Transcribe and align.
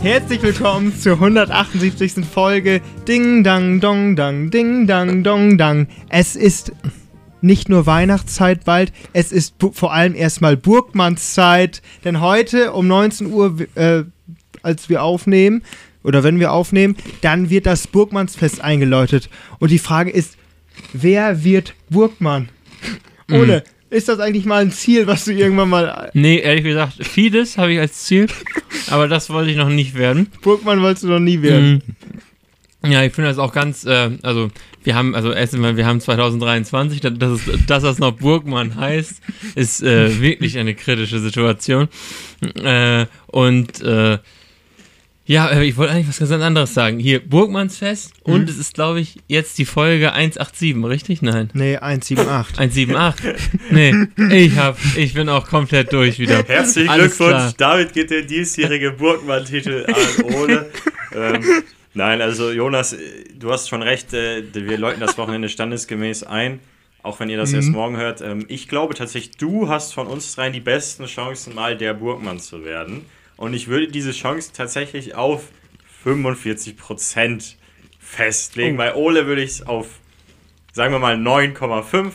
Herzlich 0.00 0.40
willkommen 0.42 0.96
zur 0.96 1.14
178. 1.14 2.24
Folge 2.24 2.80
Ding 3.08 3.42
Dang 3.42 3.80
Dong 3.80 4.14
Dang 4.14 4.48
Ding 4.50 4.86
Dang 4.86 5.24
Dong 5.24 5.58
Dang. 5.58 5.88
Es 6.08 6.36
ist 6.36 6.72
nicht 7.40 7.68
nur 7.68 7.84
Weihnachtszeit 7.86 8.64
bald, 8.64 8.92
es 9.12 9.32
ist 9.32 9.56
vor 9.72 9.92
allem 9.92 10.14
erstmal 10.14 10.56
Burgmannszeit, 10.56 11.82
denn 12.04 12.20
heute 12.20 12.72
um 12.72 12.86
19 12.86 13.32
Uhr, 13.32 13.56
äh, 13.74 14.04
als 14.62 14.88
wir 14.88 15.02
aufnehmen, 15.02 15.62
oder 16.04 16.22
wenn 16.22 16.38
wir 16.38 16.52
aufnehmen, 16.52 16.96
dann 17.20 17.50
wird 17.50 17.66
das 17.66 17.88
Burgmannsfest 17.88 18.60
eingeläutet. 18.60 19.28
Und 19.58 19.72
die 19.72 19.78
Frage 19.80 20.10
ist, 20.10 20.38
wer 20.92 21.42
wird 21.42 21.74
Burgmann? 21.90 22.48
Mhm. 23.28 23.62
Ist 23.90 24.08
das 24.08 24.20
eigentlich 24.20 24.44
mal 24.44 24.62
ein 24.62 24.70
Ziel, 24.70 25.06
was 25.06 25.24
du 25.24 25.32
irgendwann 25.32 25.70
mal. 25.70 26.10
Nee, 26.12 26.38
ehrlich 26.38 26.64
gesagt, 26.64 27.04
vieles 27.06 27.56
habe 27.56 27.72
ich 27.72 27.78
als 27.78 28.04
Ziel, 28.04 28.26
aber 28.90 29.08
das 29.08 29.30
wollte 29.30 29.50
ich 29.50 29.56
noch 29.56 29.70
nicht 29.70 29.94
werden. 29.94 30.30
Burgmann 30.42 30.82
wolltest 30.82 31.04
du 31.04 31.08
noch 31.08 31.20
nie 31.20 31.40
werden. 31.40 31.82
Mhm. 32.82 32.90
Ja, 32.90 33.02
ich 33.02 33.12
finde 33.12 33.30
das 33.30 33.38
auch 33.38 33.52
ganz, 33.52 33.84
äh, 33.84 34.10
also 34.22 34.50
wir 34.84 34.94
haben, 34.94 35.14
also 35.14 35.32
erstmal, 35.32 35.76
wir 35.76 35.86
haben 35.86 36.00
2023, 36.00 37.00
dass, 37.00 37.40
dass 37.66 37.82
das 37.82 37.98
noch 37.98 38.12
Burgmann 38.12 38.76
heißt, 38.76 39.20
ist 39.56 39.82
äh, 39.82 40.20
wirklich 40.20 40.58
eine 40.58 40.74
kritische 40.74 41.18
Situation. 41.18 41.88
Äh, 42.62 43.06
und 43.26 43.82
äh, 43.82 44.18
ja, 45.28 45.50
äh, 45.50 45.64
ich 45.64 45.76
wollte 45.76 45.92
eigentlich 45.92 46.08
was 46.08 46.18
ganz 46.18 46.30
anderes 46.30 46.72
sagen. 46.72 46.98
Hier, 46.98 47.20
Burgmannsfest 47.20 48.14
mhm. 48.26 48.32
und 48.32 48.48
es 48.48 48.56
ist, 48.56 48.72
glaube 48.72 49.00
ich, 49.00 49.16
jetzt 49.26 49.58
die 49.58 49.66
Folge 49.66 50.14
187, 50.14 50.82
richtig? 50.84 51.20
Nein. 51.20 51.50
Nee, 51.52 51.76
178. 51.76 52.58
178. 52.58 53.70
nee, 53.70 53.94
ich 54.34 54.56
hab, 54.56 54.78
ich 54.96 55.12
bin 55.12 55.28
auch 55.28 55.46
komplett 55.46 55.92
durch 55.92 56.18
wieder. 56.18 56.42
Herzlichen 56.46 56.88
Alles 56.88 57.18
Glückwunsch, 57.18 57.54
klar. 57.54 57.74
damit 57.74 57.92
geht 57.92 58.10
der 58.10 58.22
diesjährige 58.22 58.92
Burgmann-Titel 58.92 59.84
an 59.86 60.34
Ole. 60.34 60.70
ähm, 61.14 61.44
nein, 61.92 62.22
also 62.22 62.50
Jonas, 62.50 62.96
du 63.38 63.52
hast 63.52 63.68
schon 63.68 63.82
recht, 63.82 64.14
äh, 64.14 64.42
wir 64.54 64.78
läuten 64.78 65.00
das 65.00 65.18
Wochenende 65.18 65.50
standesgemäß 65.50 66.22
ein. 66.22 66.60
Auch 67.02 67.20
wenn 67.20 67.28
ihr 67.28 67.36
das 67.36 67.50
mhm. 67.50 67.56
erst 67.56 67.68
morgen 67.68 67.96
hört. 67.98 68.22
Ähm, 68.22 68.46
ich 68.48 68.66
glaube 68.66 68.94
tatsächlich, 68.94 69.36
du 69.36 69.68
hast 69.68 69.92
von 69.92 70.06
uns 70.06 70.34
dreien 70.34 70.54
die 70.54 70.60
besten 70.60 71.04
Chancen, 71.04 71.54
mal 71.54 71.76
der 71.76 71.92
Burgmann 71.92 72.40
zu 72.40 72.64
werden. 72.64 73.04
Und 73.38 73.54
ich 73.54 73.68
würde 73.68 73.88
diese 73.88 74.12
Chance 74.12 74.50
tatsächlich 74.52 75.14
auf 75.14 75.44
45% 76.04 77.54
festlegen. 77.98 78.74
Oh. 78.74 78.78
Bei 78.78 78.94
Ole 78.94 79.26
würde 79.26 79.42
ich 79.42 79.50
es 79.50 79.66
auf, 79.66 79.86
sagen 80.72 80.92
wir 80.92 80.98
mal, 80.98 81.14
9,5 81.14 82.12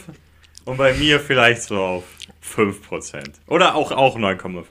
und 0.65 0.77
bei 0.77 0.93
mir 0.93 1.19
vielleicht 1.19 1.63
so 1.63 1.77
auf 1.77 2.03
5%. 2.55 3.23
Oder 3.47 3.75
auch, 3.75 3.91
auch 3.91 4.17
9,5%. 4.17 4.65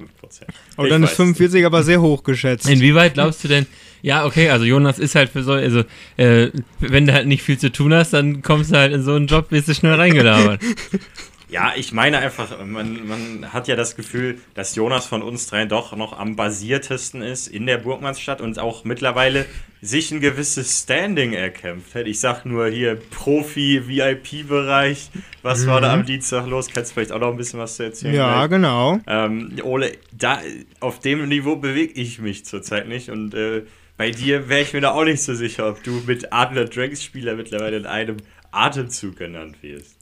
Und 0.76 0.90
dann 0.90 1.02
ist 1.02 1.14
45 1.14 1.64
aber 1.64 1.82
sehr 1.82 2.00
hoch 2.00 2.22
geschätzt. 2.22 2.68
Inwieweit 2.68 3.14
glaubst 3.14 3.42
du 3.44 3.48
denn, 3.48 3.66
ja, 4.02 4.26
okay, 4.26 4.50
also 4.50 4.64
Jonas 4.64 4.98
ist 4.98 5.14
halt 5.14 5.30
für 5.30 5.42
so, 5.42 5.52
also 5.52 5.84
äh, 6.16 6.50
wenn 6.80 7.06
du 7.06 7.14
halt 7.14 7.26
nicht 7.26 7.42
viel 7.42 7.58
zu 7.58 7.72
tun 7.72 7.94
hast, 7.94 8.12
dann 8.12 8.42
kommst 8.42 8.72
du 8.72 8.76
halt 8.76 8.92
in 8.92 9.02
so 9.02 9.14
einen 9.14 9.26
Job, 9.26 9.48
bist 9.48 9.68
du 9.68 9.74
schnell 9.74 9.94
reingelabert. 9.94 10.60
Ja, 11.52 11.74
ich 11.76 11.92
meine 11.92 12.18
einfach, 12.18 12.64
man, 12.64 13.06
man 13.06 13.52
hat 13.52 13.68
ja 13.68 13.76
das 13.76 13.94
Gefühl, 13.94 14.38
dass 14.54 14.74
Jonas 14.74 15.04
von 15.04 15.20
uns 15.20 15.48
dreien 15.48 15.68
doch 15.68 15.94
noch 15.94 16.18
am 16.18 16.34
basiertesten 16.34 17.20
ist 17.20 17.46
in 17.46 17.66
der 17.66 17.76
Burgmannsstadt 17.76 18.40
und 18.40 18.58
auch 18.58 18.84
mittlerweile 18.84 19.44
sich 19.82 20.10
ein 20.12 20.20
gewisses 20.20 20.80
Standing 20.80 21.34
erkämpft 21.34 21.94
hat. 21.94 22.06
Ich 22.06 22.20
sag 22.20 22.46
nur 22.46 22.68
hier 22.68 22.96
Profi-VIP-Bereich. 22.96 25.10
Was 25.42 25.64
mhm. 25.64 25.66
war 25.66 25.82
da 25.82 25.92
am 25.92 26.06
Dienstag 26.06 26.46
los? 26.46 26.70
Kannst 26.72 26.92
du 26.92 26.94
vielleicht 26.94 27.12
auch 27.12 27.20
noch 27.20 27.32
ein 27.32 27.36
bisschen 27.36 27.60
was 27.60 27.76
zu 27.76 27.82
erzählen? 27.82 28.14
Ja, 28.14 28.46
gleich? 28.46 28.58
genau. 28.58 29.00
Ähm, 29.06 29.56
Ole, 29.62 29.92
da, 30.10 30.40
auf 30.80 31.00
dem 31.00 31.28
Niveau 31.28 31.56
bewege 31.56 31.92
ich 32.00 32.18
mich 32.18 32.46
zurzeit 32.46 32.88
nicht 32.88 33.10
und 33.10 33.34
äh, 33.34 33.64
bei 33.98 34.10
dir 34.10 34.48
wäre 34.48 34.62
ich 34.62 34.72
mir 34.72 34.80
da 34.80 34.92
auch 34.92 35.04
nicht 35.04 35.22
so 35.22 35.34
sicher, 35.34 35.68
ob 35.68 35.82
du 35.82 36.02
mit 36.06 36.32
Adler 36.32 36.64
Dragons 36.64 37.04
Spieler 37.04 37.34
mittlerweile 37.34 37.76
in 37.76 37.84
einem 37.84 38.16
Atemzug 38.52 39.18
genannt 39.18 39.56
wirst. 39.60 40.01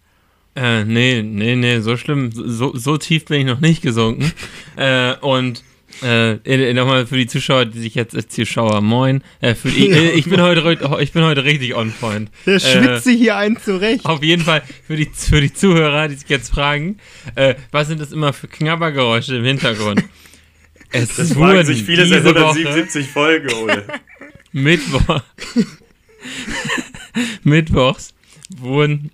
Äh, 0.56 0.84
nee, 0.84 1.22
nee, 1.22 1.56
nee, 1.56 1.80
so 1.80 1.96
schlimm, 1.96 2.30
so, 2.32 2.76
so 2.76 2.96
tief 2.96 3.24
bin 3.26 3.40
ich 3.40 3.46
noch 3.46 3.60
nicht 3.60 3.82
gesunken. 3.82 4.32
äh, 4.76 5.14
und 5.20 5.62
äh, 6.02 6.72
nochmal 6.72 7.06
für 7.06 7.16
die 7.16 7.26
Zuschauer, 7.26 7.66
die 7.66 7.78
sich 7.78 7.94
jetzt 7.94 8.14
als 8.14 8.28
Zuschauer 8.28 8.80
moin. 8.80 9.22
Äh, 9.40 9.54
die, 9.64 9.90
äh, 9.90 10.10
ich, 10.12 10.24
bin 10.24 10.40
heute, 10.40 10.78
ich 11.00 11.12
bin 11.12 11.22
heute 11.24 11.44
richtig 11.44 11.74
on 11.74 11.92
point. 11.92 12.30
Der 12.46 12.58
schwitzt 12.58 13.04
sich 13.04 13.18
hier 13.18 13.36
einen 13.36 13.58
zurecht. 13.58 14.04
Auf 14.06 14.22
jeden 14.22 14.42
Fall 14.42 14.62
für 14.86 14.96
die, 14.96 15.06
für 15.06 15.40
die 15.40 15.52
Zuhörer, 15.52 16.08
die 16.08 16.14
sich 16.14 16.28
jetzt 16.28 16.50
fragen, 16.50 16.98
äh, 17.34 17.54
was 17.70 17.88
sind 17.88 18.00
das 18.00 18.12
immer 18.12 18.32
für 18.32 18.48
Knabbergeräusche 18.48 19.36
im 19.36 19.44
Hintergrund? 19.44 20.04
Es 20.92 21.14
das 21.14 21.34
fragen 21.34 21.64
sich 21.64 21.84
viele 21.84 22.04
seit 22.04 22.26
177 22.26 23.06
Folgen, 23.06 23.48
oder? 23.62 23.84
Mittwoch. 24.50 25.22
Mittwochs 27.44 28.12
wurden 28.58 29.12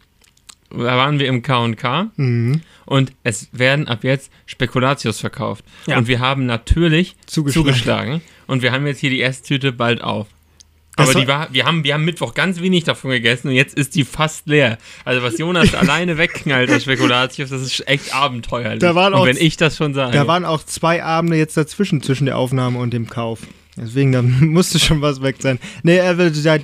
da 0.70 0.96
waren 0.96 1.18
wir 1.18 1.26
im 1.26 1.42
K&K 1.42 2.10
mhm. 2.16 2.62
und 2.84 3.12
es 3.22 3.48
werden 3.52 3.88
ab 3.88 4.04
jetzt 4.04 4.30
Spekulatius 4.46 5.20
verkauft. 5.20 5.64
Ja. 5.86 5.98
Und 5.98 6.08
wir 6.08 6.20
haben 6.20 6.46
natürlich 6.46 7.16
zugeschlagen. 7.26 7.66
zugeschlagen. 7.66 8.22
und 8.46 8.62
wir 8.62 8.72
haben 8.72 8.86
jetzt 8.86 9.00
hier 9.00 9.10
die 9.10 9.20
erste 9.20 9.46
Tüte 9.46 9.72
bald 9.72 10.02
auf. 10.02 10.26
Aber 10.96 11.12
die 11.12 11.28
war, 11.28 11.48
wir, 11.52 11.66
haben, 11.66 11.84
wir 11.84 11.92
haben 11.92 12.06
Mittwoch 12.06 12.32
ganz 12.32 12.60
wenig 12.60 12.84
davon 12.84 13.10
gegessen 13.10 13.48
und 13.48 13.54
jetzt 13.54 13.76
ist 13.76 13.94
die 13.94 14.04
fast 14.04 14.46
leer. 14.46 14.78
Also 15.04 15.22
was 15.22 15.36
Jonas 15.36 15.74
alleine 15.74 16.16
wegknallt 16.16 16.70
als 16.70 16.84
Spekulatius, 16.84 17.50
das 17.50 17.60
ist 17.60 17.86
echt 17.86 18.14
abenteuerlich. 18.14 18.80
Da 18.80 18.94
waren 18.94 19.12
auch, 19.12 19.20
und 19.20 19.28
wenn 19.28 19.36
ich 19.36 19.58
das 19.58 19.76
schon 19.76 19.92
sage. 19.92 20.12
Da 20.16 20.26
waren 20.26 20.46
auch 20.46 20.64
zwei 20.64 21.04
Abende 21.04 21.36
jetzt 21.36 21.56
dazwischen, 21.56 22.02
zwischen 22.02 22.24
der 22.24 22.38
Aufnahme 22.38 22.78
und 22.78 22.94
dem 22.94 23.08
Kauf. 23.08 23.40
Deswegen, 23.76 24.12
da 24.12 24.22
musste 24.40 24.78
schon 24.78 25.02
was 25.02 25.22
weg 25.22 25.36
sein. 25.38 25.58
Nee, 25.82 26.00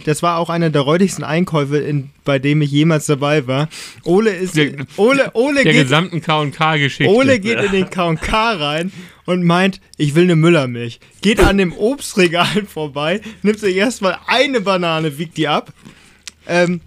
das 0.05 0.23
war 0.23 0.39
auch 0.39 0.49
einer 0.49 0.71
der 0.71 0.83
räudigsten 0.83 1.25
Einkäufe, 1.25 1.79
in, 1.79 2.11
bei 2.25 2.39
dem 2.39 2.63
ich 2.63 2.71
jemals 2.71 3.07
dabei 3.07 3.47
war. 3.47 3.69
Ole 4.05 4.31
ist. 4.31 4.57
Der, 4.57 4.73
Ole, 4.97 5.31
Ole 5.35 5.63
der 5.63 5.73
geht, 5.73 5.83
gesamten 5.83 6.23
KK-Geschichte. 6.23 7.13
Ole 7.13 7.39
geht 7.39 7.61
in 7.61 7.73
den 7.73 7.91
KK 7.91 8.53
rein 8.53 8.93
und 9.27 9.45
meint, 9.45 9.81
ich 9.99 10.15
will 10.15 10.25
eine 10.25 10.37
Müllermilch. 10.37 11.01
Geht 11.21 11.41
an 11.41 11.59
dem 11.59 11.73
Obstregal 11.73 12.65
vorbei, 12.67 13.21
nimmt 13.43 13.59
sich 13.59 13.77
erstmal 13.77 14.17
eine 14.27 14.61
Banane, 14.61 15.19
wiegt 15.19 15.37
die 15.37 15.49
ab. 15.49 15.73
Ähm, 16.47 16.81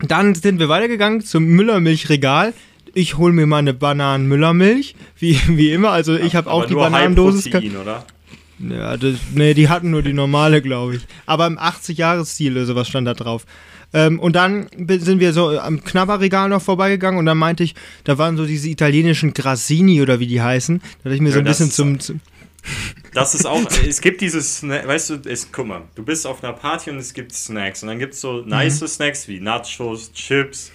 dann 0.00 0.34
sind 0.34 0.58
wir 0.58 0.70
weitergegangen 0.70 1.20
zum 1.20 1.44
Müllermilchregal. 1.44 2.54
Ich 2.94 3.18
hole 3.18 3.32
mir 3.32 3.46
mal 3.46 3.58
eine 3.58 3.74
Bananen-Müllermilch, 3.74 4.96
wie, 5.18 5.38
wie 5.48 5.70
immer. 5.70 5.90
Also 5.90 6.16
ich 6.16 6.34
habe 6.34 6.50
auch 6.50 6.64
die 6.64 6.74
Bananendosis. 6.74 7.50
Protein, 7.50 7.76
oder? 7.76 8.06
Ja, 8.68 8.96
das, 8.96 9.16
nee, 9.34 9.54
die 9.54 9.68
hatten 9.68 9.90
nur 9.90 10.02
die 10.02 10.12
normale, 10.12 10.60
glaube 10.60 10.96
ich. 10.96 11.02
Aber 11.26 11.46
im 11.46 11.58
80-Jahres-Stil 11.58 12.52
oder 12.52 12.66
sowas 12.66 12.88
stand 12.88 13.06
da 13.06 13.14
drauf. 13.14 13.46
Ähm, 13.92 14.20
und 14.20 14.36
dann 14.36 14.68
sind 14.86 15.18
wir 15.18 15.32
so 15.32 15.58
am 15.58 15.82
Knabberregal 15.82 16.48
noch 16.48 16.62
vorbeigegangen 16.62 17.18
und 17.18 17.26
dann 17.26 17.38
meinte 17.38 17.64
ich, 17.64 17.74
da 18.04 18.18
waren 18.18 18.36
so 18.36 18.46
diese 18.46 18.68
italienischen 18.68 19.34
Grassini 19.34 20.00
oder 20.00 20.20
wie 20.20 20.26
die 20.26 20.40
heißen. 20.40 20.78
Da 20.78 21.04
hatte 21.04 21.14
ich 21.14 21.20
mir 21.20 21.30
ja, 21.30 21.34
so 21.34 21.38
ein 21.40 21.44
bisschen 21.44 21.70
zum, 21.70 21.98
zum 21.98 22.20
das 23.14 23.34
ist 23.34 23.46
auch, 23.46 23.60
es 23.88 24.00
gibt 24.00 24.20
dieses, 24.20 24.62
weißt 24.62 25.10
du, 25.10 25.14
es, 25.28 25.50
guck 25.50 25.66
mal, 25.66 25.82
du 25.94 26.04
bist 26.04 26.26
auf 26.26 26.44
einer 26.44 26.52
Party 26.52 26.90
und 26.90 26.98
es 26.98 27.14
gibt 27.14 27.32
Snacks 27.32 27.82
und 27.82 27.88
dann 27.88 27.98
gibt 27.98 28.14
es 28.14 28.20
so 28.20 28.42
nice 28.42 28.80
mhm. 28.80 28.86
Snacks 28.86 29.28
wie 29.28 29.40
Nachos, 29.40 30.12
Chips, 30.12 30.70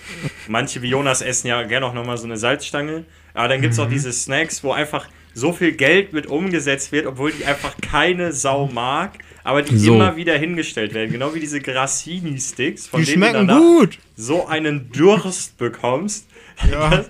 manche 0.48 0.82
wie 0.82 0.90
Jonas 0.90 1.22
essen 1.22 1.48
ja 1.48 1.62
gerne 1.64 1.86
auch 1.86 1.94
nochmal 1.94 2.18
so 2.18 2.26
eine 2.26 2.38
Salzstange, 2.38 3.06
aber 3.34 3.48
dann 3.48 3.62
gibt 3.62 3.74
es 3.74 3.80
mhm. 3.80 3.86
auch 3.86 3.90
diese 3.90 4.12
Snacks, 4.12 4.64
wo 4.64 4.72
einfach 4.74 5.08
so 5.36 5.52
viel 5.52 5.74
Geld 5.74 6.14
mit 6.14 6.26
umgesetzt 6.28 6.92
wird, 6.92 7.06
obwohl 7.06 7.32
die 7.32 7.46
einfach 7.46 7.76
keine 7.82 8.32
Sau 8.32 8.68
mag, 8.68 9.20
aber 9.44 9.62
die 9.62 9.78
so. 9.78 9.94
immer 9.94 10.16
wieder 10.16 10.36
hingestellt 10.38 10.94
werden. 10.94 11.12
Genau 11.12 11.36
wie 11.36 11.40
diese 11.40 11.60
Grassini-Sticks, 11.60 12.88
von 12.88 13.02
die 13.02 13.12
denen 13.12 13.22
du 13.22 13.34
danach 13.34 13.60
gut. 13.60 14.00
so 14.16 14.48
einen 14.48 14.92
Durst 14.92 15.58
bekommst, 15.58 16.28
ja. 16.72 16.90
dass, 16.90 17.10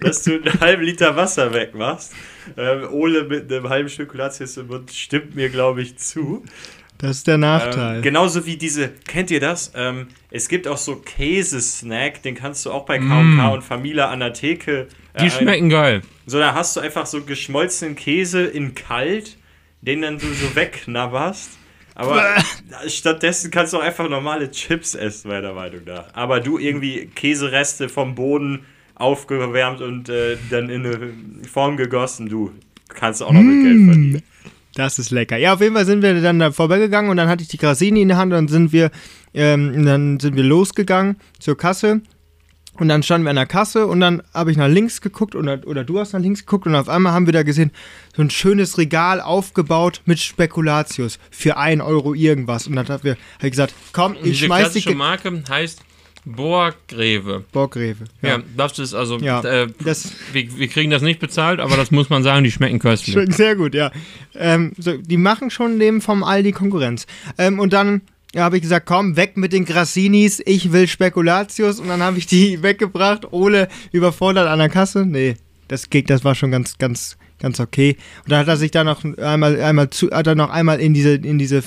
dass, 0.00 0.24
du 0.24 0.42
einen 0.42 0.60
halben 0.60 0.82
Liter 0.82 1.16
Wasser 1.16 1.54
wegmachst. 1.54 2.12
Ähm, 2.56 2.92
Ole 2.92 3.24
mit 3.24 3.50
einem 3.50 3.68
halben 3.68 3.88
Stück 3.88 4.12
im 4.14 4.66
Mund 4.66 4.90
stimmt 4.92 5.36
mir, 5.36 5.48
glaube 5.48 5.80
ich, 5.80 5.96
zu. 5.96 6.42
Das 6.98 7.18
ist 7.18 7.28
der 7.28 7.38
Nachteil. 7.38 7.96
Ähm, 7.96 8.02
genauso 8.02 8.44
wie 8.44 8.56
diese, 8.56 8.90
kennt 9.06 9.30
ihr 9.30 9.40
das? 9.40 9.72
Ähm, 9.74 10.08
es 10.30 10.48
gibt 10.48 10.68
auch 10.68 10.76
so 10.76 10.96
Käsesnack, 10.96 12.22
den 12.22 12.34
kannst 12.34 12.66
du 12.66 12.72
auch 12.72 12.84
bei 12.84 12.98
KK 12.98 13.04
mm. 13.06 13.52
und 13.52 13.62
Familie 13.62 14.06
an 14.08 14.20
der 14.20 14.34
Theke. 14.34 14.88
Äh, 15.14 15.22
Die 15.22 15.30
schmecken 15.30 15.70
geil. 15.70 16.02
So, 16.30 16.38
da 16.38 16.54
hast 16.54 16.76
du 16.76 16.80
einfach 16.80 17.06
so 17.06 17.22
geschmolzenen 17.22 17.96
Käse 17.96 18.44
in 18.44 18.76
kalt, 18.76 19.36
den 19.80 20.02
dann 20.02 20.16
du 20.16 20.26
so 20.32 20.54
wegknabberst. 20.54 21.50
Aber 21.96 22.22
stattdessen 22.86 23.50
kannst 23.50 23.72
du 23.72 23.78
auch 23.78 23.82
einfach 23.82 24.08
normale 24.08 24.48
Chips 24.52 24.94
essen, 24.94 25.28
meiner 25.28 25.52
Meinung 25.54 25.80
nach. 25.86 26.14
Aber 26.14 26.38
du 26.38 26.58
irgendwie 26.58 27.06
Käsereste 27.06 27.88
vom 27.88 28.14
Boden 28.14 28.64
aufgewärmt 28.94 29.80
und 29.80 30.08
äh, 30.08 30.36
dann 30.50 30.70
in 30.70 30.86
eine 30.86 31.12
Form 31.52 31.76
gegossen, 31.76 32.28
du 32.28 32.52
kannst 32.88 33.24
auch 33.24 33.32
noch 33.32 33.42
mit 33.42 33.64
Geld 33.64 33.80
mm. 33.80 33.86
verdienen. 33.86 34.22
Das 34.74 35.00
ist 35.00 35.10
lecker. 35.10 35.36
Ja, 35.36 35.54
auf 35.54 35.60
jeden 35.60 35.74
Fall 35.74 35.84
sind 35.84 36.00
wir 36.00 36.22
dann 36.22 36.38
da 36.38 36.52
vorbeigegangen 36.52 37.10
und 37.10 37.16
dann 37.16 37.26
hatte 37.26 37.42
ich 37.42 37.48
die 37.48 37.58
Grasini 37.58 38.02
in 38.02 38.08
der 38.08 38.18
Hand 38.18 38.32
und 38.32 38.36
dann 38.36 38.48
sind 38.48 38.72
wir, 38.72 38.92
ähm, 39.34 39.84
dann 39.84 40.20
sind 40.20 40.36
wir 40.36 40.44
losgegangen 40.44 41.16
zur 41.40 41.56
Kasse 41.56 42.02
Und 42.80 42.88
dann 42.88 43.02
standen 43.02 43.26
wir 43.26 43.30
an 43.30 43.36
der 43.36 43.46
Kasse 43.46 43.86
und 43.86 44.00
dann 44.00 44.22
habe 44.32 44.50
ich 44.50 44.56
nach 44.56 44.66
links 44.66 45.02
geguckt 45.02 45.34
oder, 45.34 45.60
oder 45.66 45.84
du 45.84 45.98
hast 45.98 46.14
nach 46.14 46.20
links 46.20 46.40
geguckt 46.46 46.66
und 46.66 46.74
auf 46.74 46.88
einmal 46.88 47.12
haben 47.12 47.26
wir 47.26 47.34
da 47.34 47.42
gesehen, 47.42 47.72
so 48.16 48.22
ein 48.22 48.30
schönes 48.30 48.78
Regal 48.78 49.20
aufgebaut 49.20 50.00
mit 50.06 50.18
Spekulatius 50.18 51.18
für 51.30 51.58
1 51.58 51.82
Euro 51.82 52.14
irgendwas. 52.14 52.66
Und 52.66 52.76
dann 52.76 52.88
habe 52.88 53.10
hab 53.10 53.44
ich 53.44 53.50
gesagt, 53.50 53.74
komm, 53.92 54.14
ich 54.14 54.22
Diese 54.22 54.46
schmeiß 54.46 54.72
die... 54.72 54.80
klassische 54.80 54.94
Marke 54.94 55.42
heißt 55.48 55.82
Borgrewe. 56.24 57.44
Borgrewe. 57.52 58.04
Ja, 58.22 58.38
das 58.56 58.78
ist 58.78 58.94
also, 58.94 59.18
Ja, 59.18 59.42
äh, 59.42 59.68
das- 59.84 60.12
wir, 60.32 60.56
wir 60.58 60.68
kriegen 60.68 60.90
das 60.90 61.02
nicht 61.02 61.20
bezahlt, 61.20 61.60
aber 61.60 61.76
das 61.76 61.90
muss 61.90 62.08
man 62.08 62.22
sagen, 62.22 62.44
die 62.44 62.50
schmecken 62.50 62.78
köstlich. 62.78 63.12
Schmeckt 63.14 63.34
sehr 63.34 63.56
gut, 63.56 63.74
ja. 63.74 63.90
Ähm, 64.34 64.72
so, 64.78 64.96
die 64.96 65.16
machen 65.18 65.50
schon 65.50 65.78
dem 65.78 66.00
vom 66.00 66.22
Aldi 66.22 66.52
Konkurrenz. 66.52 67.06
Ähm, 67.36 67.58
und 67.58 67.72
dann 67.74 68.00
ja, 68.34 68.42
habe 68.42 68.56
ich 68.56 68.62
gesagt, 68.62 68.86
komm, 68.86 69.16
weg 69.16 69.36
mit 69.36 69.52
den 69.52 69.64
Grassinis, 69.64 70.40
ich 70.44 70.72
will 70.72 70.86
Spekulatius. 70.86 71.80
Und 71.80 71.88
dann 71.88 72.02
habe 72.02 72.18
ich 72.18 72.26
die 72.26 72.62
weggebracht. 72.62 73.32
Ole 73.32 73.68
überfordert 73.92 74.46
an 74.46 74.58
der 74.58 74.68
Kasse. 74.68 75.04
Nee, 75.04 75.36
das 75.68 75.90
geht, 75.90 76.10
das 76.10 76.24
war 76.24 76.34
schon 76.34 76.50
ganz, 76.50 76.78
ganz, 76.78 77.16
ganz 77.40 77.58
okay. 77.58 77.96
Und 78.24 78.30
dann 78.30 78.40
hat 78.40 78.48
er 78.48 78.56
sich 78.56 78.70
da 78.70 78.84
noch 78.84 79.04
einmal, 79.18 79.60
einmal 79.60 79.90
zu, 79.90 80.10
hat 80.10 80.26
er 80.26 80.36
noch 80.36 80.50
einmal 80.50 80.80
in 80.80 80.94
diese, 80.94 81.14
in 81.14 81.38
diese 81.38 81.62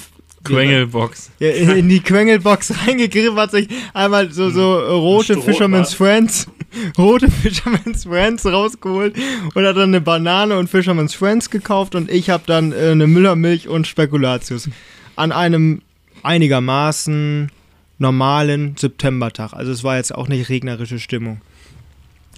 Quengelbox. 0.45 1.31
ja, 1.39 1.50
in, 1.50 1.69
in 1.71 1.89
die 1.89 2.01
Quengelbox 2.01 2.74
reingegriffen, 2.88 3.36
hat 3.36 3.51
sich 3.51 3.68
einmal 3.94 4.31
so, 4.31 4.50
so 4.50 4.77
rote 4.77 5.33
Stroh, 5.33 5.42
Fisherman's? 5.42 5.94
Friends, 5.94 6.48
rote 6.98 7.30
Fisherman's 7.30 8.04
Friends 8.04 8.45
rausgeholt 8.45 9.15
und 9.54 9.65
hat 9.65 9.77
dann 9.77 9.89
eine 9.89 10.01
Banane 10.01 10.57
und 10.57 10.69
Fisherman's 10.69 11.13
Friends 11.13 11.50
gekauft 11.50 11.95
und 11.95 12.12
ich 12.12 12.30
habe 12.30 12.44
dann 12.45 12.71
äh, 12.71 12.89
eine 12.92 13.07
Müllermilch 13.07 13.68
und 13.68 13.88
Spekulatius. 13.88 14.69
An 15.15 15.31
einem 15.31 15.81
einigermaßen 16.24 17.52
normalen 18.00 18.75
Septembertag. 18.78 19.54
Also 19.54 19.72
es 19.72 19.84
war 19.84 19.98
jetzt 19.98 20.14
auch 20.14 20.28
nicht 20.28 20.50
regnerische 20.50 21.00
Stimmung. 21.00 21.42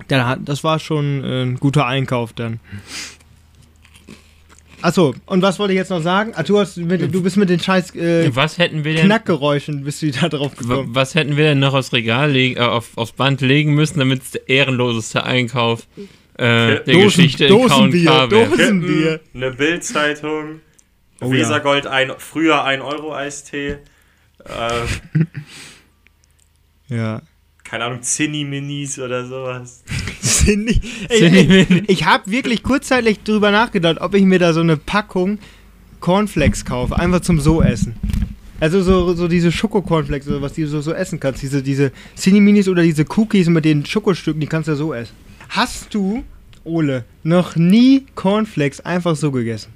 Das 0.07 0.63
war 0.63 0.79
schon 0.79 1.23
äh, 1.23 1.43
ein 1.43 1.55
guter 1.59 1.85
Einkauf 1.85 2.33
dann. 2.33 2.59
Achso, 4.81 5.15
und 5.25 5.41
was 5.41 5.57
wollte 5.57 5.73
ich 5.73 5.77
jetzt 5.77 5.89
noch 5.89 6.01
sagen? 6.01 6.33
Ah, 6.35 6.43
du, 6.43 6.59
hast 6.59 6.77
mit, 6.77 7.11
du 7.13 7.23
bist 7.23 7.37
mit 7.37 7.49
den 7.49 7.59
scheiß 7.59 7.95
äh, 7.95 8.29
Was 8.35 8.57
hätten 8.59 8.83
wir 8.83 8.93
denn, 8.93 9.05
Knackgeräuschen 9.05 9.83
bist 9.83 10.01
du 10.03 10.11
da 10.11 10.29
drauf 10.29 10.55
gekommen. 10.55 10.89
was 10.93 11.15
hätten 11.15 11.37
wir 11.37 11.45
denn 11.45 11.59
noch 11.59 11.73
aufs 11.73 11.91
Regal 11.91 12.31
legen, 12.31 12.57
äh, 12.57 12.59
auf, 12.59 12.89
aufs 12.95 13.13
Band 13.13 13.41
legen 13.41 13.73
müssen, 13.73 13.97
damit 13.99 14.21
es 14.21 14.31
der 14.31 14.47
ehrenloseste 14.47 15.23
Einkauf 15.23 15.87
äh, 16.37 16.43
der 16.43 16.79
Dosen- 16.83 17.01
Geschichte 17.03 17.45
in 17.45 17.51
Dosenbier, 17.53 18.27
Dosenbier. 18.27 19.17
Kippen, 19.19 19.41
eine 19.41 19.51
Bildzeitung, 19.51 20.59
Oh 21.21 21.31
Wesergold, 21.31 21.87
ein, 21.87 22.11
früher 22.17 22.63
1 22.63 22.81
Euro 22.83 23.13
Eistee, 23.15 23.77
äh, 24.43 24.85
Ja. 26.87 27.21
keine 27.63 27.85
Ahnung, 27.85 28.01
Zinni-Minis 28.01 28.99
oder 28.99 29.25
sowas. 29.25 29.83
Nicht, 30.45 30.83
ey, 31.09 31.29
die- 31.65 31.83
ich 31.87 32.05
habe 32.05 32.29
wirklich 32.29 32.61
kurzzeitig 32.61 33.19
drüber 33.23 33.49
nachgedacht, 33.51 33.99
ob 34.01 34.13
ich 34.13 34.23
mir 34.23 34.37
da 34.39 34.53
so 34.53 34.59
eine 34.59 34.77
Packung 34.77 35.39
Cornflakes 36.01 36.65
kaufe, 36.65 36.97
einfach 36.99 37.21
zum 37.21 37.39
so 37.39 37.63
essen. 37.63 37.95
Also 38.59 38.83
so, 38.83 39.13
so 39.15 39.27
diese 39.27 39.51
Schoko-Cornflakes 39.51 40.27
oder 40.27 40.41
was 40.41 40.53
die 40.53 40.61
du 40.61 40.67
so, 40.67 40.81
so 40.81 40.93
essen 40.93 41.19
kannst, 41.19 41.41
diese, 41.41 41.63
diese 41.63 41.91
Cinni-Minis 42.15 42.67
oder 42.69 42.83
diese 42.83 43.05
Cookies 43.17 43.47
mit 43.49 43.65
den 43.65 43.85
Schokostücken, 43.85 44.39
die 44.39 44.47
kannst 44.47 44.67
du 44.67 44.73
ja 44.73 44.77
so 44.77 44.93
essen. 44.93 45.13
Hast 45.49 45.93
du, 45.93 46.23
Ole, 46.63 47.05
noch 47.23 47.55
nie 47.55 48.05
Cornflakes 48.15 48.81
einfach 48.81 49.15
so 49.15 49.31
gegessen? 49.31 49.71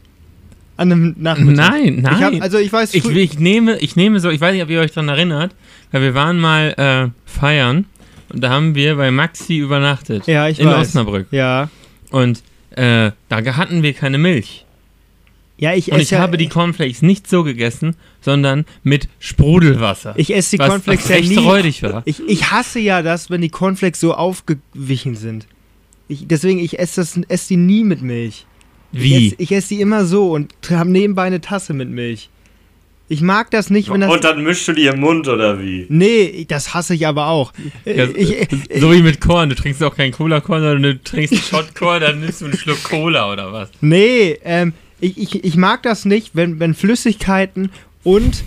An 0.79 0.93
einem 0.93 1.15
Nachmittag? 1.17 1.71
Nein, 1.71 1.99
nein. 2.01 2.15
Ich 2.15 2.23
hab, 2.23 2.41
also 2.41 2.57
ich 2.57 2.71
weiß, 2.71 2.93
Ich, 2.93 3.05
ich, 3.05 3.37
nehme, 3.37 3.77
ich 3.79 3.97
nehme 3.97 4.21
so, 4.21 4.29
ich 4.29 4.39
weiß 4.39 4.53
nicht, 4.53 4.63
ob 4.63 4.69
ihr 4.69 4.79
euch 4.79 4.91
daran 4.91 5.09
erinnert, 5.09 5.53
weil 5.91 6.01
wir 6.01 6.13
waren 6.13 6.39
mal 6.39 6.73
äh, 6.77 7.29
feiern 7.29 7.83
und 8.29 8.41
da 8.41 8.49
haben 8.49 8.75
wir 8.75 8.95
bei 8.95 9.11
Maxi 9.11 9.57
übernachtet. 9.57 10.25
ja, 10.25 10.47
ich 10.47 10.57
in 10.57 10.67
weiß. 10.67 10.87
Osnabrück. 10.87 11.27
Ja. 11.31 11.69
Und 12.11 12.43
äh, 12.71 13.11
da 13.27 13.57
hatten 13.57 13.83
wir 13.83 13.91
keine 13.91 14.17
Milch. 14.17 14.65
Ja, 15.57 15.73
ich 15.73 15.91
Und 15.91 15.99
ich 15.99 16.11
ja, 16.11 16.19
habe 16.19 16.37
die 16.37 16.47
Cornflakes 16.47 17.01
nicht 17.01 17.29
so 17.29 17.43
gegessen, 17.43 17.97
sondern 18.21 18.63
mit 18.81 19.09
Sprudelwasser. 19.19 20.13
ich 20.15 20.33
esse 20.33 20.51
die 20.55 20.59
was, 20.59 20.69
Cornflakes 20.69 21.03
was 21.03 21.09
ja 21.09 21.15
echt 21.17 21.29
nie. 21.29 21.37
räudig 21.39 21.83
war. 21.83 22.03
Ich, 22.05 22.21
ich 22.25 22.51
hasse 22.51 22.79
ja 22.79 23.01
das, 23.01 23.29
wenn 23.29 23.41
die 23.41 23.49
Cornflakes 23.49 23.99
so 23.99 24.13
aufgewichen 24.13 25.17
sind. 25.17 25.45
Ich, 26.07 26.25
deswegen, 26.25 26.59
ich 26.59 26.79
esse, 26.79 27.01
das, 27.01 27.19
esse 27.27 27.49
die 27.49 27.57
nie 27.57 27.83
mit 27.83 28.01
Milch. 28.01 28.45
Ich 28.91 29.01
Wie? 29.01 29.27
esse, 29.27 29.36
ich 29.38 29.51
esse 29.51 29.68
die 29.69 29.81
immer 29.81 30.06
so 30.06 30.31
und 30.31 30.53
habe 30.69 30.89
nebenbei 30.89 31.24
eine 31.24 31.41
Tasse 31.41 31.74
mit 31.74 31.89
Milch. 31.89 32.30
Ich 33.12 33.21
mag 33.21 33.50
das 33.50 33.71
nicht, 33.71 33.91
wenn 33.91 34.01
das. 34.01 34.12
Und 34.12 34.24
dann 34.24 34.44
mischst 34.44 34.68
du 34.68 34.74
die 34.74 34.86
im 34.86 35.00
Mund 35.00 35.27
oder 35.27 35.59
wie? 35.59 35.88
nee, 35.89 36.45
das 36.47 36.75
hasse 36.75 36.94
ich 36.94 37.07
aber 37.07 37.27
auch. 37.27 37.51
Ja, 37.83 38.07
ich, 38.07 38.47
so 38.80 38.91
wie 38.94 39.01
mit 39.01 39.19
Korn. 39.19 39.50
Du 39.50 39.56
trinkst 39.56 39.83
auch 39.83 39.95
keinen 39.95 40.12
Cola-Korn, 40.12 40.62
sondern 40.62 40.83
du 40.83 41.03
trinkst 41.03 41.33
einen 41.33 41.41
Shot 41.41 41.75
Korn, 41.75 42.01
dann 42.01 42.19
nimmst 42.19 42.41
du 42.41 42.45
einen 42.45 42.57
Schluck 42.57 42.83
Cola 42.83 43.31
oder 43.31 43.51
was. 43.51 43.69
nee, 43.81 44.38
ähm, 44.44 44.74
ich, 45.00 45.18
ich, 45.18 45.44
ich 45.44 45.56
mag 45.56 45.81
das 45.81 46.06
nicht, 46.06 46.35
wenn, 46.35 46.59
wenn 46.59 46.75
Flüssigkeiten 46.75 47.71
und 48.03 48.44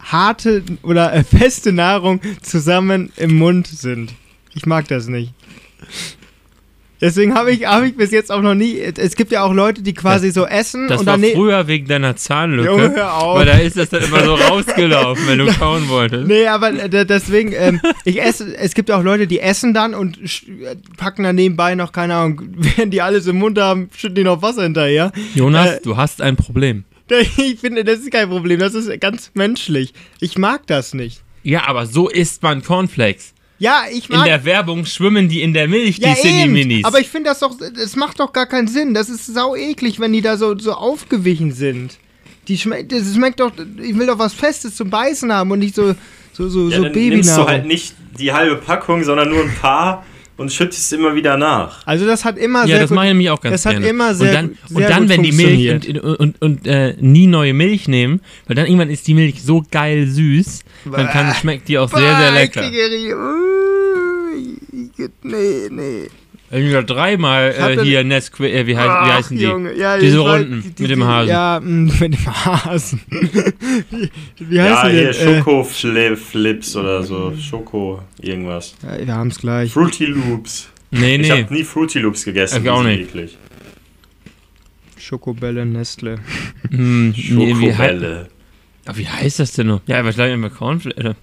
harte 0.00 0.62
oder 0.82 1.12
äh, 1.12 1.22
feste 1.22 1.72
Nahrung 1.72 2.20
zusammen 2.40 3.12
im 3.16 3.36
Mund 3.36 3.66
sind. 3.66 4.14
Ich 4.54 4.64
mag 4.64 4.88
das 4.88 5.08
nicht. 5.08 5.34
Deswegen 7.00 7.34
habe 7.34 7.52
ich, 7.52 7.64
hab 7.66 7.84
ich 7.84 7.96
bis 7.96 8.10
jetzt 8.10 8.32
auch 8.32 8.42
noch 8.42 8.54
nie. 8.54 8.78
Es 8.80 9.14
gibt 9.14 9.30
ja 9.30 9.42
auch 9.44 9.52
Leute, 9.54 9.82
die 9.82 9.94
quasi 9.94 10.30
so 10.32 10.44
essen 10.46 10.88
Das 10.88 11.00
und 11.00 11.06
war 11.06 11.12
dann. 11.14 11.20
ne- 11.20 11.32
früher 11.34 11.66
wegen 11.68 11.86
deiner 11.86 12.16
Zahnlücke. 12.16 12.68
Junge, 12.68 12.92
hör 12.94 13.14
auf. 13.18 13.38
Weil 13.38 13.46
da 13.46 13.52
ist 13.58 13.76
das 13.76 13.88
dann 13.90 14.02
immer 14.02 14.24
so 14.24 14.34
rausgelaufen, 14.34 15.24
wenn 15.28 15.38
du 15.38 15.46
kauen 15.58 15.88
wolltest. 15.88 16.26
Nee, 16.26 16.46
aber 16.48 16.70
äh, 16.72 17.06
deswegen, 17.06 17.52
ähm, 17.52 17.80
ich 18.04 18.20
esse, 18.20 18.56
es 18.56 18.74
gibt 18.74 18.88
ja 18.88 18.98
auch 18.98 19.04
Leute, 19.04 19.26
die 19.28 19.38
essen 19.40 19.74
dann 19.74 19.94
und 19.94 20.18
äh, 20.18 20.74
packen 20.96 21.22
dann 21.22 21.36
nebenbei 21.36 21.74
noch, 21.76 21.92
keine 21.92 22.14
Ahnung, 22.16 22.42
während 22.56 22.92
die 22.92 23.00
alles 23.00 23.26
im 23.28 23.38
Mund 23.38 23.58
haben, 23.60 23.90
schütten 23.96 24.16
die 24.16 24.24
noch 24.24 24.42
Wasser 24.42 24.62
hinterher. 24.64 25.12
Jonas, 25.34 25.76
Äh, 25.76 25.80
du 25.84 25.96
hast 25.96 26.20
ein 26.20 26.36
Problem. 26.36 26.84
Ich 27.38 27.60
finde, 27.60 27.84
das 27.84 28.00
ist 28.00 28.10
kein 28.10 28.28
Problem, 28.28 28.58
das 28.60 28.74
ist 28.74 29.00
ganz 29.00 29.30
menschlich. 29.34 29.94
Ich 30.20 30.36
mag 30.36 30.66
das 30.66 30.92
nicht. 30.94 31.22
Ja, 31.42 31.66
aber 31.68 31.86
so 31.86 32.08
isst 32.08 32.42
man 32.42 32.62
Cornflakes. 32.62 33.32
Ja, 33.58 33.82
ich 33.90 34.08
In 34.08 34.16
mag. 34.16 34.26
der 34.26 34.44
Werbung 34.44 34.84
schwimmen 34.86 35.28
die 35.28 35.42
in 35.42 35.52
der 35.52 35.66
Milch, 35.68 35.98
ja, 35.98 36.14
die. 36.14 36.20
Cinni-Minis. 36.20 36.84
Aber 36.84 37.00
ich 37.00 37.08
finde 37.08 37.30
das 37.30 37.40
doch, 37.40 37.56
das 37.74 37.96
macht 37.96 38.20
doch 38.20 38.32
gar 38.32 38.46
keinen 38.46 38.68
Sinn. 38.68 38.94
Das 38.94 39.08
ist 39.08 39.26
sau 39.26 39.56
eklig, 39.56 39.98
wenn 39.98 40.12
die 40.12 40.20
da 40.20 40.36
so, 40.36 40.56
so 40.58 40.72
aufgewichen 40.74 41.52
sind. 41.52 41.98
Die 42.46 42.56
schmeckt, 42.56 42.92
das 42.92 43.12
schmeckt 43.14 43.40
doch, 43.40 43.52
ich 43.82 43.98
will 43.98 44.06
doch 44.06 44.18
was 44.18 44.32
Festes 44.32 44.76
zum 44.76 44.90
Beißen 44.90 45.32
haben 45.32 45.50
und 45.50 45.58
nicht 45.58 45.74
so, 45.74 45.94
so, 46.32 46.48
so, 46.48 46.68
Ja, 46.70 46.76
so 46.78 46.82
dann 46.84 46.92
nimmst 46.92 46.94
Babynahrung. 46.94 47.44
du 47.46 47.50
halt 47.50 47.66
nicht 47.66 47.94
die 48.18 48.32
halbe 48.32 48.56
Packung, 48.56 49.02
sondern 49.04 49.28
nur 49.28 49.42
ein 49.42 49.54
paar 49.60 50.06
und 50.38 50.50
schüttest 50.52 50.92
immer 50.94 51.14
wieder 51.14 51.36
nach. 51.36 51.86
also 51.86 52.06
das 52.06 52.24
hat 52.24 52.38
immer 52.38 52.60
ja, 52.60 52.66
sehr 52.66 52.78
das 52.80 52.88
gut, 52.88 52.96
mache 52.96 53.06
ich 53.06 53.10
nämlich 53.10 53.30
auch 53.30 53.40
ganz 53.40 53.52
das 53.52 53.66
hat 53.66 53.72
gerne. 53.72 53.88
immer 53.88 54.14
sehr 54.14 54.28
und 54.28 54.34
dann, 54.34 54.48
gut- 54.48 54.58
und 54.70 54.76
sehr 54.78 54.88
dann 54.88 55.00
gut 55.02 55.08
wenn 55.10 55.22
die 55.24 55.32
Milch 55.32 55.68
funktioniert. 55.70 56.04
und, 56.04 56.16
und, 56.16 56.42
und, 56.42 56.66
äh, 56.66 56.94
nie 57.00 57.26
neue 57.26 57.52
Milch 57.52 57.88
nehmen, 57.88 58.20
weil 58.46 58.56
dann 58.56 58.66
irgendwann 58.66 58.88
ist 58.90 59.06
die 59.06 59.14
Milch 59.14 59.42
so 59.42 59.62
geil 59.70 60.06
süß, 60.06 60.60
dann 60.90 61.08
kann, 61.08 61.34
schmeckt 61.34 61.68
die 61.68 61.78
auch 61.78 61.90
sehr, 61.90 62.00
sehr 62.00 62.30
Bah, 62.30 62.30
lecker. 62.30 62.62
Uh, 62.62 63.48
nee, 65.22 65.68
nee. 65.70 66.08
Ich 66.50 66.74
habe 66.74 66.84
dreimal 66.86 67.54
hab 67.58 67.70
äh, 67.72 67.84
hier 67.84 68.04
Nesquik, 68.04 68.52
äh, 68.54 68.66
wie, 68.66 68.74
heißt, 68.76 68.88
wie 68.88 69.12
heißen 69.12 69.36
die? 69.36 69.42
Junge, 69.44 69.74
ja, 69.76 69.98
Diese 69.98 70.16
ich 70.16 70.22
Runden 70.22 70.62
die- 70.62 70.70
die- 70.74 70.82
mit 70.82 70.90
dem 70.92 71.04
Hasen. 71.04 71.28
Ja, 71.28 71.60
mh, 71.62 71.92
mit 72.00 72.14
dem 72.14 72.26
Hasen. 72.26 73.00
wie, 73.10 74.10
wie 74.38 74.60
heißt 74.60 74.82
Ja, 74.84 74.88
die 74.88 74.96
hier 74.96 75.12
denn? 75.12 75.44
Schoko-Flips 75.44 76.76
oder 76.76 77.02
so. 77.02 77.34
Schoko 77.38 78.02
irgendwas. 78.20 78.74
Äh, 78.82 79.00
ja, 79.00 79.06
wir 79.08 79.14
haben 79.14 79.28
es 79.28 79.38
gleich. 79.38 79.72
Fruity 79.72 80.06
Loops. 80.06 80.70
Nee, 80.90 81.16
Ich 81.16 81.28
nee. 81.28 81.42
habe 81.42 81.52
nie 81.52 81.64
Fruity 81.64 81.98
Loops 81.98 82.24
gegessen. 82.24 82.62
Ich 82.64 82.70
auch 82.70 82.82
nicht. 82.82 83.00
eklig. 83.10 83.36
Schokobälle, 84.98 85.64
Nestle. 85.66 86.18
Hm, 86.70 87.10
nee, 87.10 87.14
wie, 87.58 87.66
Schokobälle. 87.66 88.28
Ah, 88.86 88.92
wie 88.94 89.06
heißt 89.06 89.38
das 89.40 89.52
denn 89.52 89.66
noch? 89.66 89.82
Ja, 89.86 89.98
aber 90.00 90.12
gleich 90.12 90.32
immer 90.32 90.48
Cornflakes. 90.50 91.14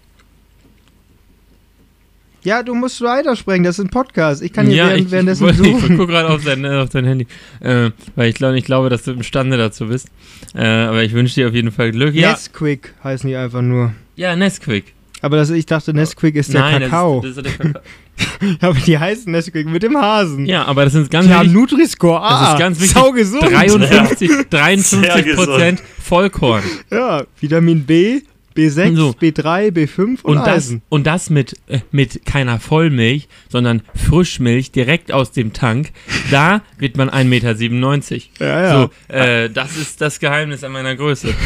Ja, 2.45 2.63
du 2.63 2.73
musst 2.75 3.01
weitersprechen, 3.01 3.63
das 3.63 3.79
ist 3.79 3.85
ein 3.85 3.89
Podcast. 3.89 4.41
Ich 4.43 4.53
kann 4.53 4.67
hier 4.67 4.75
Ja, 4.77 4.87
während, 4.89 5.01
ich, 5.07 5.11
währenddessen 5.11 5.45
ich, 5.49 5.59
ich 5.59 5.65
suchen. 5.65 5.97
gucke 5.97 6.11
gerade 6.13 6.29
auf 6.29 6.43
dein, 6.43 6.65
auf 6.65 6.89
dein 6.89 7.05
Handy. 7.05 7.27
Äh, 7.59 7.89
weil 8.15 8.29
ich 8.29 8.35
glaube, 8.35 8.57
ich 8.57 8.63
glaube, 8.65 8.89
dass 8.89 9.03
du 9.03 9.11
imstande 9.11 9.57
dazu 9.57 9.87
bist. 9.87 10.07
Äh, 10.53 10.63
aber 10.65 11.03
ich 11.03 11.13
wünsche 11.13 11.35
dir 11.35 11.47
auf 11.47 11.53
jeden 11.53 11.71
Fall 11.71 11.91
Glück. 11.91 12.13
Ja, 12.13 12.31
Nesquik 12.31 12.93
heißen 13.03 13.27
die 13.27 13.35
einfach 13.35 13.61
nur. 13.61 13.93
ja 14.15 14.35
Nesquik. 14.35 14.93
Aber 15.21 15.37
das, 15.37 15.49
ich 15.49 15.65
dachte, 15.65 15.91
Nesquik 15.93 16.35
ist 16.35 16.53
der 16.53 16.61
Nein, 16.61 16.81
Kakao. 16.83 17.21
Das 17.21 17.31
ist, 17.31 17.37
das 17.37 17.45
ist 17.51 17.57
der 17.59 17.65
Kakao. 17.73 17.81
Aber 18.61 18.77
die 18.79 18.97
heißen 18.99 19.31
Nesquik 19.31 19.67
mit 19.67 19.81
dem 19.81 19.97
Hasen. 19.97 20.45
Ja, 20.45 20.65
aber 20.65 20.85
das 20.85 20.93
sind 20.93 21.09
ganz 21.11 21.27
Die 21.27 21.33
haben 21.33 21.53
wichtig. 21.53 21.71
Nutri-Score. 21.71 22.21
Das 22.21 22.31
Ah, 22.31 22.53
ist 22.53 22.59
ganz 22.59 22.79
wichtig. 22.79 22.95
sau 22.95 23.11
gesund. 23.11 23.43
53, 23.43 24.29
Sehr 24.29 24.43
53 24.45 25.35
Prozent 25.35 25.83
Vollkorn. 26.01 26.63
Ja, 26.91 27.23
Vitamin 27.41 27.83
B, 27.85 28.21
B6, 28.55 28.95
So. 28.95 29.09
B3, 29.11 29.71
B5 29.71 30.01
und, 30.01 30.23
Und 30.23 30.37
das, 30.37 30.47
Eisen. 30.47 30.81
und 30.89 31.05
das 31.07 31.29
mit, 31.29 31.55
äh, 31.67 31.79
mit 31.91 32.25
keiner 32.25 32.59
Vollmilch, 32.59 33.27
sondern 33.49 33.81
Frischmilch 33.95 34.71
direkt 34.71 35.11
aus 35.11 35.31
dem 35.31 35.53
Tank. 35.53 35.91
Da 36.31 36.61
wird 36.77 36.95
man 36.97 37.09
1,97 37.09 37.25
Meter. 37.25 38.45
Ja, 38.45 38.61
ja. 38.61 38.81
So, 39.07 39.13
äh, 39.13 39.49
das 39.49 39.75
ist 39.77 39.99
das 40.01 40.19
Geheimnis 40.19 40.63
an 40.63 40.71
meiner 40.71 40.95
Größe. 40.95 41.33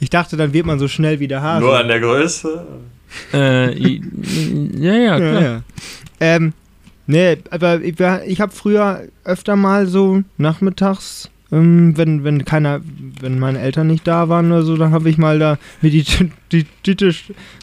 Ich 0.00 0.10
dachte, 0.10 0.36
dann 0.36 0.52
wird 0.52 0.66
man 0.66 0.78
so 0.80 0.88
schnell 0.88 1.20
wie 1.20 1.28
der 1.28 1.42
Hase. 1.42 1.64
Nur 1.64 1.78
an 1.78 1.86
der 1.88 2.00
Größe. 2.00 2.66
Äh, 3.32 3.78
ja, 3.78 4.94
ja, 4.94 5.16
klar. 5.16 5.32
Ja, 5.34 5.40
ja. 5.40 5.62
Ähm, 6.18 6.52
nee, 7.06 7.38
aber 7.50 7.80
ich, 7.82 7.94
ich 8.26 8.40
habe 8.40 8.52
früher 8.52 9.02
öfter 9.24 9.54
mal 9.54 9.86
so 9.86 10.22
nachmittags 10.38 11.30
ähm, 11.52 11.96
wenn, 11.96 12.24
wenn 12.24 12.44
keiner, 12.46 12.80
wenn 13.20 13.38
meine 13.38 13.60
Eltern 13.60 13.86
nicht 13.86 14.06
da 14.06 14.30
waren 14.30 14.50
oder 14.50 14.62
so, 14.62 14.76
dann 14.76 14.90
habe 14.90 15.10
ich 15.10 15.18
mal 15.18 15.38
da 15.38 15.58
mir 15.82 15.90
die, 15.90 16.04
die 16.50 16.64
Tüte 16.82 17.14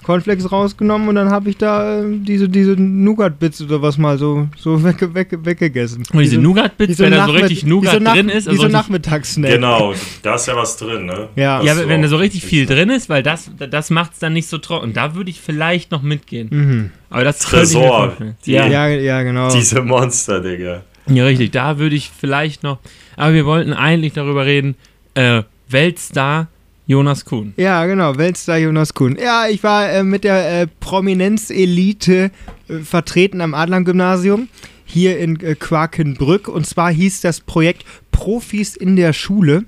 Cornflakes 0.04 0.52
rausgenommen 0.52 1.10
und 1.10 1.16
dann 1.16 1.32
habe 1.32 1.50
ich 1.50 1.58
da 1.58 2.02
äh, 2.02 2.06
diese, 2.20 2.48
diese 2.48 2.76
Nougat-Bits 2.78 3.64
oder 3.64 3.82
was 3.82 3.98
mal 3.98 4.20
so, 4.20 4.48
so 4.58 4.84
weg, 4.84 5.14
weg, 5.16 5.40
weggegessen. 5.44 6.04
Und 6.14 6.20
diese, 6.20 6.36
diese 6.36 6.42
Nougat-Bits, 6.42 7.00
wenn 7.00 7.12
da 7.12 7.26
so 7.26 7.32
richtig 7.32 7.66
Nougat 7.66 7.94
so 7.94 8.00
drin 8.00 8.30
ist. 8.30 8.48
Also 8.48 8.62
so 8.62 8.68
Nachmittagssnack. 8.68 9.52
Genau, 9.52 9.94
da 10.22 10.36
ist 10.36 10.48
ja 10.48 10.56
was 10.56 10.78
drin, 10.78 11.08
ne? 11.08 11.30
Ja, 11.36 11.64
ja 11.64 11.76
wenn 11.88 12.04
da 12.04 12.08
so 12.08 12.18
richtig 12.18 12.46
viel 12.46 12.68
drin 12.68 12.92
ist, 12.92 13.10
weil 13.10 13.24
das, 13.24 13.50
das 13.58 13.90
macht 13.90 14.14
es 14.14 14.20
dann 14.20 14.34
nicht 14.34 14.48
so 14.48 14.60
trocken. 14.60 14.94
Da 14.94 15.16
würde 15.16 15.32
ich 15.32 15.42
vielleicht 15.42 15.92
noch 15.92 16.04
mitgehen. 16.04 16.48
Mhm. 16.52 16.92
Aber 17.10 17.24
das 17.24 17.40
Tresor. 17.40 18.16
Ja. 18.46 18.68
ja, 18.68 18.88
ja, 18.88 19.24
genau. 19.24 19.52
Diese 19.52 19.82
Monster, 19.82 20.42
Digga. 20.42 20.84
Ja, 21.08 21.26
richtig. 21.26 21.52
Da 21.52 21.80
würde 21.80 21.96
ich 21.96 22.12
vielleicht 22.16 22.62
noch. 22.64 22.78
Aber 23.20 23.34
wir 23.34 23.46
wollten 23.46 23.74
eigentlich 23.74 24.14
darüber 24.14 24.46
reden. 24.46 24.76
Äh, 25.14 25.44
Weltstar 25.68 26.48
Jonas 26.88 27.26
Kuhn. 27.26 27.54
Ja, 27.58 27.86
genau, 27.86 28.18
Weltstar 28.18 28.58
Jonas 28.58 28.94
Kuhn. 28.94 29.18
Ja, 29.22 29.48
ich 29.48 29.62
war 29.62 29.92
äh, 29.92 30.04
mit 30.04 30.24
der 30.24 30.62
äh, 30.62 30.68
Prominenzelite 30.80 32.32
äh, 32.70 32.78
vertreten 32.80 33.42
am 33.42 33.54
Adlern-Gymnasium 33.54 34.48
hier 34.86 35.20
in 35.20 35.38
äh, 35.42 35.56
Quakenbrück. 35.56 36.48
Und 36.48 36.66
zwar 36.66 36.92
hieß 36.92 37.20
das 37.20 37.42
Projekt 37.42 37.84
Profis 38.12 38.78
in 38.78 38.96
der 38.96 39.12
Schule. 39.12 39.66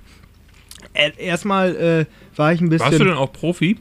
Äh, 0.93 1.11
erstmal 1.17 1.75
äh, 1.75 2.05
war 2.37 2.53
ich 2.53 2.61
ein 2.61 2.69
bisschen. 2.69 2.87
Warst 2.87 3.01
du 3.01 3.03
denn 3.03 3.13
auch 3.15 3.33
Profi? 3.33 3.77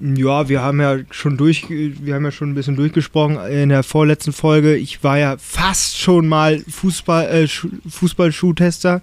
Ja, 0.00 0.48
wir 0.48 0.62
haben 0.62 0.80
ja 0.80 0.98
schon 1.10 1.36
durch, 1.36 1.68
wir 1.68 2.14
haben 2.14 2.24
ja 2.24 2.30
schon 2.30 2.50
ein 2.50 2.54
bisschen 2.54 2.76
durchgesprochen 2.76 3.38
in 3.50 3.68
der 3.68 3.82
vorletzten 3.82 4.32
Folge. 4.32 4.76
Ich 4.76 5.02
war 5.02 5.18
ja 5.18 5.36
fast 5.38 5.98
schon 5.98 6.28
mal 6.28 6.62
Fußball, 6.68 7.26
äh, 7.26 7.48
Fußballschuhtester 7.48 9.02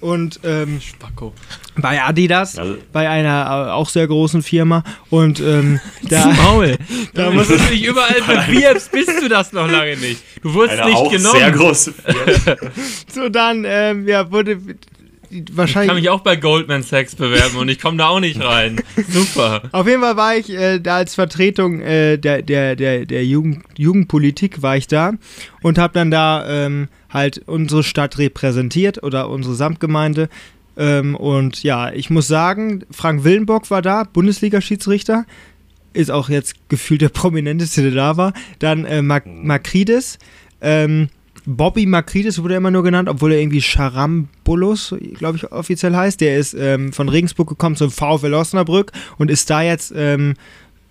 und 0.00 0.38
ähm, 0.44 0.80
Spacko. 0.80 1.34
bei 1.76 2.00
Adidas, 2.00 2.56
also. 2.56 2.76
bei 2.92 3.08
einer 3.08 3.66
äh, 3.68 3.70
auch 3.72 3.88
sehr 3.88 4.06
großen 4.06 4.42
Firma 4.44 4.84
und 5.10 5.40
ähm, 5.40 5.80
da, 6.02 6.26
Maul. 6.26 6.76
da 7.14 7.30
musst 7.30 7.50
du 7.50 7.56
dich 7.56 7.84
überall 7.84 8.20
bewirbst, 8.46 8.92
bist 8.92 9.20
du 9.20 9.28
das 9.28 9.52
noch 9.52 9.68
lange 9.68 9.96
nicht. 9.96 10.22
Du 10.42 10.54
wurdest 10.54 10.78
eine 10.78 10.90
nicht 10.90 10.98
auch 10.98 11.10
genommen. 11.10 11.38
Sehr 11.38 11.50
große 11.50 11.92
Firma. 11.92 12.56
so 13.12 13.28
dann 13.28 13.64
ähm, 13.66 14.06
ja 14.06 14.30
wurde 14.30 14.60
wahrscheinlich. 15.52 15.86
Ich 15.86 15.88
kann 15.88 15.96
mich 15.96 16.10
auch 16.10 16.20
bei 16.20 16.36
Goldman 16.36 16.82
Sachs 16.82 17.14
bewerben 17.14 17.56
und 17.56 17.68
ich 17.68 17.80
komme 17.80 17.96
da 17.98 18.08
auch 18.08 18.20
nicht 18.20 18.40
rein. 18.42 18.80
Super. 19.08 19.62
Auf 19.72 19.86
jeden 19.86 20.02
Fall 20.02 20.16
war 20.16 20.36
ich 20.36 20.50
äh, 20.50 20.78
da 20.78 20.96
als 20.96 21.14
Vertretung 21.14 21.80
äh, 21.80 22.18
der, 22.18 22.42
der, 22.42 22.76
der, 22.76 23.06
der 23.06 23.24
Jugend, 23.24 23.64
Jugendpolitik 23.76 24.62
war 24.62 24.76
ich 24.76 24.86
da 24.86 25.12
und 25.62 25.78
habe 25.78 25.94
dann 25.94 26.10
da 26.10 26.46
ähm, 26.48 26.88
halt 27.10 27.42
unsere 27.46 27.82
Stadt 27.82 28.18
repräsentiert 28.18 29.02
oder 29.02 29.28
unsere 29.30 29.54
Samtgemeinde. 29.54 30.28
Ähm, 30.76 31.16
und 31.16 31.62
ja, 31.62 31.92
ich 31.92 32.08
muss 32.08 32.28
sagen, 32.28 32.84
Frank 32.90 33.24
Willenbock 33.24 33.70
war 33.70 33.82
da, 33.82 34.04
Bundesliga-Schiedsrichter. 34.04 35.26
Ist 35.92 36.10
auch 36.10 36.28
jetzt 36.28 36.68
gefühlt 36.68 37.00
der 37.00 37.08
prominenteste, 37.10 37.82
der 37.82 37.92
da 37.92 38.16
war. 38.16 38.32
Dann 38.58 38.84
äh, 38.84 39.02
Makridis. 39.02 40.18
Ähm, 40.60 41.08
Bobby 41.50 41.86
Makridis 41.86 42.42
wurde 42.42 42.56
immer 42.56 42.70
nur 42.70 42.82
genannt, 42.82 43.08
obwohl 43.08 43.32
er 43.32 43.40
irgendwie 43.40 43.62
Charambulus, 43.62 44.94
glaube 45.14 45.38
ich, 45.38 45.50
offiziell 45.50 45.96
heißt. 45.96 46.20
Der 46.20 46.36
ist 46.36 46.52
ähm, 46.52 46.92
von 46.92 47.08
Regensburg 47.08 47.48
gekommen 47.48 47.74
zum 47.74 47.90
VfL 47.90 48.34
Osnabrück 48.34 48.92
und 49.16 49.30
ist 49.30 49.48
da 49.48 49.62
jetzt 49.62 49.94
ähm, 49.96 50.34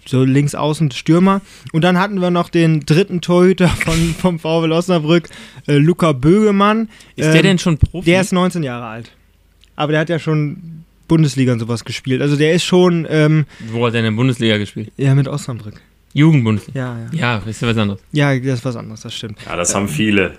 so 0.04 0.24
links 0.24 0.56
außen 0.56 0.90
Stürmer. 0.90 1.42
Und 1.74 1.84
dann 1.84 2.00
hatten 2.00 2.20
wir 2.22 2.32
noch 2.32 2.50
den 2.50 2.80
dritten 2.88 3.22
Torhüter 3.22 3.68
von, 3.86 4.16
vom 4.20 4.40
VfL 4.40 4.72
Osnabrück, 4.72 5.30
äh, 5.68 5.78
Luca 5.78 6.12
Bögemann. 6.14 6.90
Ist 7.16 7.28
ähm, 7.28 7.34
der 7.34 7.42
denn 7.44 7.60
schon 7.60 7.78
Profi? 7.78 8.06
Der 8.10 8.22
ist 8.22 8.34
19 8.34 8.64
Jahre 8.64 8.88
alt. 8.88 9.12
Aber 9.76 9.92
der 9.92 10.02
hat 10.02 10.10
ja 10.10 10.18
schon 10.18 10.84
Bundesliga 11.08 11.54
und 11.54 11.60
sowas 11.60 11.86
gespielt. 11.86 12.24
Also 12.24 12.36
der 12.36 12.54
ist 12.54 12.64
schon. 12.64 13.06
Ähm, 13.12 13.46
Wo 13.72 13.86
hat 13.86 13.94
er 13.94 14.02
denn 14.02 14.06
in 14.06 14.14
der 14.14 14.18
Bundesliga 14.18 14.58
gespielt? 14.58 14.92
Ja, 14.98 15.14
mit 15.14 15.28
Osnabrück. 15.28 15.80
Jugendbundesliga. 16.14 16.80
Ja, 16.80 16.98
ja. 17.12 17.38
Ja, 17.38 17.44
ist 17.46 17.62
ja 17.62 17.68
was 17.68 17.78
anderes. 17.78 18.02
Ja, 18.12 18.36
das 18.40 18.60
ist 18.60 18.66
was 18.66 18.76
anderes, 18.76 19.02
das 19.02 19.14
stimmt. 19.14 19.38
Ja, 19.46 19.56
das 19.56 19.76
haben 19.76 19.88
viele. 19.88 20.34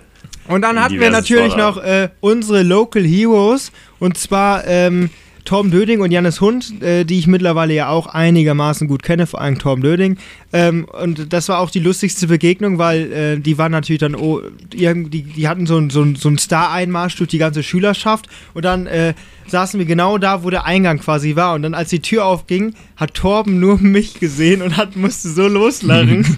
Und 0.47 0.63
dann 0.63 0.81
hatten 0.81 0.99
wir 0.99 1.11
natürlich 1.11 1.55
noch 1.55 1.77
äh, 1.77 2.09
unsere 2.21 2.63
Local 2.63 3.03
Heroes 3.03 3.71
und 3.99 4.17
zwar 4.17 4.65
ähm, 4.65 5.11
Tom 5.45 5.71
Döding 5.71 6.01
und 6.01 6.11
Jannis 6.11 6.41
Hund, 6.41 6.81
äh, 6.81 7.05
die 7.05 7.17
ich 7.17 7.27
mittlerweile 7.27 7.73
ja 7.73 7.89
auch 7.89 8.07
einigermaßen 8.07 8.87
gut 8.87 9.03
kenne, 9.03 9.25
vor 9.25 9.41
allem 9.41 9.57
Tom 9.57 9.81
Döding. 9.81 10.17
Ähm, 10.51 10.85
und 10.85 11.31
das 11.31 11.47
war 11.49 11.59
auch 11.59 11.69
die 11.69 11.79
lustigste 11.79 12.27
Begegnung, 12.27 12.77
weil 12.77 13.11
äh, 13.11 13.39
die 13.39 13.57
waren 13.57 13.71
natürlich 13.71 13.99
dann, 13.99 14.15
oh, 14.15 14.41
die, 14.73 15.21
die 15.21 15.47
hatten 15.47 15.67
so, 15.67 15.89
so, 15.89 16.05
so 16.15 16.27
einen 16.27 16.37
Star-Einmarsch 16.37 17.15
durch 17.17 17.29
die 17.29 17.37
ganze 17.37 17.61
Schülerschaft 17.61 18.27
und 18.53 18.65
dann 18.65 18.87
äh, 18.87 19.13
saßen 19.49 19.79
wir 19.79 19.85
genau 19.85 20.17
da, 20.17 20.43
wo 20.43 20.49
der 20.49 20.65
Eingang 20.65 20.99
quasi 20.99 21.35
war. 21.35 21.53
Und 21.53 21.63
dann, 21.63 21.73
als 21.73 21.89
die 21.89 22.01
Tür 22.01 22.25
aufging, 22.25 22.73
hat 22.95 23.13
Torben 23.13 23.59
nur 23.59 23.77
mich 23.81 24.19
gesehen 24.19 24.61
und 24.61 24.77
hat, 24.77 24.95
musste 24.95 25.29
so 25.29 25.47
loslachen. 25.47 26.25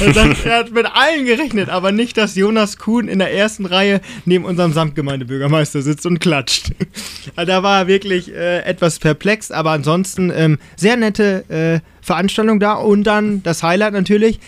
er, 0.00 0.44
er 0.44 0.58
hat 0.58 0.72
mit 0.72 0.86
allen 0.86 1.24
gerechnet, 1.24 1.68
aber 1.68 1.92
nicht, 1.92 2.16
dass 2.16 2.36
Jonas 2.36 2.78
Kuhn 2.78 3.08
in 3.08 3.18
der 3.18 3.32
ersten 3.32 3.66
Reihe 3.66 4.00
neben 4.24 4.44
unserem 4.44 4.72
Samtgemeindebürgermeister 4.72 5.82
sitzt 5.82 6.06
und 6.06 6.20
klatscht. 6.20 6.72
da 7.36 7.62
war 7.62 7.80
er 7.80 7.86
wirklich 7.86 8.32
äh, 8.32 8.60
etwas 8.60 8.98
perplex, 8.98 9.50
aber 9.50 9.70
ansonsten 9.70 10.32
ähm, 10.34 10.58
sehr 10.76 10.96
nette 10.96 11.44
äh, 11.48 11.80
Veranstaltung 12.10 12.60
da. 12.60 12.74
Und 12.74 13.04
dann 13.04 13.42
das 13.42 13.62
Highlight 13.62 13.92
natürlich. 13.92 14.40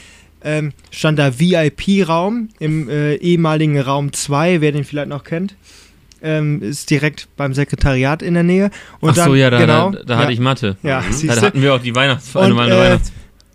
Ähm, 0.44 0.72
stand 0.90 1.20
da 1.20 1.38
VIP-Raum 1.38 2.48
im 2.58 2.88
äh, 2.88 3.14
ehemaligen 3.14 3.78
Raum 3.78 4.12
2, 4.12 4.60
wer 4.60 4.72
den 4.72 4.82
vielleicht 4.82 5.08
noch 5.08 5.22
kennt 5.22 5.54
ähm, 6.22 6.62
ist 6.62 6.88
direkt 6.90 7.28
beim 7.36 7.52
Sekretariat 7.52 8.22
in 8.22 8.34
der 8.34 8.42
Nähe. 8.42 8.70
Und 9.00 9.10
Ach 9.10 9.14
dann, 9.16 9.28
so, 9.28 9.34
ja, 9.34 9.50
da, 9.50 9.58
genau, 9.58 9.90
da, 9.90 10.02
da 10.04 10.16
hatte 10.16 10.28
ja, 10.28 10.32
ich 10.32 10.40
Mathe. 10.40 10.76
Ja, 10.82 11.00
mhm. 11.00 11.26
Da 11.26 11.40
hatten 11.40 11.62
wir 11.62 11.74
auch 11.74 11.82
die 11.82 11.94
Weihnachtsfeier. 11.94 12.94
Äh, 12.94 12.98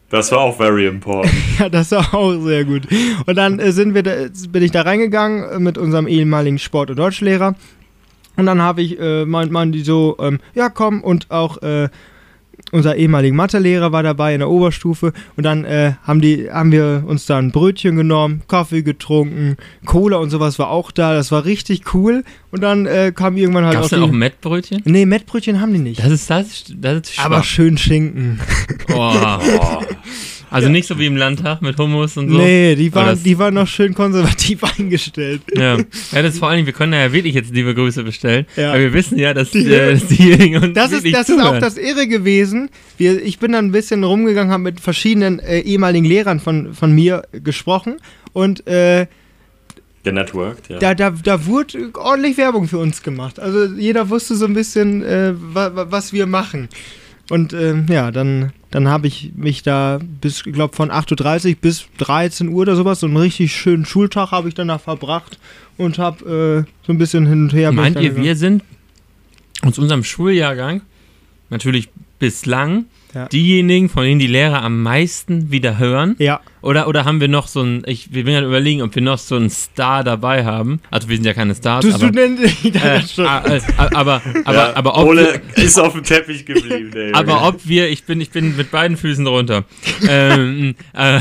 das 0.10 0.32
war 0.32 0.40
auch 0.40 0.58
very 0.58 0.88
important. 0.88 1.34
ja, 1.60 1.70
das 1.70 1.92
war 1.92 2.14
auch 2.14 2.40
sehr 2.42 2.66
gut. 2.66 2.84
Und 3.26 3.36
dann 3.36 3.60
äh, 3.60 3.72
sind 3.72 3.94
wir 3.94 4.04
da, 4.04 4.12
bin 4.50 4.64
ich 4.64 4.72
da 4.72 4.84
reingegangen 4.84 5.50
äh, 5.50 5.60
mit 5.60 5.78
unserem 5.78 6.08
ehemaligen 6.08 6.60
Sport- 6.60 6.90
und 6.90 6.98
Deutschlehrer. 6.98 7.56
Und 8.36 8.46
dann 8.46 8.62
habe 8.62 8.82
ich, 8.82 9.00
äh, 9.00 9.26
meint 9.26 9.52
man 9.52 9.72
die 9.72 9.82
so, 9.82 10.16
ähm, 10.20 10.40
ja 10.54 10.70
komm, 10.70 11.02
und 11.02 11.32
auch 11.32 11.62
äh, 11.64 11.90
unser 12.72 12.96
ehemaliger 12.96 13.36
Mathelehrer 13.36 13.92
war 13.92 14.04
dabei 14.04 14.34
in 14.34 14.40
der 14.40 14.50
Oberstufe 14.50 15.14
und 15.36 15.44
dann 15.44 15.64
äh, 15.64 15.94
haben, 16.04 16.22
die, 16.22 16.50
haben 16.52 16.72
wir 16.72 17.04
uns 17.06 17.26
da 17.26 17.38
ein 17.38 17.52
Brötchen 17.52 17.96
genommen, 17.96 18.42
Kaffee 18.48 18.82
getrunken, 18.82 19.58
Cola 19.86 20.18
und 20.18 20.30
sowas 20.30 20.60
war 20.60 20.70
auch 20.70 20.92
da. 20.92 21.14
Das 21.14 21.32
war 21.32 21.46
richtig 21.46 21.94
cool. 21.94 22.24
Und 22.52 22.62
dann 22.62 22.86
äh, 22.86 23.14
kam 23.16 23.38
irgendwann 23.38 23.66
halt 23.66 23.76
Gab's 23.76 23.88
auch. 23.88 23.90
Denn 23.92 24.04
auch 24.04 24.12
Mettbrötchen? 24.12 24.82
Nee, 24.86 25.06
Mettbrötchen 25.06 25.62
haben 25.62 25.74
die 25.74 25.80
nicht. 25.80 26.04
Das 26.04 26.12
ist 26.12 26.30
das, 26.30 26.66
das 26.76 27.02
ist 27.02 27.16
schwach. 27.16 27.26
Aber 27.26 27.44
schön 27.44 27.78
Schinken. 27.78 28.40
Oh. 28.94 29.14
oh. 29.60 29.84
Also 30.50 30.68
ja. 30.68 30.72
nicht 30.72 30.88
so 30.88 30.98
wie 30.98 31.06
im 31.06 31.18
Landtag 31.18 31.62
mit 31.62 31.78
Hummus 31.78 32.16
und 32.18 32.30
so. 32.30 32.38
Nee, 32.38 32.76
die 32.76 32.94
waren, 32.94 33.22
die 33.22 33.38
waren 33.38 33.54
noch 33.54 33.68
schön 33.68 33.94
konservativ 33.94 34.64
eingestellt. 34.78 35.42
Ja. 35.54 35.78
ja, 35.78 35.84
das 36.12 36.34
ist 36.34 36.40
vor 36.40 36.50
allem, 36.50 36.66
wir 36.66 36.74
können 36.74 36.94
ja 36.94 37.12
wirklich 37.12 37.36
jetzt 37.36 37.54
liebe 37.54 37.76
Grüße 37.76 38.04
bestellen. 38.04 38.46
Ja. 38.56 38.70
Aber 38.70 38.80
wir 38.80 38.94
wissen 38.94 39.20
ja, 39.20 39.34
dass 39.34 39.52
die, 39.52 39.66
äh, 39.66 39.94
dass 39.94 40.08
diejenigen 40.08 40.64
uns 40.64 40.74
Das, 40.74 40.92
ist, 40.92 41.06
das 41.14 41.30
ist 41.30 41.42
auch 41.42 41.60
das 41.60 41.78
Irre 41.78 42.08
gewesen. 42.08 42.70
Wir, 42.98 43.24
ich 43.24 43.40
bin 43.40 43.52
dann 43.52 43.66
ein 43.66 43.72
bisschen 43.72 44.04
rumgegangen, 44.04 44.52
habe 44.52 44.64
mit 44.64 44.80
verschiedenen 44.80 45.40
äh, 45.40 45.60
ehemaligen 45.60 46.06
Lehrern 46.06 46.40
von, 46.40 46.74
von 46.74 46.94
mir 46.94 47.24
gesprochen 47.32 47.98
und 48.34 48.66
äh, 48.68 49.08
genetworked, 50.04 50.70
ja. 50.70 50.80
Da, 50.80 50.96
da, 50.96 51.10
da 51.12 51.46
wurde 51.46 51.92
ordentlich 51.94 52.38
Werbung 52.38 52.68
für 52.68 52.78
uns 52.78 53.04
gemacht. 53.04 53.40
Also 53.40 53.66
jeder 53.76 54.10
wusste 54.10 54.36
so 54.36 54.46
ein 54.46 54.54
bisschen, 54.54 55.04
äh, 55.04 55.34
wa, 55.36 55.72
was 55.90 56.14
wir 56.14 56.26
machen. 56.26 56.70
Und 57.30 57.52
äh, 57.52 57.76
ja, 57.90 58.12
dann, 58.12 58.54
dann 58.72 58.88
habe 58.88 59.08
ich 59.08 59.32
mich 59.36 59.64
da 59.64 60.00
bis, 60.22 60.46
ich 60.46 60.54
glaube, 60.54 60.76
von 60.76 60.92
8.30 60.92 61.50
Uhr 61.50 61.56
bis 61.62 61.86
13 62.00 62.50
Uhr 62.50 62.62
oder 62.62 62.76
sowas, 62.76 63.00
so 63.00 63.08
einen 63.08 63.18
richtig 63.18 63.56
schönen 63.56 63.86
Schultag 63.86 64.32
habe 64.32 64.50
ich 64.50 64.56
danach 64.56 64.82
verbracht 64.82 65.40
und 65.78 65.98
habe 65.98 66.66
äh, 66.68 66.72
so 66.86 66.94
ein 66.94 66.98
bisschen 66.98 67.26
hin 67.26 67.44
und 67.44 67.54
her. 67.54 67.72
Meint 67.72 68.00
ihr, 68.00 68.16
wir 68.16 68.36
sind 68.36 68.64
aus 69.62 69.80
unserem 69.80 70.04
Schuljahrgang 70.04 70.82
natürlich 71.50 71.90
bislang 72.20 72.86
ja. 73.14 73.28
diejenigen, 73.28 73.90
von 73.90 74.04
denen 74.04 74.20
die 74.20 74.28
Lehrer 74.28 74.64
am 74.64 74.82
meisten 74.84 75.52
wieder 75.52 75.78
hören? 75.78 76.16
Ja. 76.20 76.42
Oder, 76.62 76.88
oder 76.88 77.06
haben 77.06 77.22
wir 77.22 77.28
noch 77.28 77.48
so 77.48 77.62
ein, 77.62 77.84
ich 77.86 78.14
wir 78.14 78.26
werden 78.26 78.46
überlegen, 78.46 78.82
ob 78.82 78.94
wir 78.94 79.02
noch 79.02 79.18
so 79.18 79.36
einen 79.36 79.50
Star 79.50 80.04
dabei 80.04 80.44
haben. 80.44 80.82
Also 80.92 81.08
wir 81.08 81.16
sind 81.16 81.26
ja 81.26 81.34
keine 81.34 81.56
Stars. 81.56 81.86
Tust 81.86 81.96
aber, 81.96 82.08
du 82.08 82.12
denn 82.12 82.38
äh, 82.74 83.02
schon. 83.02 83.26
Äh, 83.26 83.62
aber, 83.78 84.22
aber, 84.44 84.54
ja, 84.54 84.76
aber 84.76 84.98
ob 84.98 85.08
Ole 85.08 85.42
wir, 85.56 85.64
ist 85.64 85.80
auf 85.80 85.94
dem 85.94 86.04
Teppich 86.04 86.46
geblieben. 86.46 86.92
Ey. 86.94 87.14
aber 87.14 87.48
ob 87.48 87.66
wir, 87.68 87.90
ich 87.90 88.04
bin, 88.04 88.20
ich 88.20 88.32
bin 88.32 88.58
mit 88.58 88.72
beiden 88.72 88.98
Füßen 88.98 89.24
drunter. 89.24 89.64
ähm, 90.08 90.76
äh, 90.94 91.20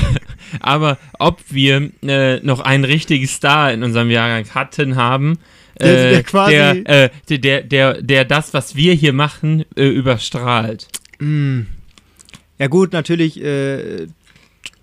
aber 0.60 0.98
ob 1.18 1.40
wir 1.50 1.90
äh, 2.02 2.40
noch 2.40 2.60
einen 2.60 2.84
richtigen 2.84 3.26
Star 3.26 3.72
in 3.72 3.82
unserem 3.82 4.10
Jahrgang 4.10 4.46
hatten, 4.54 4.96
haben, 4.96 5.38
der, 5.78 6.10
der, 6.10 6.18
äh, 6.18 6.22
quasi 6.22 6.52
der, 6.52 7.04
äh, 7.04 7.38
der, 7.38 7.62
der, 7.62 8.02
der, 8.02 8.24
das, 8.24 8.54
was 8.54 8.74
wir 8.76 8.94
hier 8.94 9.12
machen, 9.12 9.64
äh, 9.76 9.86
überstrahlt. 9.86 10.88
Mm. 11.18 11.62
Ja 12.58 12.68
gut, 12.68 12.92
natürlich, 12.92 13.42
äh, 13.42 14.06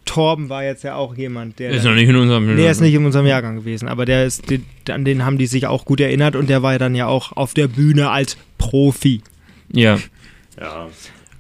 Torben 0.06 0.50
war 0.50 0.63
jetzt 0.63 0.84
ja 0.84 0.96
auch 0.96 1.15
jemand, 1.15 1.60
der. 1.60 1.72
Ist 1.72 1.86
noch 1.86 1.96
nicht 1.96 2.10
in 2.10 2.15
unserem 2.15 2.44
Jahrgang. 2.44 2.62
Der 2.62 2.72
ist 2.72 2.82
nicht 2.82 2.94
in 2.94 3.06
unserem 3.06 3.25
Jahrgang 3.25 3.56
gewesen, 3.56 3.88
aber 3.88 4.06
der 4.06 4.25
ist, 4.25 4.44
an 4.89 5.06
den 5.06 5.25
haben 5.25 5.38
die 5.38 5.48
sich 5.48 5.65
auch 5.68 5.86
gut 5.86 6.01
erinnert 6.01 6.36
und 6.36 6.50
der 6.50 6.62
war 6.62 6.74
ja 6.74 6.77
dann 6.77 6.94
ja 6.94 7.08
auch 7.08 7.32
auf 7.32 7.53
der 7.53 7.68
Bühne 7.68 8.10
als 8.10 8.38
Profi. 8.58 9.22
Ja. 9.72 9.98
Ja, 10.60 10.88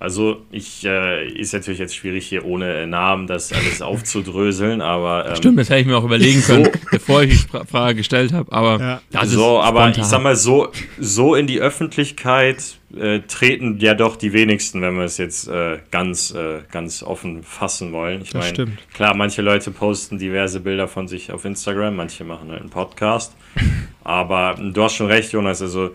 also 0.03 0.41
ich 0.51 0.83
äh, 0.83 1.29
ist 1.29 1.53
natürlich 1.53 1.79
jetzt 1.79 1.95
schwierig 1.95 2.27
hier 2.27 2.43
ohne 2.43 2.85
Namen 2.87 3.25
das 3.25 3.53
alles 3.53 3.81
aufzudröseln, 3.81 4.81
aber 4.81 5.29
ähm, 5.29 5.35
stimmt, 5.37 5.59
das 5.59 5.69
hätte 5.69 5.79
ich 5.79 5.87
mir 5.87 5.95
auch 5.95 6.03
überlegen 6.03 6.41
können, 6.41 6.65
so, 6.65 6.71
bevor 6.91 7.23
ich 7.23 7.47
die 7.47 7.65
Frage 7.71 7.95
gestellt 7.95 8.33
habe. 8.33 8.51
Aber 8.51 8.79
ja. 8.81 9.01
das 9.11 9.29
so, 9.29 9.59
ist 9.59 9.65
aber 9.65 9.89
ich 9.91 10.03
sag 10.03 10.21
mal 10.21 10.35
so 10.35 10.67
so 10.99 11.35
in 11.35 11.47
die 11.47 11.61
Öffentlichkeit 11.61 12.79
äh, 12.99 13.21
treten 13.21 13.79
ja 13.79 13.93
doch 13.93 14.17
die 14.17 14.33
wenigsten, 14.33 14.81
wenn 14.81 14.97
wir 14.97 15.05
es 15.05 15.17
jetzt 15.17 15.47
äh, 15.47 15.79
ganz 15.89 16.31
äh, 16.31 16.63
ganz 16.69 17.01
offen 17.01 17.41
fassen 17.41 17.93
wollen. 17.93 18.23
Ich 18.23 18.33
meine, 18.33 18.73
klar, 18.93 19.15
manche 19.15 19.41
Leute 19.41 19.71
posten 19.71 20.17
diverse 20.17 20.59
Bilder 20.59 20.89
von 20.89 21.07
sich 21.07 21.31
auf 21.31 21.45
Instagram, 21.45 21.95
manche 21.95 22.25
machen 22.25 22.51
halt 22.51 22.59
einen 22.59 22.69
Podcast, 22.69 23.37
aber 24.03 24.55
du 24.61 24.83
hast 24.83 24.95
schon 24.95 25.07
recht, 25.07 25.31
Jonas. 25.31 25.61
Also 25.61 25.91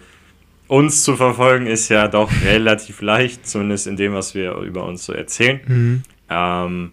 uns 0.68 1.02
zu 1.02 1.16
verfolgen 1.16 1.66
ist 1.66 1.88
ja 1.88 2.08
doch 2.08 2.30
relativ 2.44 3.00
leicht, 3.00 3.46
zumindest 3.46 3.86
in 3.86 3.96
dem, 3.96 4.14
was 4.14 4.34
wir 4.34 4.54
über 4.58 4.84
uns 4.84 5.04
so 5.04 5.12
erzählen. 5.12 5.60
Mhm. 5.66 6.02
Ähm, 6.30 6.90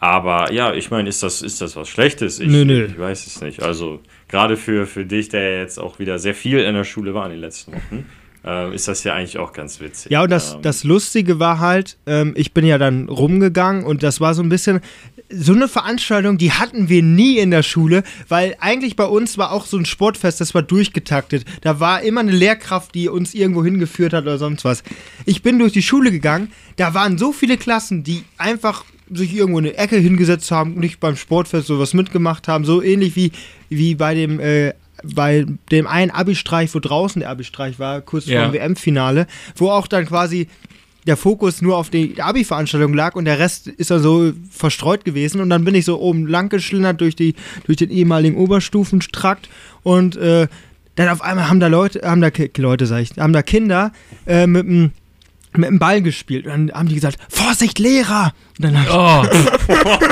aber 0.00 0.52
ja, 0.52 0.72
ich 0.74 0.90
meine, 0.90 1.08
ist 1.08 1.22
das, 1.22 1.42
ist 1.42 1.60
das 1.60 1.76
was 1.76 1.88
Schlechtes? 1.88 2.38
Ich, 2.40 2.48
nö, 2.48 2.64
nö. 2.64 2.86
ich 2.86 2.98
weiß 2.98 3.26
es 3.26 3.40
nicht. 3.40 3.62
Also 3.62 4.00
gerade 4.28 4.56
für, 4.56 4.86
für 4.86 5.04
dich, 5.04 5.28
der 5.28 5.58
jetzt 5.60 5.78
auch 5.78 5.98
wieder 5.98 6.18
sehr 6.18 6.34
viel 6.34 6.60
in 6.60 6.74
der 6.74 6.84
Schule 6.84 7.14
war 7.14 7.26
in 7.26 7.32
den 7.32 7.40
letzten 7.40 7.72
Wochen, 7.72 8.06
äh, 8.44 8.74
ist 8.74 8.86
das 8.86 9.02
ja 9.04 9.14
eigentlich 9.14 9.38
auch 9.38 9.52
ganz 9.52 9.80
witzig. 9.80 10.12
Ja, 10.12 10.22
und 10.22 10.30
das, 10.30 10.54
ähm, 10.54 10.62
das 10.62 10.84
Lustige 10.84 11.40
war 11.40 11.58
halt, 11.58 11.98
ähm, 12.06 12.32
ich 12.36 12.54
bin 12.54 12.64
ja 12.64 12.78
dann 12.78 13.08
rumgegangen 13.08 13.84
und 13.84 14.02
das 14.02 14.20
war 14.20 14.34
so 14.34 14.42
ein 14.42 14.48
bisschen, 14.48 14.80
so 15.30 15.52
eine 15.52 15.68
Veranstaltung, 15.68 16.38
die 16.38 16.52
hatten 16.52 16.88
wir 16.88 17.02
nie 17.02 17.38
in 17.38 17.50
der 17.50 17.62
Schule, 17.62 18.02
weil 18.28 18.56
eigentlich 18.60 18.96
bei 18.96 19.04
uns 19.04 19.36
war 19.36 19.52
auch 19.52 19.66
so 19.66 19.76
ein 19.76 19.84
Sportfest, 19.84 20.40
das 20.40 20.54
war 20.54 20.62
durchgetaktet. 20.62 21.44
Da 21.60 21.80
war 21.80 22.02
immer 22.02 22.20
eine 22.20 22.32
Lehrkraft, 22.32 22.94
die 22.94 23.08
uns 23.08 23.34
irgendwo 23.34 23.62
hingeführt 23.62 24.12
hat 24.12 24.22
oder 24.22 24.38
sonst 24.38 24.64
was. 24.64 24.82
Ich 25.26 25.42
bin 25.42 25.58
durch 25.58 25.72
die 25.72 25.82
Schule 25.82 26.10
gegangen, 26.10 26.50
da 26.76 26.94
waren 26.94 27.18
so 27.18 27.32
viele 27.32 27.58
Klassen, 27.58 28.04
die 28.04 28.24
einfach 28.38 28.84
sich 29.10 29.34
irgendwo 29.34 29.58
in 29.58 29.66
eine 29.66 29.76
Ecke 29.76 29.96
hingesetzt 29.96 30.50
haben, 30.50 30.74
nicht 30.74 31.00
beim 31.00 31.16
Sportfest 31.16 31.66
sowas 31.66 31.94
mitgemacht 31.94 32.48
haben, 32.48 32.64
so 32.64 32.82
ähnlich 32.82 33.16
wie, 33.16 33.32
wie 33.68 33.94
bei 33.94 34.14
dem 34.14 34.40
äh, 34.40 34.72
bei 35.04 35.46
dem 35.70 35.86
einen 35.86 36.10
Abi-Streich, 36.10 36.74
wo 36.74 36.80
draußen 36.80 37.20
der 37.20 37.30
Abi-Streich 37.30 37.78
war, 37.78 38.00
kurz 38.00 38.26
ja. 38.26 38.42
vor 38.42 38.50
dem 38.50 38.60
WM-Finale, 38.60 39.28
wo 39.54 39.70
auch 39.70 39.86
dann 39.86 40.06
quasi 40.06 40.48
der 41.08 41.16
Fokus 41.16 41.62
nur 41.62 41.76
auf 41.76 41.90
die 41.90 42.20
Abi-Veranstaltung 42.20 42.94
lag 42.94 43.16
und 43.16 43.24
der 43.24 43.38
Rest 43.38 43.66
ist 43.66 43.90
dann 43.90 44.02
so 44.02 44.32
verstreut 44.50 45.04
gewesen. 45.04 45.40
Und 45.40 45.50
dann 45.50 45.64
bin 45.64 45.74
ich 45.74 45.84
so 45.84 45.98
oben 46.00 46.26
lang 46.26 46.50
geschlindert 46.50 47.00
durch, 47.00 47.16
die, 47.16 47.34
durch 47.64 47.78
den 47.78 47.90
ehemaligen 47.90 48.36
Oberstufenstrakt 48.36 49.48
und 49.82 50.16
äh, 50.16 50.46
dann 50.94 51.08
auf 51.08 51.22
einmal 51.22 51.48
haben 51.48 51.60
da 51.60 51.68
Leute, 51.68 52.02
haben 52.04 52.20
da 52.20 52.30
Leute, 52.58 52.86
sag 52.86 53.00
ich, 53.00 53.10
haben 53.18 53.32
da 53.32 53.42
Kinder 53.42 53.92
äh, 54.26 54.46
mit 54.46 54.66
einem 54.66 54.90
mit 55.56 55.70
dem 55.70 55.78
Ball 55.78 56.02
gespielt. 56.02 56.46
Und 56.46 56.52
dann 56.52 56.72
haben 56.72 56.88
die 56.88 56.94
gesagt, 56.94 57.18
Vorsicht, 57.28 57.78
Lehrer! 57.78 58.34
Und 58.58 58.64
dann 58.64 58.78
habe 58.78 58.86
ich, 58.86 58.94
oh. 58.94 59.74
hab 59.74 60.02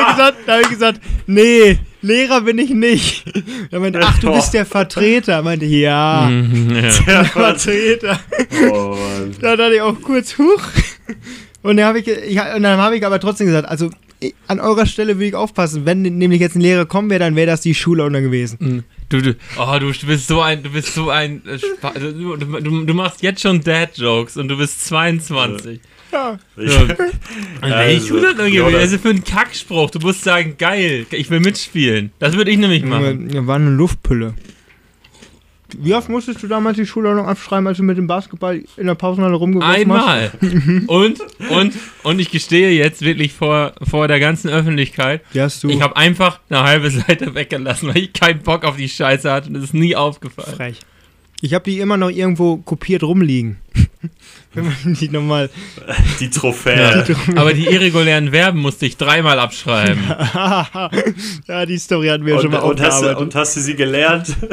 ich, 0.00 0.16
gesagt, 0.16 0.36
hab 0.48 0.60
ich 0.62 0.68
gesagt, 0.70 1.00
nee, 1.26 1.78
Lehrer 2.02 2.42
bin 2.42 2.58
ich 2.58 2.70
nicht. 2.70 3.24
Er 3.70 3.80
meinte, 3.80 4.00
ach, 4.02 4.18
du 4.18 4.32
bist 4.32 4.54
der 4.54 4.66
Vertreter. 4.66 5.34
Er 5.34 5.42
meinte, 5.42 5.66
ja, 5.66 6.28
mhm, 6.30 6.74
ja. 6.74 6.90
der 7.06 7.24
Vertreter. 7.24 8.20
Oh, 8.72 8.96
da 9.40 9.56
dachte 9.56 9.74
ich 9.74 9.80
auch 9.80 10.00
kurz, 10.00 10.38
huch. 10.38 10.62
Und 11.62 11.76
dann 11.76 11.86
habe 11.86 12.00
ich, 12.00 12.08
ich, 12.08 12.38
und 12.38 12.62
dann 12.62 12.78
habe 12.78 12.96
ich 12.96 13.04
aber 13.04 13.20
trotzdem 13.20 13.46
gesagt, 13.46 13.68
also 13.68 13.90
an 14.46 14.60
eurer 14.60 14.86
Stelle 14.86 15.18
will 15.18 15.28
ich 15.28 15.34
aufpassen. 15.34 15.86
Wenn 15.86 16.02
nämlich 16.02 16.40
jetzt 16.40 16.56
ein 16.56 16.60
Lehrer 16.60 16.86
kommen 16.86 17.10
wäre, 17.10 17.20
dann 17.20 17.36
wäre 17.36 17.46
das 17.46 17.60
die 17.60 17.74
Schulordnung 17.74 18.22
gewesen. 18.22 18.58
Mhm. 18.60 18.84
Du, 19.08 19.20
du, 19.20 19.36
oh, 19.58 19.78
du 19.78 19.92
bist 20.06 20.28
so 20.28 20.40
ein, 20.40 20.62
du 20.62 20.70
bist 20.70 20.94
so 20.94 21.10
ein, 21.10 21.42
äh, 21.46 21.58
du, 21.98 22.36
du, 22.36 22.84
du 22.84 22.94
machst 22.94 23.22
jetzt 23.22 23.40
schon 23.40 23.60
Dad-Jokes 23.60 24.36
und 24.36 24.48
du 24.48 24.56
bist 24.56 24.86
22. 24.86 25.74
Ja. 25.74 25.80
Ja. 26.12 26.38
Also, 26.56 26.84
ich 26.84 28.12
also, 28.12 28.76
also 28.76 28.98
für 28.98 29.10
einen 29.10 29.24
Kackspruch, 29.24 29.90
du 29.90 29.98
musst 30.00 30.24
sagen, 30.24 30.56
geil, 30.58 31.06
ich 31.10 31.30
will 31.30 31.40
mitspielen. 31.40 32.12
Das 32.18 32.36
würde 32.36 32.50
ich 32.50 32.58
nämlich 32.58 32.84
machen. 32.84 33.30
Ja, 33.30 33.46
war 33.46 33.56
eine 33.56 33.70
Luftpülle. 33.70 34.34
Wie 35.78 35.94
oft 35.94 36.08
musstest 36.08 36.42
du 36.42 36.48
damals 36.48 36.76
die 36.76 36.86
Schulordnung 36.86 37.26
abschreiben, 37.26 37.66
als 37.66 37.76
du 37.76 37.84
mit 37.84 37.96
dem 37.96 38.06
Basketball 38.06 38.62
in 38.76 38.86
der 38.86 38.94
Pausenhalle 38.94 39.36
rumgeworfen 39.36 39.72
Einmal. 39.72 40.32
hast? 40.32 40.42
Einmal. 40.42 40.82
und, 40.86 41.20
und, 41.48 41.74
und 42.02 42.18
ich 42.18 42.30
gestehe 42.30 42.70
jetzt 42.70 43.02
wirklich 43.02 43.32
vor, 43.32 43.74
vor 43.82 44.08
der 44.08 44.20
ganzen 44.20 44.50
Öffentlichkeit, 44.50 45.22
die 45.34 45.40
hast 45.40 45.62
du. 45.62 45.68
ich 45.68 45.80
habe 45.80 45.96
einfach 45.96 46.40
eine 46.48 46.62
halbe 46.62 46.90
Seite 46.90 47.34
weggelassen, 47.34 47.88
weil 47.88 47.98
ich 47.98 48.12
keinen 48.12 48.40
Bock 48.40 48.64
auf 48.64 48.76
die 48.76 48.88
Scheiße 48.88 49.30
hatte 49.30 49.48
und 49.48 49.56
es 49.56 49.64
ist 49.64 49.74
nie 49.74 49.94
aufgefallen. 49.96 50.56
Frech. 50.56 50.80
Ich 51.40 51.54
habe 51.54 51.64
die 51.70 51.78
immer 51.78 51.96
noch 51.96 52.10
irgendwo 52.10 52.58
kopiert 52.58 53.02
rumliegen. 53.02 53.58
Wenn 54.54 54.64
man 54.64 54.94
die 54.94 55.08
nochmal. 55.08 55.50
Die 56.18 56.30
Trophäe. 56.30 57.04
Ja. 57.06 57.16
Aber 57.36 57.52
die 57.52 57.66
irregulären 57.66 58.30
Verben 58.30 58.60
musste 58.60 58.86
ich 58.86 58.96
dreimal 58.96 59.38
abschreiben. 59.38 60.02
ja, 61.46 61.66
die 61.66 61.78
Story 61.78 62.08
hatten 62.08 62.24
wir 62.24 62.36
und, 62.36 62.42
schon 62.42 62.50
mal 62.50 62.60
und 62.60 62.80
hast, 62.80 63.02
du, 63.02 63.16
und 63.16 63.34
hast 63.34 63.56
du 63.56 63.60
sie 63.60 63.76
gelernt? 63.76 64.34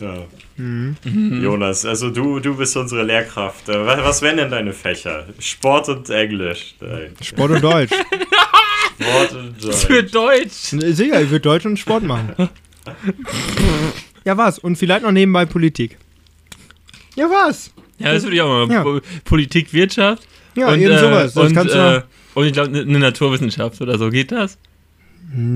ja. 0.00 0.26
Mhm. 0.56 0.96
Jonas, 1.42 1.86
also 1.86 2.10
du, 2.10 2.38
du 2.38 2.56
bist 2.56 2.76
unsere 2.76 3.02
Lehrkraft. 3.02 3.68
Äh, 3.68 3.86
was, 3.86 4.02
was 4.02 4.22
wären 4.22 4.36
denn 4.36 4.50
deine 4.50 4.72
Fächer? 4.72 5.26
Sport 5.38 5.88
und 5.88 6.08
Englisch. 6.10 6.74
Nein. 6.80 7.14
Sport 7.22 7.52
und 7.52 7.64
Deutsch. 7.64 7.92
Sport 9.00 9.32
und 9.32 9.64
Deutsch. 9.64 9.86
Für 9.86 10.02
Deutsch. 10.02 10.50
Sicher, 10.50 11.22
ich 11.22 11.30
würde 11.30 11.40
Deutsch 11.40 11.64
und 11.64 11.78
Sport 11.78 12.04
machen. 12.04 12.50
ja, 14.24 14.36
was? 14.36 14.58
Und 14.58 14.76
vielleicht 14.76 15.04
noch 15.04 15.12
nebenbei 15.12 15.46
Politik. 15.46 15.96
Ja, 17.14 17.28
was? 17.28 17.72
Ja, 17.98 18.12
das 18.12 18.22
würde 18.22 18.36
ich 18.36 18.42
auch 18.42 18.66
mal. 18.66 18.72
Ja. 18.72 19.00
Politik, 19.24 19.72
Wirtschaft. 19.72 20.26
Ja, 20.54 20.68
und, 20.68 20.80
eben 20.80 20.98
sowas. 20.98 21.34
Das 21.34 21.48
und, 21.48 21.54
kannst 21.54 21.74
du 21.74 21.78
äh, 21.78 22.02
und 22.34 22.46
ich 22.46 22.52
glaube, 22.52 22.70
eine 22.70 22.84
ne 22.84 22.98
Naturwissenschaft 22.98 23.80
oder 23.80 23.98
so. 23.98 24.10
Geht 24.10 24.32
das? 24.32 24.58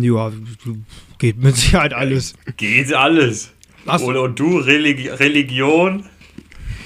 Ja, 0.01 0.33
geht 1.19 1.39
mit 1.39 1.57
Sicherheit 1.57 1.93
alles. 1.93 2.35
Geht 2.57 2.93
alles. 2.93 3.53
Was? 3.85 4.03
Und, 4.03 4.17
und 4.17 4.39
du, 4.39 4.59
Religi 4.59 5.09
Religion, 5.09 6.05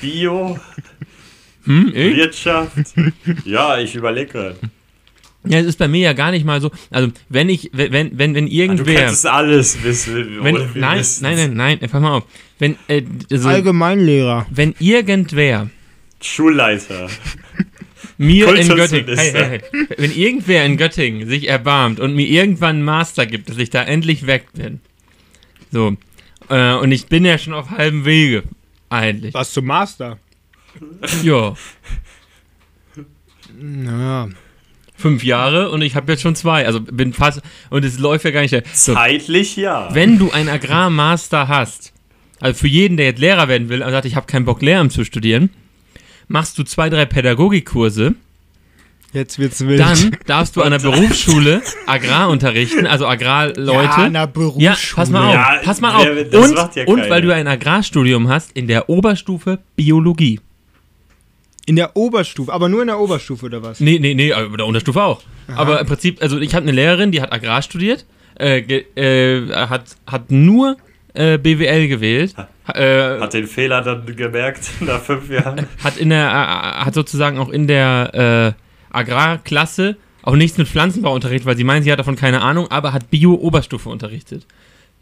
Bio, 0.00 0.58
hm, 1.64 1.92
Wirtschaft. 1.94 2.94
ja, 3.44 3.78
ich 3.78 3.94
überlege 3.94 4.32
gerade. 4.32 4.56
Ja, 5.44 5.58
es 5.58 5.66
ist 5.66 5.78
bei 5.78 5.88
mir 5.88 6.00
ja 6.00 6.12
gar 6.12 6.32
nicht 6.32 6.44
mal 6.44 6.60
so. 6.60 6.70
Also, 6.90 7.10
wenn 7.30 7.48
ich, 7.48 7.70
wenn, 7.72 8.18
wenn, 8.18 8.34
wenn 8.34 8.46
irgendwer. 8.46 8.94
Du 8.94 9.00
kannst 9.00 9.26
alles 9.26 9.82
wissen. 9.82 10.44
Wenn, 10.44 10.54
nein, 10.74 11.04
nein, 11.20 11.36
nein, 11.36 11.54
nein, 11.54 11.78
pass 11.78 12.00
mal 12.00 12.18
auf. 12.18 12.24
Wenn, 12.58 12.76
äh, 12.88 13.02
also, 13.30 13.48
Allgemeinlehrer. 13.48 14.46
Wenn 14.50 14.74
irgendwer. 14.78 15.70
Schulleiter. 16.20 17.08
mir 18.18 18.54
in 18.54 18.68
Göttingen. 18.68 19.16
Hey, 19.16 19.32
hey, 19.32 19.60
hey. 19.72 19.86
Wenn 19.96 20.12
irgendwer 20.12 20.66
in 20.66 20.76
Göttingen 20.76 21.26
sich 21.26 21.48
erbarmt 21.48 22.00
und 22.00 22.14
mir 22.14 22.26
irgendwann 22.26 22.76
einen 22.76 22.84
Master 22.84 23.24
gibt, 23.24 23.48
dass 23.48 23.56
ich 23.56 23.70
da 23.70 23.82
endlich 23.82 24.26
weg 24.26 24.48
bin. 24.52 24.80
So. 25.72 25.96
Äh, 26.50 26.74
und 26.74 26.92
ich 26.92 27.06
bin 27.06 27.24
ja 27.24 27.38
schon 27.38 27.54
auf 27.54 27.70
halbem 27.70 28.04
Wege. 28.04 28.42
Eigentlich. 28.90 29.32
Was 29.32 29.54
zum 29.54 29.64
Master? 29.64 30.18
Ja. 31.22 31.54
Naja 33.58 34.28
fünf 35.00 35.24
Jahre 35.24 35.70
und 35.70 35.82
ich 35.82 35.96
habe 35.96 36.12
jetzt 36.12 36.22
schon 36.22 36.36
zwei. 36.36 36.66
Also 36.66 36.80
bin 36.80 37.12
fast. 37.12 37.40
Und 37.70 37.84
es 37.84 37.98
läuft 37.98 38.24
ja 38.24 38.30
gar 38.30 38.42
nicht. 38.42 38.54
So, 38.74 38.94
Zeitlich 38.94 39.56
ja. 39.56 39.88
Wenn 39.92 40.18
du 40.18 40.30
einen 40.30 40.48
Agrarmaster 40.48 41.48
hast, 41.48 41.92
also 42.40 42.58
für 42.58 42.68
jeden, 42.68 42.96
der 42.96 43.06
jetzt 43.06 43.18
Lehrer 43.18 43.48
werden 43.48 43.68
will 43.68 43.82
und 43.82 43.90
sagt, 43.90 44.06
ich 44.06 44.16
habe 44.16 44.26
keinen 44.26 44.44
Bock, 44.44 44.62
Lehramt 44.62 44.92
zu 44.92 45.04
studieren, 45.04 45.50
machst 46.28 46.58
du 46.58 46.62
zwei, 46.62 46.88
drei 46.88 47.04
Pädagogikkurse. 47.04 48.14
Jetzt 49.12 49.40
wird's 49.40 49.66
wild. 49.66 49.80
Dann 49.80 50.16
darfst 50.26 50.56
du 50.56 50.62
an 50.62 50.70
der 50.70 50.78
Berufsschule 50.90 51.62
Agrar 51.86 52.28
unterrichten, 52.28 52.86
also 52.86 53.06
Agrarleute. 53.06 53.72
Ja, 53.72 53.94
an 53.94 54.12
der 54.12 54.26
Berufsschule. 54.28 54.64
Ja, 54.64 54.76
pass 54.94 55.10
mal 55.10 55.26
auf. 55.26 55.34
Ja, 55.34 55.60
pass 55.64 55.80
mal 55.80 55.94
auf. 55.96 56.06
Und, 56.06 56.76
ja 56.76 56.84
und 56.84 57.10
weil 57.10 57.22
du 57.22 57.34
ein 57.34 57.48
Agrarstudium 57.48 58.28
hast, 58.28 58.52
in 58.52 58.68
der 58.68 58.88
Oberstufe 58.88 59.58
Biologie. 59.74 60.40
In 61.66 61.76
der 61.76 61.96
Oberstufe, 61.96 62.52
aber 62.52 62.68
nur 62.68 62.80
in 62.82 62.88
der 62.88 62.98
Oberstufe 62.98 63.46
oder 63.46 63.62
was? 63.62 63.80
Nee, 63.80 63.98
nee, 63.98 64.14
nee, 64.14 64.30
in 64.30 64.56
der 64.56 64.66
Unterstufe 64.66 65.02
auch. 65.02 65.22
Aha. 65.48 65.60
Aber 65.60 65.80
im 65.80 65.86
Prinzip, 65.86 66.20
also 66.22 66.38
ich 66.38 66.54
habe 66.54 66.64
eine 66.64 66.72
Lehrerin, 66.72 67.12
die 67.12 67.20
hat 67.20 67.32
Agrar 67.32 67.62
studiert, 67.62 68.06
äh, 68.38 68.58
äh, 68.58 69.52
hat, 69.52 69.96
hat 70.06 70.30
nur 70.30 70.76
äh, 71.14 71.38
BWL 71.38 71.88
gewählt. 71.88 72.34
Äh, 72.74 73.20
hat 73.20 73.34
den 73.34 73.46
Fehler 73.46 73.82
dann 73.82 74.06
gemerkt 74.16 74.70
nach 74.80 75.00
fünf 75.00 75.28
Jahren. 75.28 75.66
Hat 75.82 75.96
in 75.96 76.10
der, 76.10 76.28
äh, 76.28 76.84
hat 76.84 76.94
sozusagen 76.94 77.38
auch 77.38 77.50
in 77.50 77.66
der 77.66 78.54
äh, 78.92 78.96
Agrarklasse 78.96 79.96
auch 80.22 80.36
nichts 80.36 80.58
mit 80.58 80.68
Pflanzenbau 80.68 81.14
unterrichtet, 81.14 81.46
weil 81.46 81.56
sie 81.56 81.64
meint, 81.64 81.84
sie 81.84 81.92
hat 81.92 81.98
davon 81.98 82.16
keine 82.16 82.42
Ahnung, 82.42 82.70
aber 82.70 82.92
hat 82.92 83.10
Bio-Oberstufe 83.10 83.88
unterrichtet. 83.88 84.46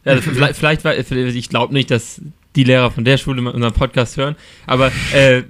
Also 0.05 0.23
vielleicht, 0.33 0.57
vielleicht 0.57 0.85
war, 0.85 0.97
ich 0.97 1.49
glaube 1.49 1.75
nicht, 1.75 1.91
dass 1.91 2.21
die 2.57 2.65
Lehrer 2.65 2.91
von 2.91 3.05
der 3.05 3.19
Schule 3.19 3.51
unseren 3.51 3.73
Podcast 3.73 4.17
hören, 4.17 4.37
aber, 4.67 4.91
äh, 5.13 5.43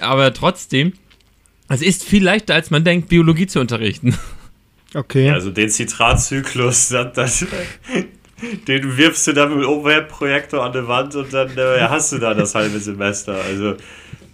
aber 0.00 0.32
trotzdem 0.34 0.92
Es 1.68 1.80
ist 1.80 2.04
viel 2.04 2.22
leichter, 2.22 2.54
als 2.54 2.70
man 2.70 2.84
denkt, 2.84 3.08
Biologie 3.08 3.46
zu 3.46 3.60
unterrichten. 3.60 4.16
Okay. 4.94 5.30
Also 5.30 5.50
den 5.50 5.70
Zitratzyklus, 5.70 6.88
das, 6.90 7.12
das, 7.14 7.46
den 8.68 8.96
wirfst 8.96 9.26
du 9.26 9.32
dann 9.32 9.54
mit 9.54 9.64
dem 9.64 9.70
Overhead-Projektor 9.70 10.62
an 10.62 10.72
die 10.72 10.86
Wand 10.86 11.14
und 11.16 11.32
dann 11.32 11.56
äh, 11.56 11.80
hast 11.80 12.12
du 12.12 12.18
da 12.18 12.34
das 12.34 12.54
halbe 12.54 12.78
Semester. 12.78 13.34
Also, 13.34 13.76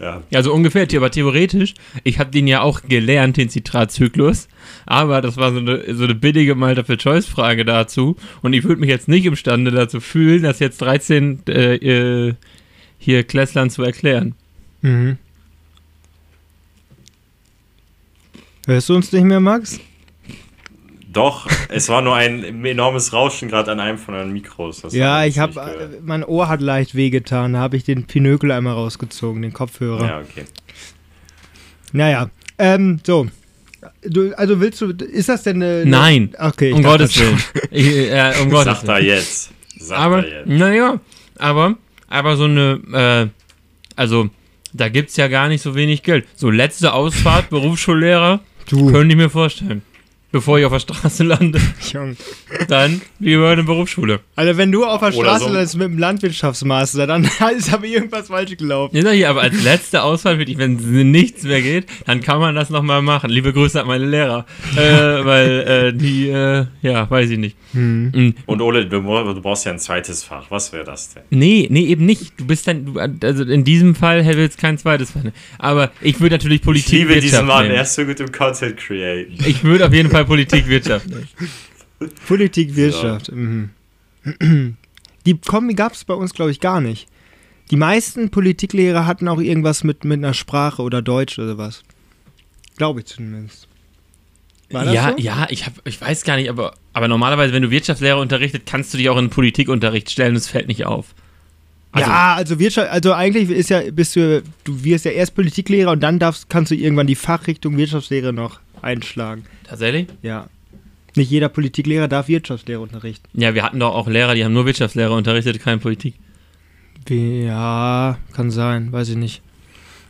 ja. 0.01 0.23
Ja, 0.31 0.43
so 0.43 0.53
ungefähr, 0.53 0.87
aber 0.97 1.11
theoretisch, 1.11 1.75
ich 2.05 2.19
habe 2.19 2.31
den 2.31 2.47
ja 2.47 2.63
auch 2.63 2.83
gelernt, 2.83 3.37
den 3.37 3.49
Zitratzyklus, 3.49 4.49
aber 4.87 5.21
das 5.21 5.37
war 5.37 5.53
so 5.53 5.59
eine, 5.59 5.95
so 5.95 6.05
eine 6.05 6.15
billige 6.15 6.55
Multiple-Choice-Frage 6.55 7.65
dazu 7.65 8.17
und 8.43 8.53
ich 8.53 8.65
würde 8.65 8.81
mich 8.81 8.91
jetzt 8.91 9.09
nicht 9.09 9.27
imstande 9.27 9.71
dazu 9.71 10.01
fühlen, 10.01 10.43
das 10.43 10.59
jetzt 10.59 10.81
13 10.81 11.43
äh, 11.49 11.75
äh, 11.75 12.35
hier 12.99 13.25
Klässlern 13.25 13.71
zu 13.71 13.83
erklären. 13.83 14.35
Mhm. 14.81 15.19
Hörst 18.67 18.89
du 18.89 18.95
uns 18.95 19.13
nicht 19.13 19.25
mehr, 19.25 19.41
Max? 19.41 19.81
Doch, 21.13 21.49
es 21.69 21.89
war 21.89 22.03
nur 22.03 22.15
ein 22.15 22.65
enormes 22.65 23.13
Rauschen 23.13 23.49
gerade 23.49 23.73
an 23.73 23.81
einem 23.81 23.99
von 23.99 24.15
euren 24.15 24.33
Mikros. 24.33 24.83
Das 24.83 24.95
ja, 24.95 25.25
ich 25.25 25.41
habe, 25.41 25.99
mein 26.05 26.23
Ohr 26.25 26.49
hat 26.49 26.61
leicht 26.61 26.95
wehgetan. 26.95 27.55
Da 27.55 27.59
habe 27.59 27.77
ich 27.77 27.83
den 27.83 28.05
Pinökel 28.07 28.53
einmal 28.53 28.75
rausgezogen, 28.75 29.43
den 29.43 29.53
Kopfhörer. 29.53 30.07
Ja, 30.07 30.21
okay. 30.21 30.45
Naja, 31.93 32.31
ähm, 32.59 33.01
so. 33.05 33.27
Du, 34.03 34.33
also 34.37 34.61
willst 34.61 34.81
du, 34.83 34.91
ist 34.91 35.29
das 35.29 35.43
denn 35.43 35.63
eine. 35.63 35.85
Nein. 35.85 36.35
Okay, 36.39 36.73
um 36.73 36.83
Gottes 36.83 37.19
Willen. 37.19 37.43
Ich, 37.71 37.87
äh, 37.89 38.33
um 38.43 38.51
Gottes 38.51 38.81
Sag 38.81 38.85
da 38.85 38.99
jetzt. 38.99 39.51
Sag 39.79 39.99
aber, 39.99 40.23
da 40.23 40.29
jetzt. 40.29 40.47
naja, 40.47 41.01
aber, 41.39 41.77
aber 42.09 42.37
so 42.37 42.45
eine, 42.45 43.31
äh, 43.35 43.41
also, 43.97 44.29
da 44.73 44.89
gibt 44.89 45.11
es 45.11 45.17
ja 45.17 45.27
gar 45.29 45.49
nicht 45.49 45.63
so 45.63 45.75
wenig 45.75 46.03
Geld. 46.03 46.27
So 46.37 46.51
letzte 46.51 46.93
Ausfahrt, 46.93 47.49
Berufsschullehrer, 47.51 48.41
Du. 48.69 48.93
könnte 48.93 49.13
ich 49.15 49.17
mir 49.17 49.31
vorstellen. 49.31 49.83
Bevor 50.33 50.59
ich 50.61 50.65
auf 50.65 50.73
der 50.73 50.79
Straße 50.79 51.25
lande, 51.25 51.61
Junge. 51.93 52.15
dann 52.69 53.01
lieber 53.19 53.49
eine 53.49 53.65
Berufsschule. 53.65 54.21
Also 54.37 54.57
wenn 54.57 54.71
du 54.71 54.85
auf 54.85 55.01
der 55.01 55.09
Oder 55.15 55.29
Straße 55.31 55.45
so- 55.47 55.51
landest 55.53 55.77
mit 55.77 55.89
dem 55.89 55.99
Landwirtschaftsmaster, 55.99 57.07
dann 57.09 57.25
ist 57.57 57.73
aber 57.73 57.85
irgendwas 57.85 58.29
falsch 58.29 58.57
gelaufen. 58.57 58.97
Ja, 58.97 59.03
sag 59.03 59.15
ich, 59.15 59.27
aber 59.27 59.41
als 59.43 59.63
letzte 59.65 60.03
Ausfahrt, 60.05 60.39
wirklich, 60.39 60.57
wenn 60.59 60.77
nichts 61.11 61.43
mehr 61.43 61.61
geht, 61.61 61.87
dann 62.07 62.21
kann 62.21 62.39
man 62.39 62.55
das 62.55 62.71
nochmal 62.71 63.03
machen. 63.03 63.29
Liebe 63.31 63.53
Grüße 63.53 63.81
an 63.81 63.89
meine 63.89 64.07
Lehrer. 64.07 64.47
äh, 64.77 64.79
weil 65.25 65.51
äh, 65.61 65.93
die, 65.93 66.29
äh, 66.29 66.67
ja, 66.83 67.11
weiß 67.11 67.31
ich 67.31 67.39
nicht. 67.39 67.57
Hm. 67.73 68.11
Mm, 68.15 68.35
Und 68.47 68.61
Ole, 68.61 68.87
du, 68.87 69.01
du 69.01 69.41
brauchst 69.43 69.65
ja 69.67 69.73
ein 69.73 69.79
zweites 69.81 70.23
Fach. 70.23 70.47
Was 70.51 70.73
wäre 70.73 70.85
das 70.85 71.13
denn? 71.15 71.23
Nee, 71.31 71.67
nee, 71.71 71.85
eben 71.87 72.07
nicht. 72.07 72.33
Du 72.39 72.47
bist 72.47 72.67
dann, 72.69 72.87
du, 72.87 73.01
also 73.27 73.45
in 73.45 73.65
diesem 73.65 73.95
Fall 73.97 74.23
hätte 74.23 74.39
jetzt 74.41 74.59
kein 74.59 74.79
zweites 74.79 75.11
Fach. 75.11 75.21
Aber 75.59 75.91
ich 76.01 76.21
würde 76.21 76.37
natürlich 76.37 76.61
Ich 76.61 76.65
Politik 76.65 76.93
liebe 76.93 77.21
diesen 77.21 77.47
Mann, 77.47 77.65
nehmen. 77.65 77.75
er 77.77 77.83
ist 77.83 77.95
so 77.95 78.05
gut 78.05 78.21
im 78.21 78.31
Content 78.31 78.77
Createn. 78.77 79.35
Ich 79.45 79.65
würde 79.65 79.87
auf 79.87 79.93
jeden 79.93 80.09
Fall 80.11 80.20
Politik 80.25 80.67
Wirtschaft. 80.67 81.07
Politik, 82.27 82.77
Wirtschaft. 82.77 83.31
Mhm. 83.33 83.71
Die 85.27 85.39
Kombi 85.39 85.75
gab 85.75 85.93
es 85.93 86.05
bei 86.05 86.15
uns, 86.15 86.33
glaube 86.33 86.51
ich, 86.51 86.61
gar 86.61 86.81
nicht. 86.81 87.09
Die 87.71 87.77
meisten 87.77 88.31
Politiklehrer 88.31 89.07
hatten 89.07 89.29
auch 89.29 89.41
irgendwas 89.41 89.85
mit, 89.85 90.05
mit 90.05 90.19
einer 90.19 90.35
Sprache 90.35 90.83
oder 90.83 91.03
Deutsch 91.03 91.39
oder 91.39 91.59
was. 91.59 91.83
Glaube 92.77 93.01
ich 93.01 93.07
zumindest. 93.07 93.69
War 94.71 94.85
das 94.85 94.95
ja, 94.95 95.11
so? 95.11 95.17
ja, 95.19 95.47
ich 95.51 95.67
hab, 95.67 95.75
ich 95.85 96.01
weiß 96.01 96.25
gar 96.25 96.37
nicht, 96.37 96.49
aber, 96.49 96.75
aber 96.93 97.09
normalerweise, 97.09 97.53
wenn 97.53 97.63
du 97.63 97.71
Wirtschaftslehrer 97.71 98.19
unterrichtet, 98.19 98.63
kannst 98.67 98.95
du 98.95 98.99
dich 98.99 99.09
auch 99.09 99.19
in 99.19 99.31
Politikunterricht 99.31 100.11
stellen 100.11 100.31
und 100.31 100.37
es 100.37 100.49
fällt 100.49 100.69
nicht 100.69 100.87
auf. 100.87 101.15
Also, 101.93 102.09
ja, 102.09 102.35
also 102.35 102.59
Wirtschaft, 102.61 102.91
also 102.91 103.13
eigentlich 103.13 103.51
ist 103.51 103.69
ja, 103.69 103.83
bist 103.91 104.15
du, 104.15 104.43
du 104.63 104.85
wirst 104.85 105.05
ja 105.05 105.11
erst 105.11 105.35
Politiklehrer 105.35 105.91
und 105.91 106.01
dann 106.01 106.21
darfst, 106.21 106.49
kannst 106.49 106.71
du 106.71 106.77
irgendwann 106.77 107.09
die 107.09 107.17
Fachrichtung 107.17 107.77
Wirtschaftslehre 107.77 108.33
noch 108.33 108.61
einschlagen. 108.83 109.45
Tatsächlich? 109.65 110.09
Ja. 110.23 110.49
Nicht 111.17 111.31
jeder 111.31 111.49
Politiklehrer 111.49 112.09
darf 112.09 112.29
Wirtschaftslehre 112.29 112.81
unterrichten. 112.81 113.29
Ja, 113.35 113.55
wir 113.55 113.65
hatten 113.65 113.81
doch 113.81 113.95
auch 113.95 114.09
Lehrer, 114.09 114.35
die 114.35 114.45
haben 114.45 114.53
nur 114.53 114.67
Wirtschaftslehrer 114.67 115.15
unterrichtet, 115.15 115.61
keine 115.61 115.79
Politik. 115.79 116.15
Ja, 117.09 118.19
kann 118.33 118.51
sein, 118.51 118.93
weiß 118.93 119.09
ich 119.11 119.17
nicht. 119.17 119.43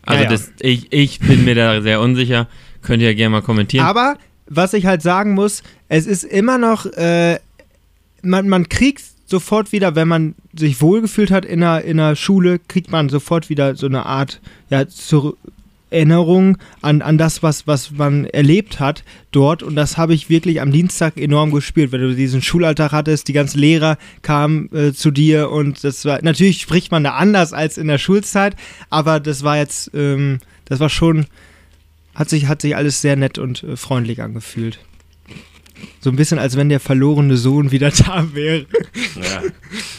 Also 0.02 0.24
Ja, 0.24 0.24
ja. 0.24 0.30
Das, 0.30 0.52
ich, 0.60 0.92
ich 0.92 1.20
bin 1.20 1.44
mir 1.44 1.54
da 1.54 1.80
sehr 1.80 2.00
unsicher. 2.00 2.48
Könnt 2.82 3.02
ihr 3.02 3.08
ja 3.08 3.14
gerne 3.14 3.30
mal 3.30 3.42
kommentieren. 3.42 3.86
Aber 3.86 4.16
was 4.46 4.72
ich 4.74 4.86
halt 4.86 5.02
sagen 5.02 5.32
muss, 5.32 5.62
es 5.88 6.06
ist 6.06 6.24
immer 6.24 6.58
noch, 6.58 6.86
äh, 6.86 7.38
man, 8.22 8.48
man 8.48 8.68
kriegt 8.68 9.02
sofort 9.26 9.72
wieder, 9.72 9.94
wenn 9.94 10.08
man 10.08 10.34
sich 10.54 10.80
wohlgefühlt 10.80 11.30
hat 11.30 11.44
in 11.44 11.62
einer, 11.62 11.82
in 11.82 12.00
einer 12.00 12.16
Schule, 12.16 12.58
kriegt 12.58 12.90
man 12.90 13.08
sofort 13.08 13.48
wieder 13.48 13.76
so 13.76 13.86
eine 13.86 14.04
Art 14.04 14.40
ja, 14.68 14.88
zur 14.88 15.36
Erinnerung 15.90 16.58
an, 16.82 17.02
an 17.02 17.18
das, 17.18 17.42
was, 17.42 17.66
was 17.66 17.90
man 17.90 18.24
erlebt 18.26 18.80
hat 18.80 19.04
dort. 19.32 19.62
Und 19.62 19.74
das 19.76 19.96
habe 19.96 20.14
ich 20.14 20.28
wirklich 20.30 20.60
am 20.60 20.72
Dienstag 20.72 21.16
enorm 21.16 21.50
gespürt, 21.50 21.92
wenn 21.92 22.00
du 22.00 22.14
diesen 22.14 22.42
Schulalltag 22.42 22.92
hattest, 22.92 23.28
die 23.28 23.32
ganzen 23.32 23.58
Lehrer 23.58 23.98
kamen 24.22 24.70
äh, 24.74 24.92
zu 24.92 25.10
dir 25.10 25.50
und 25.50 25.82
das 25.84 26.04
war, 26.04 26.20
natürlich 26.22 26.60
spricht 26.60 26.90
man 26.92 27.04
da 27.04 27.12
anders 27.14 27.52
als 27.52 27.76
in 27.78 27.88
der 27.88 27.98
Schulzeit, 27.98 28.56
aber 28.88 29.20
das 29.20 29.42
war 29.42 29.56
jetzt, 29.56 29.90
ähm, 29.94 30.38
das 30.64 30.80
war 30.80 30.88
schon, 30.88 31.26
hat 32.14 32.28
sich, 32.28 32.46
hat 32.46 32.62
sich 32.62 32.76
alles 32.76 33.00
sehr 33.00 33.16
nett 33.16 33.38
und 33.38 33.62
äh, 33.64 33.76
freundlich 33.76 34.22
angefühlt. 34.22 34.78
So 36.00 36.10
ein 36.10 36.16
bisschen, 36.16 36.38
als 36.38 36.56
wenn 36.56 36.68
der 36.68 36.80
verlorene 36.80 37.36
Sohn 37.36 37.70
wieder 37.70 37.90
da 38.06 38.28
wäre. 38.34 38.66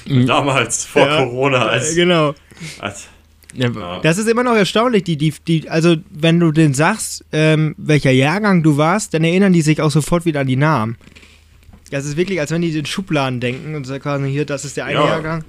Ja. 0.06 0.24
Damals, 0.26 0.86
vor 0.86 1.06
Ja. 1.08 1.18
Corona, 1.24 1.66
Äh, 1.66 1.70
als, 1.70 1.96
genau. 1.96 2.36
als 2.80 3.08
ja. 3.54 4.00
Das 4.02 4.18
ist 4.18 4.28
immer 4.28 4.44
noch 4.44 4.56
erstaunlich, 4.56 5.04
die, 5.04 5.18
die, 5.18 5.34
die, 5.48 5.70
also 5.70 5.96
wenn 6.10 6.40
du 6.40 6.52
denen 6.52 6.74
sagst, 6.74 7.26
ähm, 7.32 7.76
welcher 7.78 8.12
Jahrgang 8.12 8.64
du 8.64 8.78
warst, 8.78 9.14
dann 9.14 9.24
erinnern 9.24 9.54
die 9.54 9.62
sich 9.62 9.82
auch 9.82 9.92
sofort 9.92 10.26
wieder 10.26 10.42
an 10.42 10.48
die 10.48 10.56
Namen. 10.56 10.98
Das 11.92 12.06
ist 12.06 12.16
wirklich, 12.16 12.40
als 12.40 12.52
wenn 12.52 12.62
die 12.62 12.78
in 12.78 12.86
Schubladen 12.86 13.40
denken 13.40 13.76
und 13.76 13.86
sagen 13.86 14.26
hier, 14.26 14.46
das 14.46 14.64
ist 14.64 14.78
der 14.78 14.86
eine 14.86 15.00
Ja. 15.00 15.06
Jahrgang, 15.08 15.44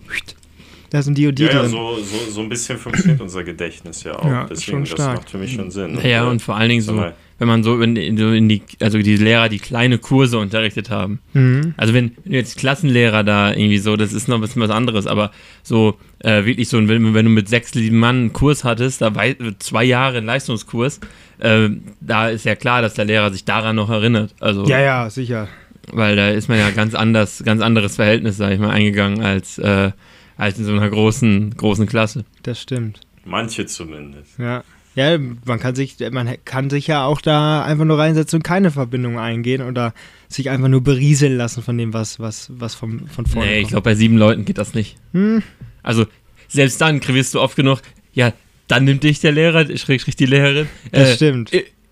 da 0.91 1.01
sind 1.01 1.17
die 1.17 1.27
und 1.27 1.39
die 1.39 1.45
ja, 1.45 1.53
ja, 1.53 1.59
drin. 1.61 1.71
so, 1.71 1.97
so, 1.97 2.31
so 2.33 2.41
ein 2.41 2.49
bisschen 2.49 2.79
funktioniert 2.79 3.21
unser 3.21 3.45
Gedächtnis 3.45 4.03
ja 4.03 4.19
auch. 4.19 4.25
Ja, 4.27 4.47
Deswegen, 4.51 4.85
schon 4.85 4.97
das 4.99 5.07
macht 5.07 5.31
für 5.31 5.39
mich 5.39 5.55
schon 5.55 5.71
Sinn. 5.71 5.99
ja, 6.03 6.27
äh, 6.27 6.29
und 6.29 6.43
vor 6.43 6.57
allen 6.57 6.69
Dingen 6.69 6.83
so, 6.83 6.93
mal, 6.93 7.15
wenn 7.43 7.49
man 7.49 7.65
so 7.65 7.81
in, 7.81 7.97
in, 7.97 8.17
so 8.17 8.31
in 8.31 8.49
die, 8.49 8.63
also 8.81 8.99
die 8.99 9.17
Lehrer, 9.17 9.49
die 9.49 9.59
kleine 9.59 9.99
Kurse 9.99 10.39
unterrichtet 10.39 10.91
haben. 10.91 11.19
Mhm. 11.33 11.75
Also 11.77 11.93
wenn, 11.93 12.13
wenn 12.23 12.31
du 12.31 12.39
jetzt 12.39 12.57
Klassenlehrer 12.57 13.25
da 13.25 13.51
irgendwie 13.51 13.79
so, 13.79 13.97
das 13.97 14.13
ist 14.13 14.29
noch 14.29 14.37
ein 14.37 14.41
bisschen 14.43 14.63
was 14.63 14.71
anderes, 14.71 15.09
aber 15.09 15.33
so 15.65 15.99
äh, 16.21 16.45
wirklich 16.45 16.69
so, 16.69 16.79
wenn, 16.87 17.15
wenn 17.15 17.25
du 17.25 17.31
mit 17.33 17.49
sechs, 17.49 17.73
sieben 17.73 17.99
Mann 17.99 18.17
einen 18.17 18.33
Kurs 18.33 18.63
hattest, 18.63 19.03
da 19.03 19.17
wei- 19.17 19.35
zwei 19.59 19.83
Jahre 19.83 20.19
einen 20.19 20.27
Leistungskurs, 20.27 21.01
äh, 21.41 21.69
da 22.01 22.29
ist 22.29 22.45
ja 22.45 22.55
klar, 22.55 22.81
dass 22.81 22.95
der 22.95 23.07
Lehrer 23.07 23.33
sich 23.33 23.45
daran 23.45 23.75
noch 23.75 23.91
erinnert. 23.91 24.33
Also, 24.39 24.65
Ja, 24.67 24.79
ja, 24.81 25.11
sicher. 25.11 25.49
weil 25.93 26.15
da 26.15 26.29
ist 26.29 26.49
man 26.49 26.59
ja 26.61 26.71
ganz 26.71 26.95
anders, 26.95 27.43
ganz 27.45 27.61
anderes 27.61 27.97
Verhältnis, 27.97 28.37
sag 28.37 28.53
ich 28.53 28.61
mal, 28.61 28.71
eingegangen 28.71 29.21
als, 29.21 29.59
äh, 29.59 29.91
als 30.37 30.59
in 30.61 30.65
so 30.65 30.73
einer 30.73 30.89
großen, 30.89 31.57
großen 31.57 31.87
Klasse. 31.87 32.25
Das 32.45 32.63
stimmt. 32.63 33.01
Manche 33.25 33.67
zumindest. 33.67 34.39
Ja. 34.39 34.63
Ja, 34.95 35.17
man 35.19 35.59
kann 35.59 35.75
sich, 35.75 35.97
man 36.11 36.37
kann 36.45 36.69
sich 36.69 36.87
ja 36.87 37.07
auch 37.07 37.21
da 37.23 37.65
einfach 37.65 37.85
nur 37.85 37.99
reinsetzen 37.99 38.39
und 38.39 38.43
keine 38.43 38.71
Verbindung 38.71 39.19
eingehen 39.19 39.63
oder 39.63 39.95
sich 40.29 40.51
einfach 40.51 40.69
nur 40.69 40.83
berieseln 40.83 41.37
lassen 41.37 41.63
von 41.63 41.79
dem, 41.79 41.95
was, 41.95 42.21
was, 42.21 42.51
was 42.55 42.75
vom, 42.75 43.07
von 43.09 43.27
vorne 43.27 43.49
Nee, 43.49 43.61
ich 43.61 43.69
glaube, 43.69 43.83
bei 43.83 43.95
sieben 43.95 44.19
Leuten 44.19 44.45
geht 44.45 44.59
das 44.59 44.75
nicht. 44.75 44.97
Hm. 45.13 45.43
Also, 45.83 46.07
selbst 46.49 46.81
dann 46.81 47.01
kriegst 47.01 47.35
du 47.35 47.41
oft 47.41 47.57
genug, 47.57 47.81
ja, 48.13 48.33
dann 48.69 48.85
nimmt 48.85 49.03
dich 49.03 49.21
der 49.21 49.33
Lehrer, 49.33 49.77
schrägstrich 49.77 50.17
die 50.17 50.27
Lehrerin. 50.27 50.69
Das 50.91 51.11
äh, 51.11 51.15
stimmt. 51.17 51.51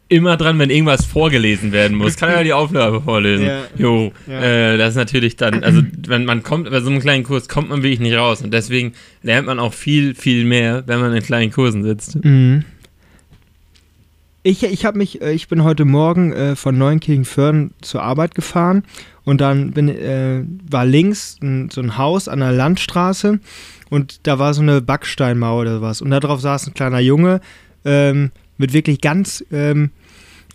Immer 0.09 0.37
dran, 0.37 0.59
wenn 0.59 0.71
irgendwas 0.71 1.05
vorgelesen 1.05 1.73
werden 1.73 1.97
muss. 1.97 2.17
Kann 2.17 2.31
er 2.31 2.43
die 2.43 2.53
Aufgabe 2.53 3.01
vorlesen. 3.01 3.47
Ja. 3.47 3.63
Jo, 3.77 4.13
Ja. 4.27 4.41
Äh, 4.43 4.77
das 4.77 4.91
ist 4.91 4.97
natürlich 4.97 5.37
dann, 5.37 5.63
also 5.63 5.83
wenn 6.07 6.25
man 6.25 6.43
kommt, 6.43 6.69
bei 6.69 6.81
so 6.81 6.91
einem 6.91 7.01
kleinen 7.01 7.23
Kurs 7.23 7.49
kommt 7.49 7.69
man 7.69 7.83
wirklich 7.83 8.01
nicht 8.01 8.17
raus. 8.17 8.43
Und 8.43 8.53
deswegen 8.53 8.93
lernt 9.23 9.47
man 9.47 9.59
auch 9.59 9.73
viel, 9.73 10.15
viel 10.15 10.45
mehr, 10.45 10.83
wenn 10.87 11.01
man 11.01 11.15
in 11.15 11.23
kleinen 11.23 11.53
Kursen 11.53 11.85
sitzt. 11.85 12.23
Mhm. 12.25 12.65
Ich, 14.43 14.63
ich 14.63 14.85
habe 14.87 14.97
mich, 14.97 15.21
äh, 15.21 15.33
ich 15.33 15.49
bin 15.49 15.65
heute 15.65 15.85
Morgen 15.85 16.33
äh, 16.33 16.57
von 16.57 16.79
Neunkirchen-Föhren 16.79 17.73
zur 17.83 18.03
Arbeit 18.03 18.35
gefahren 18.35 18.85
und 19.25 19.41
dann 19.41 19.73
bin, 19.73 19.89
äh, 19.89 20.43
war 20.71 20.87
links 20.87 21.37
ein, 21.43 21.69
so 21.71 21.83
ein 21.83 21.99
Haus 21.99 22.27
an 22.27 22.41
der 22.41 22.53
Landstraße 22.53 23.39
und 23.91 24.27
da 24.27 24.39
war 24.39 24.55
so 24.55 24.63
eine 24.63 24.81
Backsteinmauer 24.81 25.61
oder 25.63 25.83
was 25.83 26.01
und 26.01 26.11
darauf 26.11 26.41
saß 26.41 26.69
ein 26.69 26.75
kleiner 26.75 27.01
Junge 27.01 27.41
ähm, 27.85 28.31
mit 28.57 28.73
wirklich 28.73 29.03
ganz 29.03 29.45
ähm, 29.53 29.91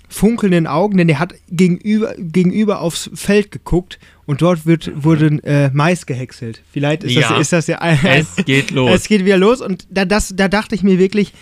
funkelnden 0.10 0.65
Augen, 0.65 0.98
denn 0.98 1.08
der 1.08 1.19
hat 1.19 1.36
gegenüber, 1.50 2.15
gegenüber 2.17 2.82
aufs 2.82 3.12
Feld 3.13 3.52
geguckt 3.52 4.00
und 4.26 4.41
dort 4.41 4.65
wird, 4.65 4.91
wurde 4.95 5.28
äh, 5.43 5.69
Mais 5.74 6.08
gehäckselt. 6.08 6.62
Vielleicht 6.71 7.04
ist, 7.04 7.13
Ja. 7.13 7.30
das, 7.30 7.39
ist 7.41 7.54
das 7.54 7.67
ja 7.67 7.80
ein, 7.80 8.00
Es 8.04 8.36
geht 8.45 8.71
los. 8.71 8.89
es 8.95 9.08
geht 9.08 9.26
wieder 9.26 9.38
los 9.38 9.62
und 9.62 9.86
da, 9.91 10.06
das, 10.06 10.34
da 10.36 10.48
dachte 10.48 10.74
ich 10.74 10.82
mir 10.82 10.98
wirklich, 10.98 11.34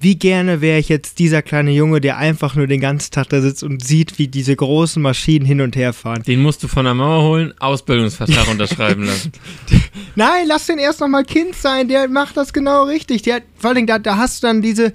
wie 0.00 0.16
gerne 0.16 0.62
wäre 0.62 0.78
ich 0.78 0.88
jetzt 0.88 1.18
dieser 1.18 1.42
kleine 1.42 1.72
Junge, 1.72 2.00
der 2.00 2.16
einfach 2.16 2.54
nur 2.54 2.66
den 2.66 2.80
ganzen 2.80 3.10
Tag 3.10 3.28
da 3.28 3.42
sitzt 3.42 3.62
und 3.62 3.84
sieht, 3.84 4.18
wie 4.18 4.28
diese 4.28 4.56
großen 4.56 5.02
Maschinen 5.02 5.44
hin 5.44 5.60
und 5.60 5.76
her 5.76 5.92
fahren. 5.92 6.22
Den 6.22 6.40
musst 6.40 6.62
du 6.62 6.68
von 6.68 6.86
der 6.86 6.94
Mauer 6.94 7.22
holen, 7.28 7.54
Ausbildungsvertrag 7.60 8.48
unterschreiben 8.48 9.04
lassen. 9.04 9.32
Nein, 10.16 10.46
lass 10.46 10.66
den 10.66 10.78
erst 10.78 11.00
noch 11.00 11.08
mal 11.08 11.24
Kind 11.24 11.54
sein, 11.54 11.88
der 11.88 12.08
macht 12.08 12.38
das 12.38 12.54
genau 12.54 12.84
richtig. 12.84 13.22
Der, 13.22 13.42
vor 13.56 13.68
allen 13.68 13.76
Dingen, 13.76 13.86
da, 13.86 13.98
da 13.98 14.16
hast 14.16 14.42
du 14.42 14.46
dann 14.46 14.62
diese 14.62 14.92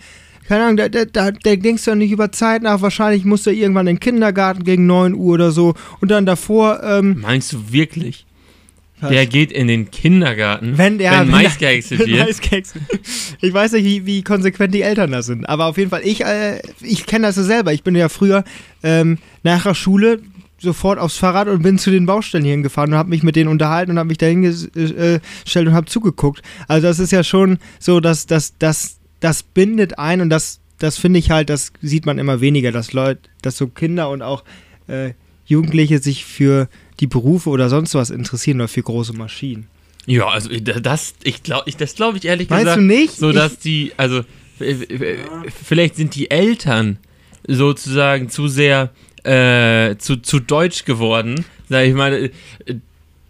keine 0.48 0.64
Ahnung, 0.64 0.78
da, 0.78 0.90
da, 0.90 1.06
da, 1.06 1.32
da 1.32 1.56
denkst 1.56 1.86
du 1.86 1.92
ja 1.92 1.96
nicht 1.96 2.12
über 2.12 2.32
Zeit 2.32 2.62
nach. 2.62 2.82
Wahrscheinlich 2.82 3.26
muss 3.26 3.48
er 3.48 3.54
irgendwann 3.54 3.88
in 3.88 3.96
den 3.96 4.00
Kindergarten 4.00 4.64
gegen 4.64 4.86
9 4.86 5.16
Uhr 5.16 5.34
oder 5.34 5.52
so. 5.52 5.74
Und 6.02 6.12
dann 6.12 6.28
davor. 6.28 6.84
Ähm, 6.84 7.20
Meinst 7.22 7.52
du 7.52 7.72
wirklich? 7.72 8.28
Der 9.02 9.26
geht 9.26 9.52
in 9.52 9.68
den 9.68 9.92
Kindergarten, 9.92 10.78
wenn, 10.78 11.00
ja, 11.00 11.28
wenn 11.28 11.32
gehäckselt 11.60 12.08
wird. 12.08 12.42
Mais 12.42 12.74
ich 13.42 13.54
weiß 13.54 13.74
nicht, 13.74 13.84
wie, 13.84 14.06
wie, 14.06 14.24
konsequent 14.24 14.74
die 14.74 14.84
Eltern 14.84 15.12
da 15.12 15.22
sind. 15.22 15.48
Aber 15.48 15.66
auf 15.66 15.78
jeden 15.78 15.90
Fall, 15.90 16.02
ich, 16.04 16.24
äh, 16.24 16.62
ich 16.82 17.06
kenne 17.06 17.28
das 17.28 17.36
ja 17.36 17.44
selber. 17.44 17.74
Ich 17.74 17.84
bin 17.84 17.96
ja 17.96 18.08
früher 18.08 18.46
ähm, 18.84 19.18
nach 19.44 19.64
der 19.64 19.74
Schule 19.74 20.22
sofort 20.58 20.98
aufs 20.98 21.18
Fahrrad 21.18 21.48
und 21.50 21.62
bin 21.62 21.78
zu 21.78 21.92
den 21.92 22.06
Baustellen 22.06 22.46
hier 22.46 22.54
hingefahren 22.54 22.94
und 22.94 22.98
habe 22.98 23.10
mich 23.10 23.24
mit 23.24 23.36
denen 23.36 23.50
unterhalten 23.50 23.92
und 23.92 24.00
habe 24.00 24.08
mich 24.08 24.18
da 24.18 24.26
hingestellt 24.26 25.22
und 25.68 25.74
habe 25.74 25.86
zugeguckt. 25.86 26.42
Also 26.68 26.88
das 26.88 27.00
ist 27.00 27.12
ja 27.12 27.24
schon 27.24 27.60
so, 27.80 28.00
dass 28.00 28.26
das, 28.28 28.54
das, 28.60 28.98
das 29.20 29.44
bindet 29.44 30.00
ein 30.00 30.22
und 30.22 30.30
das, 30.30 30.62
das 30.80 30.98
finde 30.98 31.20
ich 31.20 31.32
halt, 31.32 31.50
das 31.50 31.74
sieht 31.82 32.06
man 32.06 32.18
immer 32.18 32.40
weniger, 32.42 32.72
dass 32.72 32.94
Leute, 32.94 33.22
dass 33.42 33.58
so 33.58 33.68
Kinder 33.68 34.10
und 34.10 34.22
auch 34.22 34.44
äh, 34.88 35.12
Jugendliche 35.46 36.00
sich 36.00 36.26
für 36.26 36.68
die 37.00 37.08
Berufe 37.08 37.50
oder 37.50 37.70
sonst 37.70 37.96
was 37.96 38.10
interessieren 38.10 38.58
oder 38.58 38.68
für 38.68 38.84
große 38.84 39.14
Maschinen. 39.14 39.68
Ja, 40.06 40.28
also 40.28 40.50
das, 40.50 41.16
ich 41.24 41.44
glaube, 41.44 41.64
ich, 41.68 41.78
das 41.78 41.96
glaube 41.96 42.18
ich 42.18 42.26
ehrlich 42.26 42.50
Meinst 42.50 42.66
gesagt. 42.66 42.82
Meinst 42.82 42.92
du 42.92 43.02
nicht? 43.02 43.18
So 43.18 43.32
dass 43.32 43.58
die, 43.60 43.92
also 43.98 44.22
vielleicht 45.66 45.96
sind 45.96 46.16
die 46.16 46.30
Eltern 46.30 46.98
sozusagen 47.48 48.30
zu 48.30 48.48
sehr 48.48 48.92
äh, 49.24 49.98
zu, 49.98 50.18
zu 50.18 50.40
deutsch 50.40 50.86
geworden. 50.86 51.46
Sag 51.68 51.86
ich 51.86 51.94
mal, 51.96 52.30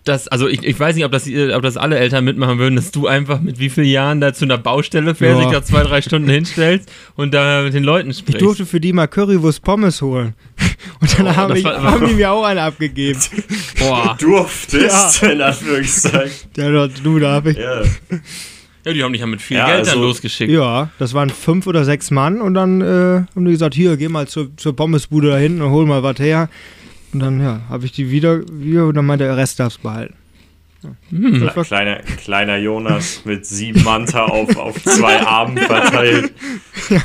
das, 0.05 0.27
also 0.27 0.47
ich, 0.47 0.63
ich 0.63 0.79
weiß 0.79 0.95
nicht, 0.95 1.03
ob 1.03 1.11
das, 1.11 1.27
ob 1.27 1.61
das 1.63 1.77
alle 1.77 1.97
Eltern 1.97 2.23
mitmachen 2.23 2.59
würden, 2.59 2.75
dass 2.75 2.91
du 2.91 3.07
einfach 3.07 3.41
mit 3.41 3.59
wie 3.59 3.69
vielen 3.69 3.87
Jahren 3.87 4.21
da 4.21 4.33
zu 4.33 4.45
einer 4.45 4.57
Baustelle 4.57 5.15
fährst, 5.15 5.41
ja. 5.41 5.47
dich 5.47 5.57
da 5.57 5.63
zwei, 5.63 5.83
drei 5.83 6.01
Stunden 6.01 6.29
hinstellst 6.29 6.91
und 7.15 7.33
da 7.33 7.63
mit 7.63 7.73
den 7.73 7.83
Leuten 7.83 8.13
sprichst. 8.13 8.35
Ich 8.35 8.37
durfte 8.37 8.65
für 8.65 8.79
die 8.79 8.93
mal 8.93 9.07
Currywurst 9.07 9.63
Pommes 9.63 10.01
holen. 10.01 10.35
Und 11.01 11.19
dann 11.19 11.27
oh, 11.27 11.35
haben, 11.35 11.55
ich, 11.55 11.63
war, 11.63 11.81
haben 11.81 12.07
die 12.07 12.13
mir 12.13 12.31
auch 12.31 12.43
eine 12.43 12.61
abgegeben. 12.61 13.19
Boah. 13.79 14.15
Du 14.19 14.27
durftest, 14.27 15.21
ja. 15.21 15.29
in 15.29 15.41
Anführungszeichen. 15.41 16.49
Ja, 16.55 16.87
du 16.87 17.19
darf 17.19 17.45
ich. 17.47 17.57
Ja. 17.57 17.81
Ja, 18.85 18.93
die 18.93 19.03
haben 19.03 19.13
dich 19.13 19.21
ja 19.21 19.27
mit 19.27 19.41
viel 19.41 19.57
ja, 19.57 19.65
Geld 19.65 19.79
also, 19.79 19.91
dann 19.91 20.01
losgeschickt. 20.01 20.51
Ja, 20.51 20.89
das 20.99 21.15
waren 21.15 21.31
fünf 21.31 21.65
oder 21.65 21.83
sechs 21.83 22.11
Mann 22.11 22.39
und 22.39 22.53
dann 22.53 22.81
äh, 22.81 22.85
haben 23.35 23.45
die 23.45 23.51
gesagt, 23.51 23.73
hier, 23.73 23.97
geh 23.97 24.07
mal 24.09 24.27
zur, 24.27 24.55
zur 24.57 24.75
Pommesbude 24.75 25.29
da 25.29 25.37
hinten 25.37 25.63
und 25.63 25.71
hol 25.71 25.87
mal 25.87 26.03
was 26.03 26.19
her. 26.19 26.49
Und 27.15 27.21
dann, 27.21 27.39
ja, 27.39 27.61
habe 27.69 27.85
ich 27.85 27.93
die 27.93 28.11
wieder, 28.11 28.41
wieder 28.51 28.87
und 28.87 28.95
dann 28.95 29.05
meinte 29.05 29.23
der 29.23 29.37
Rest 29.37 29.57
darfst 29.61 29.81
behalten. 29.81 30.15
Hm. 31.11 31.49
Kleiner, 31.63 32.01
kleiner 32.21 32.57
Jonas 32.57 33.21
mit 33.23 33.45
sieben 33.45 33.81
Manta 33.83 34.25
auf, 34.25 34.57
auf 34.57 34.83
zwei 34.83 35.21
Armen 35.25 35.57
verteilt. 35.57 36.33
Ja, 36.89 37.01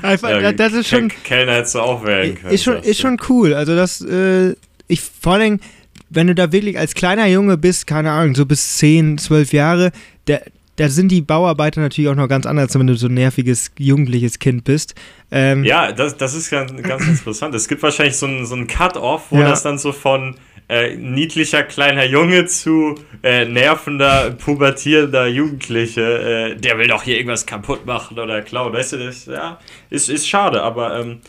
einfach, 0.00 0.30
ja, 0.30 0.52
das 0.52 0.72
ist 0.72 0.88
schon. 0.88 1.12
Kellner 1.24 1.56
hättest 1.56 1.74
du 1.74 1.80
auch 1.80 2.06
wählen 2.06 2.36
können. 2.36 2.54
Ist 2.54 2.64
schon, 2.64 2.78
ist 2.78 3.00
schon 3.00 3.18
cool. 3.28 3.52
Also, 3.52 3.76
das, 3.76 4.00
äh, 4.00 4.54
ich 4.88 5.02
vor 5.02 5.34
allem, 5.34 5.60
wenn 6.08 6.28
du 6.28 6.34
da 6.34 6.52
wirklich 6.52 6.78
als 6.78 6.94
kleiner 6.94 7.26
Junge 7.26 7.58
bist, 7.58 7.86
keine 7.86 8.12
Ahnung, 8.12 8.34
so 8.34 8.46
bis 8.46 8.78
10, 8.78 9.18
12 9.18 9.52
Jahre, 9.52 9.92
der, 10.26 10.42
da 10.80 10.88
sind 10.88 11.12
die 11.12 11.20
Bauarbeiter 11.20 11.82
natürlich 11.82 12.08
auch 12.08 12.14
noch 12.14 12.26
ganz 12.28 12.46
anders, 12.46 12.74
wenn 12.78 12.86
du 12.86 12.96
so 12.96 13.06
ein 13.08 13.12
nerviges, 13.12 13.70
jugendliches 13.78 14.38
Kind 14.38 14.64
bist. 14.64 14.94
Ähm, 15.30 15.62
ja, 15.62 15.92
das, 15.92 16.16
das 16.16 16.32
ist 16.32 16.48
ganz, 16.48 16.72
ganz 16.82 17.06
interessant. 17.06 17.54
Es 17.54 17.68
gibt 17.68 17.82
wahrscheinlich 17.82 18.16
so 18.16 18.26
ein, 18.26 18.46
so 18.46 18.56
Cut-Off, 18.66 19.26
wo 19.28 19.40
ja. 19.40 19.50
das 19.50 19.62
dann 19.62 19.76
so 19.76 19.92
von 19.92 20.36
äh, 20.70 20.96
niedlicher 20.96 21.64
kleiner 21.64 22.06
Junge 22.06 22.46
zu 22.46 22.94
äh, 23.22 23.44
nervender, 23.44 24.30
pubertierender 24.30 25.26
Jugendliche, 25.26 26.54
äh, 26.54 26.56
der 26.56 26.78
will 26.78 26.86
doch 26.86 27.02
hier 27.02 27.16
irgendwas 27.16 27.44
kaputt 27.44 27.84
machen 27.84 28.18
oder 28.18 28.40
klauen. 28.40 28.72
Weißt 28.72 28.94
du, 28.94 29.04
das 29.04 29.26
ja, 29.26 29.58
ist, 29.90 30.08
ist 30.08 30.26
schade, 30.26 30.62
aber 30.62 30.98
ähm, 30.98 31.20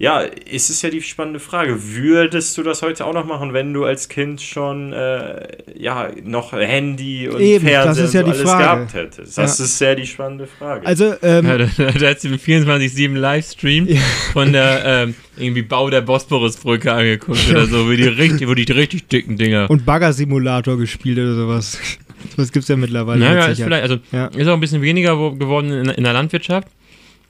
ja, 0.00 0.20
ist 0.20 0.70
es 0.70 0.80
ja 0.80 0.88
die 0.88 1.02
spannende 1.02 1.40
Frage. 1.40 1.76
Würdest 1.94 2.56
du 2.56 2.62
das 2.62 2.80
heute 2.80 3.04
auch 3.04 3.12
noch 3.12 3.26
machen, 3.26 3.52
wenn 3.52 3.74
du 3.74 3.84
als 3.84 4.08
Kind 4.08 4.40
schon 4.40 4.94
äh, 4.94 5.58
ja, 5.76 6.08
noch 6.24 6.52
Handy 6.52 7.28
und 7.28 7.38
Eben, 7.38 7.66
Fernseher 7.66 8.06
ja 8.06 8.20
und 8.20 8.30
alles 8.30 8.40
Frage. 8.40 8.64
gehabt 8.64 8.94
hättest? 8.94 9.36
Das 9.36 9.58
ja. 9.58 9.64
ist 9.66 9.78
ja 9.78 9.94
die 9.94 10.06
spannende 10.06 10.46
Frage. 10.46 10.86
Also, 10.86 11.16
ähm, 11.20 11.46
ja, 11.46 11.58
da, 11.58 11.66
da 11.90 12.14
sie 12.16 12.30
mit 12.30 12.40
24-7 12.40 13.14
Livestream 13.14 13.88
ja. 13.88 14.00
von 14.32 14.54
der 14.54 14.82
ähm, 14.86 15.14
irgendwie 15.36 15.60
Bau 15.60 15.90
der 15.90 16.00
Bosporusbrücke 16.00 16.90
angeguckt 16.90 17.50
oder 17.50 17.66
so, 17.66 17.90
wie 17.90 17.98
die 17.98 18.04
richtig, 18.04 18.48
wo 18.48 18.54
die 18.54 18.72
richtig 18.72 19.06
dicken 19.08 19.36
Dinger. 19.36 19.68
Und 19.68 19.84
Bagger-Simulator 19.84 20.78
gespielt 20.78 21.18
oder 21.18 21.34
sowas. 21.34 21.78
Das 22.36 22.52
gibt 22.52 22.64
es 22.64 22.68
ja 22.68 22.76
mittlerweile. 22.76 23.18
Naja, 23.18 23.46
ist 23.46 23.62
vielleicht, 23.62 23.82
also 23.82 23.96
ist 24.36 24.46
auch 24.46 24.52
ein 24.52 24.60
bisschen 24.60 24.82
weniger 24.82 25.14
geworden 25.36 25.72
in, 25.72 25.88
in 25.88 26.04
der 26.04 26.12
Landwirtschaft. 26.12 26.68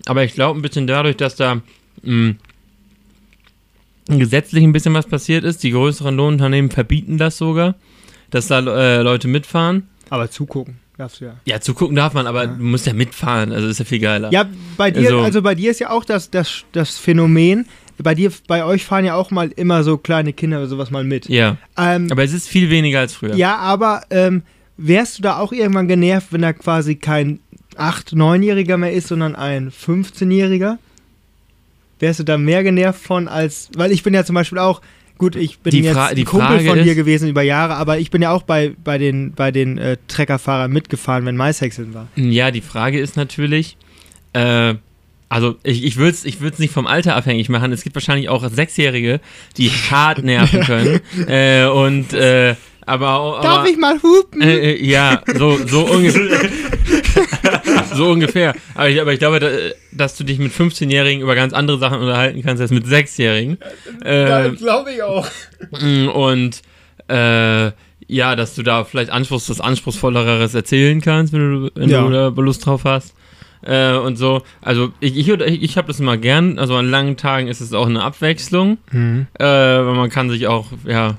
Aber 0.06 0.24
ich 0.24 0.35
glaube 0.35 0.59
ein 0.59 0.62
bisschen 0.62 0.88
dadurch, 0.88 1.16
dass 1.16 1.37
da 1.37 1.54
mh, 1.54 1.62
hm, 2.02 2.37
gesetzlich 4.18 4.64
ein 4.64 4.72
bisschen 4.72 4.94
was 4.94 5.06
passiert 5.06 5.44
ist. 5.44 5.62
Die 5.62 5.70
größeren 5.70 6.16
Lohnunternehmen 6.16 6.70
verbieten 6.70 7.18
das 7.18 7.38
sogar, 7.38 7.76
dass 8.30 8.48
da 8.48 8.58
äh, 8.60 9.02
Leute 9.02 9.28
mitfahren. 9.28 9.88
Aber 10.08 10.30
zugucken 10.30 10.80
darfst 11.00 11.20
du 11.20 11.24
ja. 11.26 11.36
Ja, 11.44 11.60
zugucken 11.60 11.96
darf 11.96 12.14
man, 12.14 12.26
aber 12.26 12.44
ja. 12.44 12.46
du 12.48 12.62
musst 12.62 12.86
ja 12.86 12.92
mitfahren, 12.92 13.52
also 13.52 13.66
ist 13.66 13.78
ja 13.78 13.84
viel 13.84 13.98
geiler. 13.98 14.30
Ja, 14.32 14.46
bei 14.76 14.90
dir, 14.90 15.00
also, 15.00 15.20
also 15.20 15.42
bei 15.42 15.54
dir 15.54 15.70
ist 15.70 15.80
ja 15.80 15.90
auch 15.90 16.04
das, 16.04 16.30
das, 16.30 16.64
das 16.72 16.98
Phänomen, 16.98 17.66
bei 17.98 18.14
dir, 18.14 18.30
bei 18.46 18.64
euch 18.64 18.84
fahren 18.84 19.04
ja 19.04 19.14
auch 19.14 19.30
mal 19.30 19.50
immer 19.56 19.82
so 19.82 19.98
kleine 19.98 20.32
Kinder 20.32 20.58
oder 20.58 20.68
sowas 20.68 20.90
mal 20.90 21.04
mit. 21.04 21.28
Ja. 21.28 21.56
Ähm, 21.76 22.08
aber 22.10 22.22
es 22.22 22.32
ist 22.32 22.48
viel 22.48 22.70
weniger 22.70 23.00
als 23.00 23.14
früher. 23.14 23.34
Ja, 23.34 23.56
aber 23.56 24.02
ähm, 24.10 24.42
wärst 24.76 25.18
du 25.18 25.22
da 25.22 25.38
auch 25.38 25.52
irgendwann 25.52 25.88
genervt, 25.88 26.28
wenn 26.32 26.42
da 26.42 26.52
quasi 26.52 26.96
kein 26.96 27.40
8-, 27.76 28.14
9-Jähriger 28.14 28.76
mehr 28.76 28.92
ist, 28.92 29.08
sondern 29.08 29.34
ein 29.34 29.70
15-Jähriger? 29.70 30.78
Wärst 32.00 32.20
du 32.20 32.24
da 32.24 32.38
mehr 32.38 32.62
genervt 32.62 33.00
von 33.00 33.28
als, 33.28 33.70
weil 33.76 33.92
ich 33.92 34.02
bin 34.02 34.14
ja 34.14 34.24
zum 34.24 34.34
Beispiel 34.34 34.58
auch, 34.58 34.80
gut, 35.18 35.36
ich 35.36 35.60
bin 35.60 35.70
die 35.70 35.80
jetzt 35.80 35.94
Fra 35.94 36.06
ein 36.06 36.24
Kumpel 36.24 36.48
Frage 36.48 36.64
von 36.64 36.82
dir 36.82 36.94
gewesen 36.94 37.28
über 37.28 37.42
Jahre, 37.42 37.74
aber 37.74 37.98
ich 37.98 38.10
bin 38.10 38.22
ja 38.22 38.32
auch 38.32 38.42
bei, 38.42 38.72
bei 38.82 38.98
den, 38.98 39.32
bei 39.32 39.52
den 39.52 39.78
äh, 39.78 39.96
Treckerfahrern 40.08 40.72
mitgefahren, 40.72 41.26
wenn 41.26 41.36
Maishäckseln 41.36 41.94
war. 41.94 42.08
Ja, 42.16 42.50
die 42.50 42.62
Frage 42.62 42.98
ist 42.98 43.16
natürlich, 43.16 43.76
äh, 44.32 44.74
also 45.28 45.56
ich, 45.62 45.84
ich 45.84 45.96
würde 45.96 46.10
es 46.10 46.24
ich 46.24 46.40
nicht 46.40 46.72
vom 46.72 46.86
Alter 46.86 47.14
abhängig 47.14 47.48
machen. 47.48 47.70
Es 47.70 47.84
gibt 47.84 47.94
wahrscheinlich 47.94 48.28
auch 48.28 48.48
Sechsjährige, 48.48 49.20
die 49.56 49.70
hart 49.90 50.24
nerven 50.24 50.62
können. 50.62 51.00
äh, 51.28 51.66
und 51.66 52.12
äh, 52.12 52.56
aber, 52.86 53.08
aber 53.08 53.40
Darf 53.42 53.68
ich 53.68 53.76
mal 53.76 54.02
hupen? 54.02 54.40
Äh, 54.40 54.72
äh, 54.72 54.84
ja, 54.84 55.22
so, 55.36 55.58
so 55.64 55.86
ungefähr. 55.86 56.50
so 58.00 58.10
ungefähr. 58.10 58.54
Aber 58.74 58.88
ich, 58.88 59.00
aber 59.00 59.12
ich 59.12 59.18
glaube, 59.18 59.74
dass 59.92 60.16
du 60.16 60.24
dich 60.24 60.38
mit 60.38 60.52
15-Jährigen 60.52 61.22
über 61.22 61.34
ganz 61.34 61.52
andere 61.52 61.78
Sachen 61.78 62.00
unterhalten 62.00 62.42
kannst 62.42 62.60
als 62.60 62.70
mit 62.70 62.86
6-Jährigen. 62.86 63.58
Ja, 64.04 64.46
äh, 64.46 64.50
glaube 64.50 64.92
ich 64.92 65.02
auch. 65.02 65.26
Mm, 65.70 66.08
und 66.08 66.62
äh, 67.08 67.72
ja, 68.06 68.36
dass 68.36 68.54
du 68.54 68.62
da 68.62 68.84
vielleicht 68.84 69.10
Anspruchs, 69.10 69.50
was 69.50 69.60
Anspruchsvolleres 69.60 70.54
erzählen 70.54 71.00
kannst, 71.00 71.32
wenn 71.32 71.40
du, 71.40 71.70
wenn 71.74 71.90
ja. 71.90 72.02
du 72.02 72.10
da 72.10 72.28
Lust 72.28 72.64
drauf 72.64 72.84
hast. 72.84 73.14
Äh, 73.62 73.92
und 73.92 74.16
so. 74.16 74.42
Also 74.62 74.92
ich, 75.00 75.16
ich, 75.16 75.28
ich 75.28 75.76
habe 75.76 75.88
das 75.88 76.00
immer 76.00 76.16
gern. 76.16 76.58
Also 76.58 76.76
an 76.76 76.90
langen 76.90 77.18
Tagen 77.18 77.48
ist 77.48 77.60
es 77.60 77.74
auch 77.74 77.86
eine 77.86 78.02
Abwechslung. 78.02 78.78
Mhm. 78.90 79.26
Äh, 79.38 79.44
weil 79.44 79.94
man 79.94 80.08
kann 80.08 80.30
sich 80.30 80.46
auch, 80.46 80.68
ja, 80.86 81.18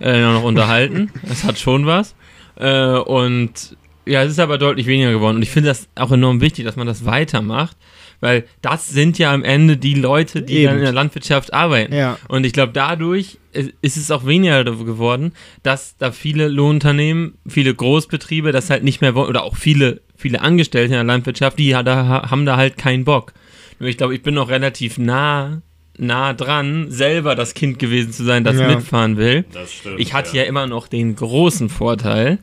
äh, 0.00 0.20
noch 0.20 0.44
unterhalten. 0.44 1.10
Das 1.26 1.44
hat 1.44 1.58
schon 1.58 1.86
was. 1.86 2.14
Äh, 2.56 2.98
und 2.98 3.76
ja, 4.06 4.22
es 4.22 4.32
ist 4.32 4.38
aber 4.38 4.58
deutlich 4.58 4.86
weniger 4.86 5.12
geworden. 5.12 5.36
Und 5.36 5.42
ich 5.42 5.50
finde 5.50 5.68
das 5.68 5.88
auch 5.94 6.10
enorm 6.10 6.40
wichtig, 6.40 6.64
dass 6.64 6.76
man 6.76 6.86
das 6.86 7.04
weitermacht, 7.04 7.76
weil 8.20 8.44
das 8.60 8.88
sind 8.88 9.18
ja 9.18 9.32
am 9.32 9.44
Ende 9.44 9.76
die 9.76 9.94
Leute, 9.94 10.42
die 10.42 10.58
Eben. 10.58 10.66
dann 10.66 10.76
in 10.78 10.84
der 10.84 10.92
Landwirtschaft 10.92 11.52
arbeiten. 11.52 11.94
Ja. 11.94 12.18
Und 12.28 12.44
ich 12.44 12.52
glaube, 12.52 12.72
dadurch 12.72 13.38
ist 13.52 13.96
es 13.96 14.10
auch 14.10 14.26
weniger 14.26 14.64
geworden, 14.64 15.32
dass 15.62 15.96
da 15.98 16.12
viele 16.12 16.48
Lohnunternehmen, 16.48 17.34
viele 17.46 17.74
Großbetriebe 17.74 18.52
das 18.52 18.70
halt 18.70 18.84
nicht 18.84 19.00
mehr 19.00 19.14
wollen, 19.14 19.28
oder 19.28 19.42
auch 19.42 19.56
viele, 19.56 20.00
viele 20.16 20.40
Angestellte 20.40 20.86
in 20.86 20.92
der 20.92 21.04
Landwirtschaft, 21.04 21.58
die 21.58 21.70
da, 21.70 22.28
haben 22.30 22.46
da 22.46 22.56
halt 22.56 22.78
keinen 22.78 23.04
Bock. 23.04 23.32
Nur 23.78 23.88
ich 23.88 23.98
glaube, 23.98 24.14
ich 24.14 24.22
bin 24.22 24.34
noch 24.34 24.48
relativ 24.48 24.98
nah 24.98 25.62
nah 25.98 26.32
dran, 26.32 26.90
selber 26.90 27.34
das 27.34 27.54
Kind 27.54 27.78
gewesen 27.78 28.12
zu 28.12 28.24
sein, 28.24 28.44
das 28.44 28.56
ja. 28.56 28.66
mitfahren 28.66 29.16
will. 29.16 29.44
Das 29.52 29.72
stimmt, 29.72 30.00
ich 30.00 30.14
hatte 30.14 30.36
ja. 30.36 30.42
ja 30.42 30.48
immer 30.48 30.66
noch 30.66 30.88
den 30.88 31.14
großen 31.14 31.68
Vorteil, 31.68 32.38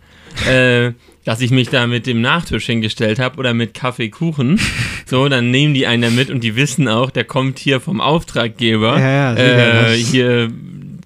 äh, 0.48 0.92
dass 1.30 1.42
ich 1.42 1.52
mich 1.52 1.70
da 1.70 1.86
mit 1.86 2.08
dem 2.08 2.22
Nachtisch 2.22 2.66
hingestellt 2.66 3.20
habe 3.20 3.38
oder 3.38 3.54
mit 3.54 3.76
Kaffee, 3.76 4.10
Kuchen. 4.10 4.60
So, 5.06 5.28
dann 5.28 5.50
nehmen 5.50 5.74
die 5.74 5.88
einen 5.88 6.04
da 6.04 6.10
mit 6.12 6.30
und 6.30 6.44
die 6.44 6.56
wissen 6.56 6.88
auch, 6.88 7.10
der 7.10 7.24
kommt 7.24 7.58
hier 7.58 7.80
vom 7.80 8.00
Auftraggeber. 8.00 9.00
Ja, 9.00 9.36
äh, 9.36 9.96
hier, 9.96 10.52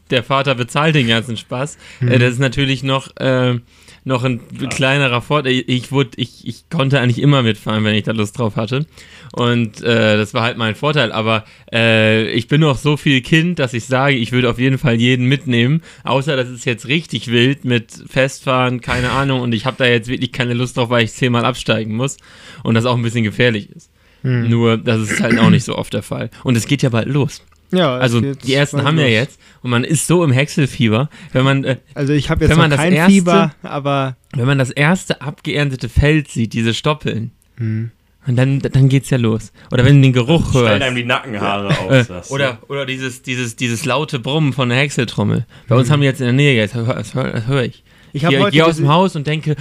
der 0.10 0.24
Vater 0.24 0.56
bezahlt 0.56 0.96
den 0.96 1.08
ganzen 1.08 1.38
Spaß. 1.38 1.78
Hm. 2.00 2.08
Äh, 2.10 2.20
das 2.20 2.34
ist 2.34 2.40
natürlich 2.40 2.84
noch 2.84 3.16
äh, 3.18 3.60
noch 4.06 4.24
ein 4.24 4.42
ja. 4.60 4.68
kleinerer 4.68 5.22
Vorteil. 5.22 5.64
Ich, 5.68 5.92
wurde, 5.92 6.12
ich, 6.18 6.46
ich 6.48 6.70
konnte 6.70 7.00
eigentlich 7.00 7.22
immer 7.22 7.42
mitfahren, 7.42 7.84
wenn 7.84 7.96
ich 7.96 8.04
da 8.04 8.12
Lust 8.12 8.38
drauf 8.38 8.56
hatte. 8.56 8.86
Und 9.32 9.82
äh, 9.82 10.18
das 10.18 10.34
war 10.34 10.44
halt 10.44 10.58
mein 10.58 10.76
Vorteil. 10.76 11.12
Aber 11.12 11.46
äh, 11.72 12.30
ich 12.32 12.48
bin 12.48 12.62
noch 12.62 12.78
so 12.78 12.98
viel 12.98 13.22
Kind, 13.22 13.60
dass 13.60 13.74
ich 13.74 13.86
sage, 13.86 14.16
ich 14.16 14.32
würde 14.32 14.50
auf 14.50 14.60
jeden 14.60 14.78
Fall 14.78 14.96
jeden 14.96 15.28
mitnehmen. 15.28 15.82
Außer, 16.04 16.36
dass 16.36 16.50
es 16.50 16.66
jetzt 16.66 16.88
richtig 16.88 17.32
wild 17.32 17.66
mit 17.66 17.92
Festfahren, 18.08 18.82
keine 18.82 19.12
Ahnung. 19.12 19.42
Und 19.42 19.54
ich 19.54 19.66
habe 19.66 19.78
da 19.78 19.86
jetzt 19.86 20.10
wirklich 20.10 20.32
keine 20.32 20.54
Lust 20.54 20.78
drauf, 20.78 20.90
weil 20.90 21.06
ich 21.06 21.14
zehnmal 21.14 21.46
absteigen 21.46 21.96
muss. 21.96 22.18
Und 22.64 22.76
das 22.76 22.86
auch 22.86 22.96
ein 22.96 23.04
bisschen 23.04 23.24
gefährlich 23.24 23.70
ist. 23.70 23.90
Hm. 24.22 24.50
Nur, 24.50 24.78
das 24.78 25.02
ist 25.02 25.22
halt 25.22 25.38
auch 25.40 25.50
nicht 25.50 25.66
so 25.66 25.78
oft 25.78 25.94
der 25.94 26.04
Fall. 26.04 26.30
Und 26.44 26.56
es 26.56 26.68
geht 26.68 26.82
ja 26.82 26.90
bald 26.90 27.08
los. 27.08 27.42
Ja, 27.74 27.98
also 27.98 28.22
die 28.22 28.54
ersten 28.54 28.84
haben 28.84 28.98
los. 28.98 29.06
ja 29.06 29.12
jetzt 29.12 29.40
und 29.62 29.72
man 29.72 29.84
ist 29.84 30.08
so 30.08 30.24
im 30.24 30.32
Häckselfieber, 30.32 31.10
wenn 31.32 31.44
man 31.44 31.64
äh, 31.64 31.78
also 31.94 32.14
ich 32.14 32.30
habe 32.30 32.46
jetzt 32.46 32.56
noch 32.56 32.70
kein 32.70 32.94
erste, 32.94 33.12
Fieber, 33.12 33.54
aber 33.64 34.16
wenn 34.36 34.46
man 34.46 34.58
das 34.58 34.70
erste 34.70 35.22
abgeerntete 35.22 35.90
Feld 35.90 36.30
sieht, 36.30 36.54
diese 36.54 36.74
Stoppeln, 36.74 37.32
hm. 37.58 37.92
und 38.28 38.36
dann 38.36 38.60
dann 38.60 38.90
geht's 38.90 39.10
ja 39.10 39.18
los. 39.18 39.52
Oder 39.72 39.86
wenn 39.86 39.98
du 39.98 40.02
den 40.04 40.14
Geruch 40.14 40.54
hörst, 40.54 40.68
stellen 40.68 40.84
einem 40.84 40.96
die 40.96 41.06
Nackenhaare 41.06 41.70
auf. 41.70 42.10
Äh, 42.10 42.34
oder 42.34 42.60
oder 42.68 42.86
dieses 42.86 43.22
dieses 43.22 43.56
dieses 43.56 43.86
laute 43.86 44.20
Brummen 44.20 44.54
von 44.54 44.70
der 44.70 44.78
Häckseltrommel. 44.78 45.46
Bei 45.68 45.76
uns 45.76 45.88
hm. 45.88 45.94
haben 45.94 46.02
die 46.02 46.08
jetzt 46.08 46.22
in 46.22 46.26
der 46.26 46.34
Nähe 46.34 46.56
jetzt, 46.56 46.76
das 46.76 47.16
höre 47.16 47.34
hör, 47.34 47.48
hör 47.48 47.64
ich. 47.64 47.84
Ich 48.14 48.28
gehe 48.28 48.52
geh 48.52 48.62
aus 48.62 48.78
dem 48.78 48.90
Haus 48.90 49.16
und 49.16 49.26
denke, 49.26 49.56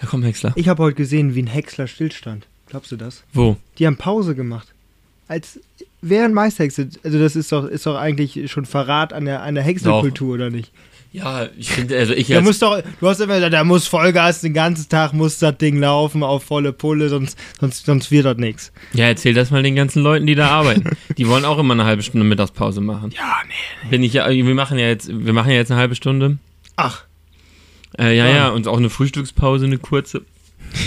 da 0.00 0.06
kommt 0.06 0.24
Häcksler. 0.24 0.52
Ich 0.54 0.68
habe 0.68 0.82
heute 0.82 0.94
gesehen, 0.96 1.34
wie 1.34 1.42
ein 1.42 1.48
Häcksler 1.48 1.88
stillstand. 1.88 2.46
Glaubst 2.68 2.92
du 2.92 2.96
das? 2.96 3.24
Wo? 3.32 3.56
Die 3.78 3.86
haben 3.86 3.96
Pause 3.96 4.36
gemacht. 4.36 4.68
Als 5.26 5.58
während 6.02 6.34
Maishexe. 6.34 6.88
Also 7.02 7.18
das 7.18 7.36
ist 7.36 7.52
doch, 7.52 7.66
ist 7.66 7.86
doch 7.86 7.96
eigentlich 7.96 8.50
schon 8.50 8.64
Verrat 8.64 9.12
an 9.12 9.24
der, 9.24 9.42
an 9.42 9.54
der 9.54 9.64
Häckselkultur, 9.64 10.34
oder 10.34 10.50
nicht? 10.50 10.72
Ja, 11.12 11.48
ich 11.58 11.72
finde, 11.72 11.98
also 11.98 12.12
ich 12.12 12.28
jetzt. 12.28 12.44
muss 12.44 12.60
doch, 12.60 12.80
du 13.00 13.08
hast 13.08 13.18
immer 13.18 13.34
gesagt, 13.34 13.52
da 13.52 13.64
muss 13.64 13.88
Vollgas 13.88 14.42
den 14.42 14.54
ganzen 14.54 14.88
Tag 14.88 15.12
muss 15.12 15.38
das 15.38 15.58
Ding 15.58 15.80
laufen 15.80 16.22
auf 16.22 16.44
volle 16.44 16.72
Pulle, 16.72 17.08
sonst, 17.08 17.36
sonst, 17.58 17.84
sonst 17.84 18.12
wird 18.12 18.26
das 18.26 18.36
nichts. 18.36 18.72
Ja, 18.92 19.06
erzähl 19.06 19.34
das 19.34 19.50
mal 19.50 19.64
den 19.64 19.74
ganzen 19.74 20.04
Leuten, 20.04 20.26
die 20.26 20.36
da 20.36 20.50
arbeiten. 20.50 20.96
die 21.18 21.26
wollen 21.26 21.44
auch 21.44 21.58
immer 21.58 21.74
eine 21.74 21.84
halbe 21.84 22.04
Stunde 22.04 22.24
Mittagspause 22.24 22.80
machen. 22.80 23.10
Ja, 23.10 23.38
nee, 23.48 23.54
nee. 23.82 23.90
Bin 23.90 24.04
ich 24.04 24.12
ja, 24.12 24.28
wir 24.28 24.54
machen 24.54 24.78
ja 24.78 24.86
jetzt, 24.86 25.08
wir 25.08 25.32
machen 25.32 25.50
ja 25.50 25.56
jetzt 25.56 25.72
eine 25.72 25.80
halbe 25.80 25.96
Stunde. 25.96 26.38
Ach. 26.76 27.04
Äh, 27.98 28.16
ja, 28.16 28.26
ja, 28.26 28.36
ja, 28.36 28.48
und 28.50 28.68
auch 28.68 28.78
eine 28.78 28.88
Frühstückspause, 28.88 29.66
eine 29.66 29.78
kurze. 29.78 30.22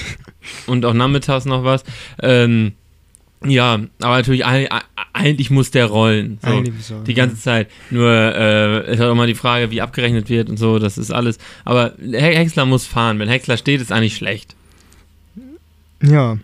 und 0.67 0.85
auch 0.85 0.93
nachmittags 0.93 1.43
noch 1.43 1.65
was. 1.65 1.83
Ähm, 2.21 2.71
ja, 3.45 3.79
aber 4.01 4.15
natürlich, 4.17 4.43
eigentlich 5.13 5.51
muss 5.51 5.71
der 5.71 5.85
rollen. 5.85 6.39
So, 6.41 6.63
so, 6.81 7.03
die 7.03 7.13
ganze 7.13 7.35
ja. 7.35 7.41
Zeit. 7.41 7.69
Nur 7.89 8.09
äh, 8.09 8.91
ist 8.93 8.99
halt 8.99 9.09
auch 9.09 9.15
mal 9.15 9.27
die 9.27 9.35
Frage, 9.35 9.71
wie 9.71 9.81
abgerechnet 9.81 10.29
wird 10.29 10.49
und 10.49 10.57
so, 10.57 10.79
das 10.79 10.97
ist 10.97 11.11
alles. 11.11 11.37
Aber 11.65 11.93
Häcksler 12.11 12.65
muss 12.65 12.85
fahren. 12.85 13.19
Wenn 13.19 13.29
Häcksler 13.29 13.57
steht, 13.57 13.81
ist 13.81 13.91
eigentlich 13.91 14.15
schlecht. 14.15 14.55
Ja. 16.01 16.37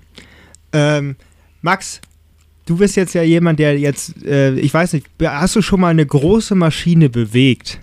Ähm, 0.71 1.15
Max, 1.61 2.01
du 2.65 2.77
bist 2.77 2.95
jetzt 2.95 3.13
ja 3.13 3.23
jemand, 3.23 3.59
der 3.59 3.77
jetzt, 3.77 4.23
äh, 4.23 4.53
ich 4.53 4.73
weiß 4.73 4.93
nicht, 4.93 5.07
hast 5.21 5.55
du 5.55 5.61
schon 5.61 5.81
mal 5.81 5.89
eine 5.89 6.05
große 6.05 6.55
Maschine 6.55 7.09
bewegt? 7.09 7.79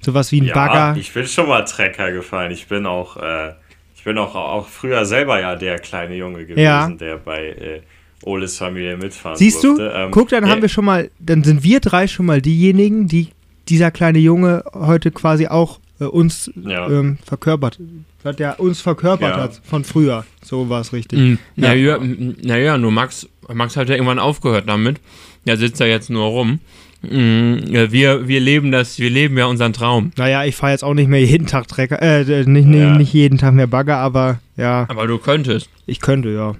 Sowas 0.00 0.32
wie 0.32 0.40
ein 0.40 0.46
ja, 0.46 0.54
Bagger? 0.54 0.98
Ich 0.98 1.12
bin 1.12 1.26
schon 1.26 1.48
mal 1.48 1.62
Trecker 1.64 2.12
gefahren. 2.12 2.50
Ich 2.50 2.66
bin 2.66 2.86
auch, 2.86 3.16
äh, 3.16 3.52
ich 3.96 4.04
bin 4.04 4.18
auch, 4.18 4.34
auch 4.34 4.66
früher 4.66 5.04
selber 5.06 5.40
ja 5.40 5.56
der 5.56 5.78
kleine 5.78 6.14
Junge 6.14 6.44
gewesen, 6.44 6.58
ja. 6.58 6.88
der 6.88 7.16
bei 7.16 7.48
äh, 7.48 7.80
Oles 8.26 8.58
Familie 8.58 8.96
mitfahren 8.96 9.36
Siehst 9.36 9.62
durfte. 9.62 9.84
du? 9.84 9.94
Ähm, 9.94 10.10
Guck, 10.10 10.28
dann 10.30 10.48
haben 10.48 10.62
wir 10.62 10.68
schon 10.68 10.84
mal, 10.84 11.10
dann 11.18 11.44
sind 11.44 11.62
wir 11.62 11.80
drei 11.80 12.06
schon 12.06 12.26
mal 12.26 12.40
diejenigen, 12.40 13.08
die 13.08 13.28
dieser 13.68 13.90
kleine 13.90 14.18
Junge 14.18 14.64
heute 14.74 15.10
quasi 15.10 15.46
auch 15.46 15.80
äh, 16.00 16.04
uns 16.04 16.50
ja. 16.56 16.88
ähm, 16.88 17.18
verkörpert, 17.24 17.78
hat 18.24 18.38
der 18.38 18.60
uns 18.60 18.80
verkörpert 18.80 19.36
ja. 19.36 19.42
hat 19.42 19.60
von 19.64 19.84
früher. 19.84 20.24
So 20.42 20.68
war 20.68 20.80
es 20.80 20.92
richtig. 20.92 21.18
Mhm. 21.18 21.38
Naja, 21.56 21.98
naja, 22.42 22.78
nur 22.78 22.90
Max, 22.90 23.28
Max 23.52 23.76
hat 23.76 23.88
ja 23.88 23.94
irgendwann 23.94 24.18
aufgehört 24.18 24.68
damit. 24.68 25.00
Der 25.46 25.56
sitzt 25.56 25.80
da 25.80 25.84
jetzt 25.84 26.10
nur 26.10 26.26
rum. 26.26 26.60
Mhm, 27.02 27.64
wir, 27.90 28.28
wir 28.28 28.40
leben 28.40 28.72
das, 28.72 28.98
wir 28.98 29.10
leben 29.10 29.36
ja 29.36 29.44
unseren 29.44 29.74
Traum. 29.74 30.10
Naja, 30.16 30.44
ich 30.44 30.56
fahre 30.56 30.72
jetzt 30.72 30.82
auch 30.82 30.94
nicht 30.94 31.08
mehr 31.08 31.20
jeden 31.20 31.46
Tag 31.46 31.68
Trecker, 31.68 32.00
äh, 32.00 32.44
nicht, 32.46 32.66
ja. 32.66 32.96
nicht 32.96 33.12
jeden 33.12 33.36
Tag 33.36 33.52
mehr 33.52 33.66
Bagger, 33.66 33.98
aber 33.98 34.40
ja. 34.56 34.86
Aber 34.88 35.06
du 35.06 35.18
könntest. 35.18 35.68
Ich 35.84 36.00
könnte, 36.00 36.30
ja. 36.30 36.54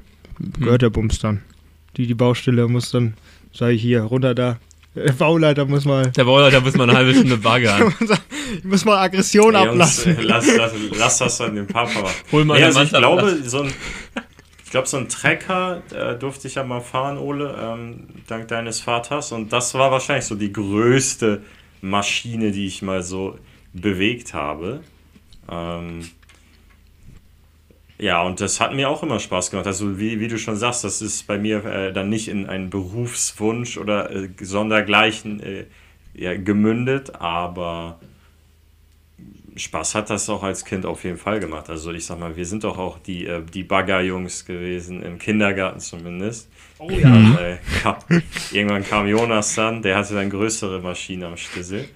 Gehört 0.59 0.83
hm. 0.83 0.87
der 0.87 0.91
Bums 0.91 1.19
dann 1.19 1.41
die, 1.97 2.07
die 2.07 2.15
Baustelle 2.15 2.69
muss 2.69 2.91
dann, 2.91 3.15
sage 3.53 3.75
ich 3.75 3.83
hier, 3.83 4.03
runter 4.03 4.35
da. 4.35 4.59
Der 4.95 5.13
Bauleiter 5.13 5.65
muss 5.67 5.85
mal. 5.85 6.11
Der 6.13 6.25
Bauleiter 6.25 6.61
muss 6.61 6.75
mal 6.75 6.89
eine 6.89 6.97
halbe 6.97 7.15
Stunde 7.15 7.37
baggern. 7.37 7.93
ich 8.59 8.65
muss 8.65 8.85
mal 8.85 8.99
Aggression 8.99 9.55
Ey, 9.55 9.67
ablassen. 9.67 10.17
Uns, 10.17 10.25
lass, 10.25 10.57
lass, 10.57 10.73
lass, 10.97 11.19
das 11.19 11.39
dann 11.39 11.57
dem 11.57 11.67
Papa. 11.67 12.09
Hol 12.31 12.45
mal 12.45 12.59
nee, 12.59 12.65
also 12.65 12.83
ich 12.83 12.91
glaube, 12.91 13.41
so 13.43 13.63
ein, 13.63 13.73
ich 14.65 14.71
glaube, 14.71 14.87
so 14.87 14.97
ein 14.97 15.09
Trecker 15.09 15.83
äh, 15.93 16.17
durfte 16.17 16.47
ich 16.47 16.55
ja 16.55 16.63
mal 16.63 16.81
fahren, 16.81 17.19
Ole, 17.19 17.57
ähm, 17.61 18.07
dank 18.29 18.47
deines 18.47 18.81
Vaters. 18.81 19.33
Und 19.33 19.53
das 19.53 19.75
war 19.75 19.91
wahrscheinlich 19.91 20.27
so 20.27 20.37
die 20.37 20.53
größte 20.53 21.43
Maschine, 21.81 22.53
die 22.53 22.67
ich 22.67 22.81
mal 22.81 23.03
so 23.03 23.37
bewegt 23.73 24.33
habe. 24.33 24.81
Ähm, 25.51 26.09
ja, 27.99 28.23
und 28.23 28.41
das 28.41 28.61
hat 28.61 28.75
mir 28.75 28.89
auch 28.89 29.03
immer 29.03 29.21
Spaß 29.21 29.51
gemacht. 29.51 29.67
Also 29.67 29.99
wie, 29.99 30.19
wie 30.19 30.29
du 30.29 30.39
schon 30.39 30.57
sagst, 30.57 30.85
das 30.85 31.01
ist 31.01 31.27
bei 31.27 31.39
mir 31.39 31.65
äh, 31.65 31.93
dann 31.93 32.09
nicht 32.09 32.29
in 32.29 32.47
einen 32.47 32.71
Berufswunsch 32.71 33.79
oder 33.79 34.11
äh, 34.11 34.29
sondergleichen 34.41 35.41
äh, 35.41 35.65
ja, 36.15 36.37
gemündet, 36.37 37.15
aber 37.21 38.01
Spaß 39.57 39.95
hat 39.95 40.11
das 40.11 40.29
auch 40.29 40.43
als 40.43 40.65
Kind 40.65 40.85
auf 40.87 41.05
jeden 41.05 41.19
Fall 41.19 41.39
gemacht. 41.39 41.71
Also 41.71 41.93
ich 41.93 42.05
sag 42.05 42.19
mal, 42.19 42.37
wir 42.37 42.47
sind 42.47 42.65
doch 42.65 42.79
auch 42.79 42.99
die, 42.99 43.27
äh, 43.27 43.43
die 43.43 43.63
Baggerjungs 43.63 44.45
gewesen, 44.45 45.03
im 45.03 45.19
Kindergarten 45.19 45.79
zumindest. 45.79 46.49
Oh 46.79 46.91
ja. 46.91 47.13
Und, 47.13 47.39
äh, 47.39 47.59
ja. 47.85 47.99
Irgendwann 48.53 48.85
kam 48.85 49.07
Jonas 49.07 49.55
dann, 49.55 49.83
der 49.83 49.97
hatte 49.97 50.15
dann 50.15 50.31
größere 50.31 50.81
Maschine 50.81 51.27
am 51.29 51.37
Schlüssel. 51.37 51.89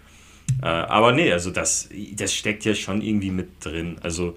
Äh, 0.63 0.67
aber 0.67 1.13
nee, 1.13 1.33
also 1.33 1.51
das, 1.51 1.89
das 2.13 2.33
steckt 2.33 2.65
ja 2.65 2.75
schon 2.75 3.03
irgendwie 3.03 3.31
mit 3.31 3.65
drin. 3.65 3.97
Also 4.03 4.37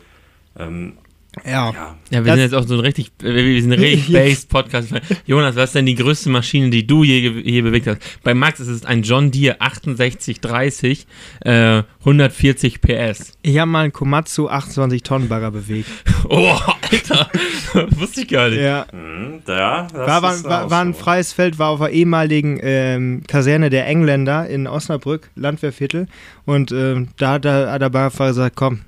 ähm, 0.57 0.97
ja. 1.45 1.95
Ja, 2.09 2.25
wir 2.25 2.33
sind 2.33 2.41
jetzt 2.41 2.53
auch 2.53 2.67
so 2.67 2.73
ein 2.73 2.81
richtig, 2.81 3.11
wir 3.19 3.61
sind 3.61 3.71
ein 3.71 3.79
richtig 3.79 4.11
based 4.11 4.49
Podcast. 4.49 4.89
Jonas, 5.25 5.55
was 5.55 5.69
ist 5.69 5.75
denn 5.75 5.85
die 5.85 5.95
größte 5.95 6.29
Maschine, 6.29 6.69
die 6.69 6.85
du 6.85 7.03
je, 7.03 7.29
je 7.41 7.61
bewegt 7.61 7.87
hast? 7.87 7.99
Bei 8.23 8.33
Max 8.33 8.59
ist 8.59 8.67
es 8.67 8.85
ein 8.85 9.01
John 9.01 9.31
Deere 9.31 9.55
6830, 9.59 11.07
äh, 11.41 11.83
140 11.99 12.81
PS. 12.81 13.37
Ich 13.43 13.57
habe 13.59 13.71
mal 13.71 13.83
einen 13.83 13.93
Komatsu 13.93 14.49
28 14.49 15.03
Tonnen 15.03 15.29
Bagger 15.29 15.51
bewegt. 15.51 15.89
oh, 16.29 16.57
Alter, 16.91 17.29
wusste 17.91 18.21
ich 18.21 18.27
gar 18.27 18.49
nicht. 18.49 18.61
Ja. 18.61 18.85
Mhm, 18.91 19.41
ja 19.47 19.87
war, 19.93 20.21
war, 20.21 20.43
war, 20.43 20.69
war, 20.69 20.81
ein 20.81 20.93
freies 20.93 21.31
Feld, 21.31 21.59
war 21.59 21.69
auf 21.69 21.79
der 21.79 21.91
ehemaligen 21.91 22.59
ähm, 22.61 23.23
Kaserne 23.25 23.69
der 23.69 23.87
Engländer 23.87 24.47
in 24.49 24.67
Osnabrück, 24.67 25.29
Landwehrviertel. 25.35 26.07
Und 26.45 26.73
ähm, 26.73 27.07
da 27.17 27.33
hat 27.33 27.45
der, 27.45 27.79
der 27.79 27.89
Baggerfahrer 27.89 28.31
gesagt, 28.31 28.55
komm, 28.57 28.81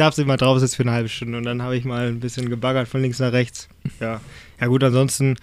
darf 0.00 0.14
sie 0.14 0.24
mal 0.24 0.36
drauf 0.36 0.58
sitzen 0.58 0.76
für 0.76 0.82
eine 0.82 0.92
halbe 0.92 1.08
Stunde. 1.08 1.38
Und 1.38 1.44
dann 1.44 1.62
habe 1.62 1.76
ich 1.76 1.84
mal 1.84 2.08
ein 2.08 2.20
bisschen 2.20 2.48
gebaggert 2.48 2.88
von 2.88 3.02
links 3.02 3.18
nach 3.18 3.32
rechts. 3.32 3.68
Ja, 4.00 4.20
ja 4.60 4.66
gut, 4.66 4.82
ansonsten. 4.82 5.36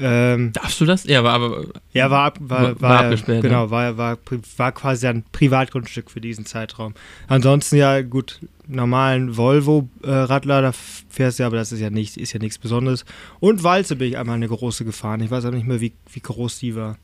Ähm, 0.00 0.52
Darfst 0.52 0.80
du 0.80 0.84
das? 0.84 1.04
Ja, 1.04 1.24
war 1.24 1.34
aber. 1.34 1.64
Ja, 1.92 2.08
war, 2.08 2.32
war, 2.38 2.62
war, 2.62 2.80
war 2.80 3.00
abgesperrt. 3.00 3.42
Genau, 3.42 3.64
ja. 3.64 3.70
war, 3.70 3.96
war, 3.96 4.18
war 4.56 4.72
quasi 4.72 5.08
ein 5.08 5.24
Privatgrundstück 5.32 6.10
für 6.10 6.20
diesen 6.20 6.46
Zeitraum. 6.46 6.94
Ansonsten 7.26 7.76
ja, 7.76 8.00
gut, 8.02 8.38
normalen 8.68 9.36
Volvo-Radler, 9.36 10.62
da 10.62 10.72
fährst 10.72 11.38
du 11.38 11.42
ja, 11.42 11.48
aber 11.48 11.56
das 11.56 11.72
ist 11.72 11.80
ja, 11.80 11.90
nicht, 11.90 12.16
ist 12.16 12.32
ja 12.32 12.38
nichts 12.38 12.58
Besonderes. 12.58 13.04
Und 13.40 13.64
Walze 13.64 13.96
bin 13.96 14.08
ich 14.08 14.18
einmal 14.18 14.36
eine 14.36 14.46
große 14.46 14.84
gefahren. 14.84 15.20
Ich 15.20 15.32
weiß 15.32 15.44
aber 15.46 15.56
nicht 15.56 15.66
mehr, 15.66 15.80
wie, 15.80 15.92
wie 16.12 16.20
groß 16.20 16.60
die 16.60 16.76
war. 16.76 16.96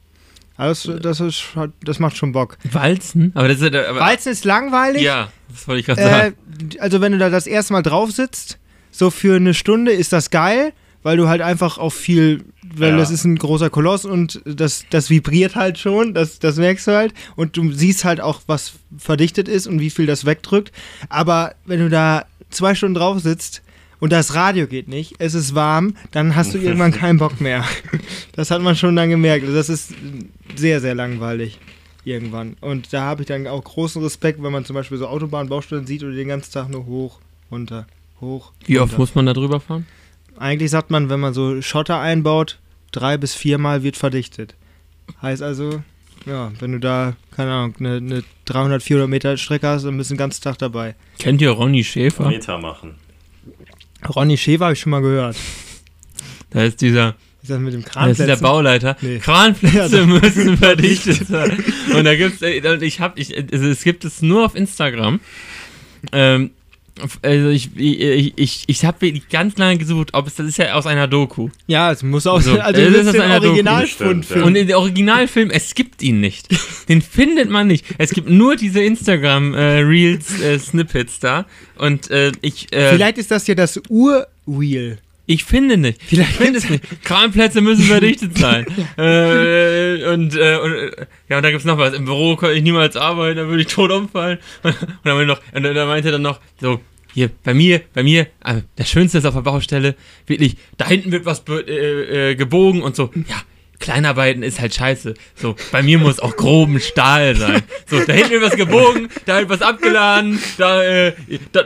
Also 0.57 0.99
das, 0.99 1.21
ist, 1.21 1.43
das 1.83 1.99
macht 1.99 2.17
schon 2.17 2.33
Bock. 2.33 2.59
Walzen? 2.71 3.33
Aber 3.35 3.49
das 3.49 3.61
ist, 3.61 3.75
aber 3.75 4.01
Walzen 4.01 4.33
ist 4.33 4.45
langweilig. 4.45 5.03
Ja, 5.03 5.31
das 5.49 5.67
wollte 5.67 5.81
ich 5.81 5.87
gerade 5.87 6.03
sagen. 6.03 6.35
Äh, 6.75 6.79
also 6.79 7.01
wenn 7.01 7.13
du 7.13 7.19
da 7.19 7.29
das 7.29 7.47
erste 7.47 7.73
Mal 7.73 7.83
drauf 7.83 8.13
sitzt, 8.13 8.59
so 8.91 9.11
für 9.11 9.37
eine 9.37 9.55
Stunde 9.55 9.91
ist 9.93 10.13
das 10.13 10.31
geil, 10.31 10.73
weil 11.03 11.17
du 11.17 11.29
halt 11.29 11.43
einfach 11.43 11.79
auch 11.79 11.93
viel, 11.93 12.45
weil 12.63 12.93
ja. 12.93 12.97
das 12.97 13.11
ist 13.11 13.25
ein 13.25 13.37
großer 13.37 13.69
Koloss 13.69 14.05
und 14.05 14.41
das, 14.45 14.87
das 14.91 15.11
vibriert 15.11 15.57
halt 15.57 15.79
schon, 15.79 16.15
das, 16.15 16.39
das 16.39 16.57
merkst 16.57 16.87
du 16.87 16.93
halt. 16.93 17.15
Und 17.35 17.57
du 17.57 17.73
siehst 17.73 18.05
halt 18.05 18.21
auch, 18.21 18.43
was 18.47 18.75
verdichtet 18.97 19.49
ist 19.49 19.67
und 19.67 19.81
wie 19.81 19.91
viel 19.91 20.07
das 20.07 20.25
wegdrückt. 20.25 20.73
Aber 21.09 21.57
wenn 21.67 21.81
du 21.81 21.91
da 21.91 22.25
zwei 22.51 22.77
Stunden 22.77 22.95
drauf 22.95 23.21
sitzt, 23.21 23.64
und 24.05 24.13
das 24.13 24.35
Radio 24.35 24.67
geht 24.67 24.87
nicht, 24.87 25.15
es 25.19 25.33
ist 25.33 25.55
warm, 25.55 25.97
dann 26.11 26.37
hast 26.37 26.53
du 26.53 26.59
irgendwann 26.59 26.93
keinen 27.01 27.19
Bock 27.19 27.41
mehr. 27.41 27.65
Das 28.37 28.51
hat 28.51 28.61
man 28.61 28.77
schon 28.77 28.95
dann 28.97 29.09
gemerkt. 29.09 29.49
Das 29.49 29.71
ist 29.71 29.95
sehr, 30.57 30.83
sehr 30.83 30.95
langweilig 30.95 31.59
irgendwann. 32.05 32.59
Und 32.61 32.93
da 32.93 33.01
habe 33.01 33.23
ich 33.23 33.29
dann 33.29 33.47
auch 33.47 33.65
großen 33.65 34.03
Respekt, 34.03 34.43
wenn 34.43 34.53
man 34.53 34.67
zum 34.67 34.75
Beispiel 34.75 34.99
so 34.99 35.09
Autobahnbaustellen 35.09 35.87
sieht 35.87 36.03
oder 36.03 36.13
den 36.13 36.29
ganzen 36.29 36.53
Tag 36.53 36.69
nur 36.69 36.85
hoch, 36.85 37.19
runter, 37.51 37.87
hoch. 38.21 38.53
Wie 38.67 38.77
runter. 38.77 38.93
oft 38.93 38.99
muss 38.99 39.15
man 39.15 39.25
da 39.25 39.33
drüber 39.33 39.59
fahren? 39.59 39.87
Eigentlich 40.37 40.71
sagt 40.71 40.91
man, 40.91 41.09
wenn 41.09 41.21
man 41.21 41.33
so 41.33 41.63
Schotter 41.63 41.99
einbaut, 41.99 42.59
drei 42.93 43.17
bis 43.17 43.35
viermal 43.35 43.85
wird 43.85 43.97
verdichtet. 43.97 44.55
Heißt 45.23 45.41
also, 45.41 45.83
ja, 46.27 46.53
wenn 46.61 46.73
du 46.73 46.79
da, 46.79 47.15
keine 47.35 47.53
Ahnung, 47.53 47.75
eine, 47.81 47.97
eine 47.97 48.25
300, 48.45 48.83
400 48.83 49.09
Meter 49.09 49.37
Strecke 49.39 49.67
hast, 49.67 49.85
dann 49.85 49.97
bist 49.97 50.11
du 50.11 50.15
den 50.15 50.19
ganzen 50.19 50.43
Tag 50.43 50.59
dabei. 50.59 50.95
Kennt 51.19 51.41
ihr 51.41 51.53
Ronny 51.53 51.83
Schäfer? 51.83 52.29
Meter 52.29 52.59
machen. 52.59 52.97
Ronny 54.09 54.37
Schäfer 54.37 54.67
habe 54.67 54.75
ich 54.75 54.81
schon 54.81 54.91
mal 54.91 55.03
gehört. 55.03 55.37
Da 56.51 56.63
ist 56.63 56.81
dieser. 56.81 57.15
Ist 57.43 57.51
das 57.51 57.59
mit 57.59 57.75
dem 57.75 57.85
Kranplätzen? 57.85 58.27
Das 58.27 58.37
ist 58.37 58.43
der 58.43 58.49
Bauleiter. 58.49 58.97
Nee. 59.03 59.19
Kranplätze 59.19 59.99
ja, 59.99 60.07
müssen 60.07 60.57
verdichtet 60.57 61.27
sein. 61.27 61.63
Und 61.95 62.05
da 62.05 62.15
gibt's, 62.15 62.41
ich 62.41 63.01
habe, 63.01 63.21
ich, 63.21 63.37
also 63.37 63.67
es 63.67 63.85
gibt 63.85 64.05
es 64.07 64.23
nur 64.23 64.47
auf 64.47 64.55
Instagram. 64.55 65.21
Ähm, 66.13 66.53
Also 67.23 67.49
ich, 67.49 67.71
ich, 67.77 68.33
ich, 68.37 68.65
ich 68.69 68.85
habe 68.85 69.01
wirklich 69.01 69.29
ganz 69.29 69.59
lange 69.59 69.79
gesucht, 69.79 70.11
ob 70.13 70.29
es 70.29 70.37
das 70.37 70.47
ist 70.47 70.59
ja 70.59 70.75
aus 70.75 70.87
einer 70.87 71.09
Doku. 71.09 71.49
Ja, 71.67 71.91
es 71.91 72.03
muss 72.05 72.27
aus, 72.27 72.45
So, 72.45 72.59
also 72.61 72.81
es 72.81 72.93
das 72.93 73.03
ist 73.03 73.09
aus 73.09 73.15
ein 73.17 73.21
einer 73.23 73.41
Doku. 73.41 73.49
Originalfund. 73.49 74.25
Stimmt, 74.25 74.41
ja. 74.41 74.47
Und 74.47 74.55
in 74.57 74.67
dem 74.69 74.77
Originalfilm, 74.77 75.51
es 75.51 75.75
gibt 75.75 76.03
ihn 76.03 76.21
nicht. 76.21 76.49
Den 76.89 77.03
findet 77.03 77.51
man 77.51 77.67
nicht. 77.67 77.85
Es 77.99 78.11
gibt 78.11 78.29
nur 78.31 78.55
diese 78.57 78.81
Instagram-Reels, 78.81 80.41
äh, 80.41 80.59
Snippets 80.59 81.19
da. 81.19 81.47
Und 81.79 82.11
äh, 82.11 82.31
ich, 82.43 82.73
äh, 82.73 82.91
Vielleicht 82.93 83.19
ist 83.19 83.31
das 83.31 83.47
ja 83.49 83.55
das 83.57 83.81
Ur-Wheel. 83.89 84.99
Ich 85.27 85.45
finde 85.45 85.77
nicht. 85.77 86.01
Vielleicht 86.03 86.31
ich 86.31 86.37
finde 86.37 86.59
es 86.59 86.69
nicht. 86.69 86.85
Kranplätze 87.05 87.61
müssen 87.61 87.85
verdichtet 87.85 88.37
sein. 88.37 88.67
äh, 88.99 90.05
und, 90.13 90.37
äh, 90.37 90.57
und 90.57 90.73
äh, 90.73 91.07
ja, 91.29 91.39
und 91.39 91.43
da 91.43 91.51
gibt's 91.51 91.65
noch 91.65 91.79
was. 91.79 91.95
Im 91.95 92.05
Büro 92.05 92.37
kann 92.37 92.53
ich 92.53 92.63
niemals 92.63 92.97
arbeiten, 92.97 93.37
da 93.37 93.47
würde 93.47 93.63
ich 93.63 93.69
tot 93.69 93.91
umfallen. 93.91 94.39
Und 94.63 94.75
dann, 95.05 95.17
meinte 95.17 95.27
noch, 95.27 95.41
und 95.53 95.63
dann 95.63 95.89
meinte 95.89 96.09
er 96.09 96.13
dann 96.13 96.23
noch 96.23 96.41
so, 96.61 96.81
hier, 97.13 97.31
bei 97.45 97.55
mir, 97.55 97.83
bei 97.95 98.03
mir, 98.03 98.27
äh, 98.45 98.63
das 98.77 98.91
Schönste 98.91 99.19
ist 99.19 99.25
auf 99.25 99.35
der 99.35 99.43
Baustelle, 99.43 99.95
wirklich, 100.27 100.57
da 100.77 100.89
hinten 100.89 101.13
wird 101.13 101.25
was 101.25 101.43
äh, 101.49 102.31
äh, 102.31 102.35
gebogen 102.35 102.83
und 102.83 102.97
so, 102.97 103.11
ja, 103.29 103.37
Kleinarbeiten 103.79 104.43
ist 104.43 104.61
halt 104.61 104.75
scheiße. 104.75 105.15
So, 105.35 105.57
bei 105.71 105.83
mir 105.83 105.99
muss 105.99 106.19
auch 106.19 106.37
groben 106.37 106.81
Stahl 106.81 107.37
sein. 107.37 107.63
So, 107.87 108.01
da 108.01 108.13
hinten 108.13 108.31
wird 108.31 108.43
was 108.43 108.57
gebogen, 108.57 109.09
da 109.27 109.39
wird 109.39 109.49
was 109.49 109.63
abgeladen, 109.63 110.41
da, 110.59 110.83
äh, 110.83 111.13
da, 111.53 111.65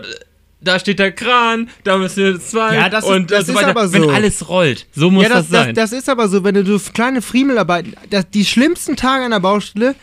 da 0.61 0.79
steht 0.79 0.99
der 0.99 1.13
Kran, 1.13 1.69
da 1.85 1.97
müssen 1.99 2.25
wir 2.25 2.41
zwei 2.41 2.75
Ja, 2.75 2.89
das 2.89 3.05
ist- 3.05 3.11
und 3.11 3.31
das 3.31 3.47
so 3.47 3.53
ist 3.53 3.59
weiter. 3.59 3.69
aber 3.71 3.93
Wenn 3.93 4.03
so. 4.03 4.11
alles 4.11 4.49
rollt, 4.49 4.87
so 4.93 5.11
muss 5.11 5.23
ja, 5.23 5.29
das, 5.29 5.49
das 5.49 5.65
sein. 5.65 5.75
Das, 5.75 5.91
das 5.91 6.01
ist 6.01 6.09
aber 6.09 6.29
so, 6.29 6.43
wenn 6.45 6.55
du 6.55 6.79
kleine 6.93 7.23
Friemelarbeiten, 7.23 7.95
das, 8.11 8.29
die 8.31 8.45
schlimmsten 8.45 8.97
Tage 8.97 9.25
an 9.25 9.31
der 9.31 9.41
Baustelle 9.41 9.95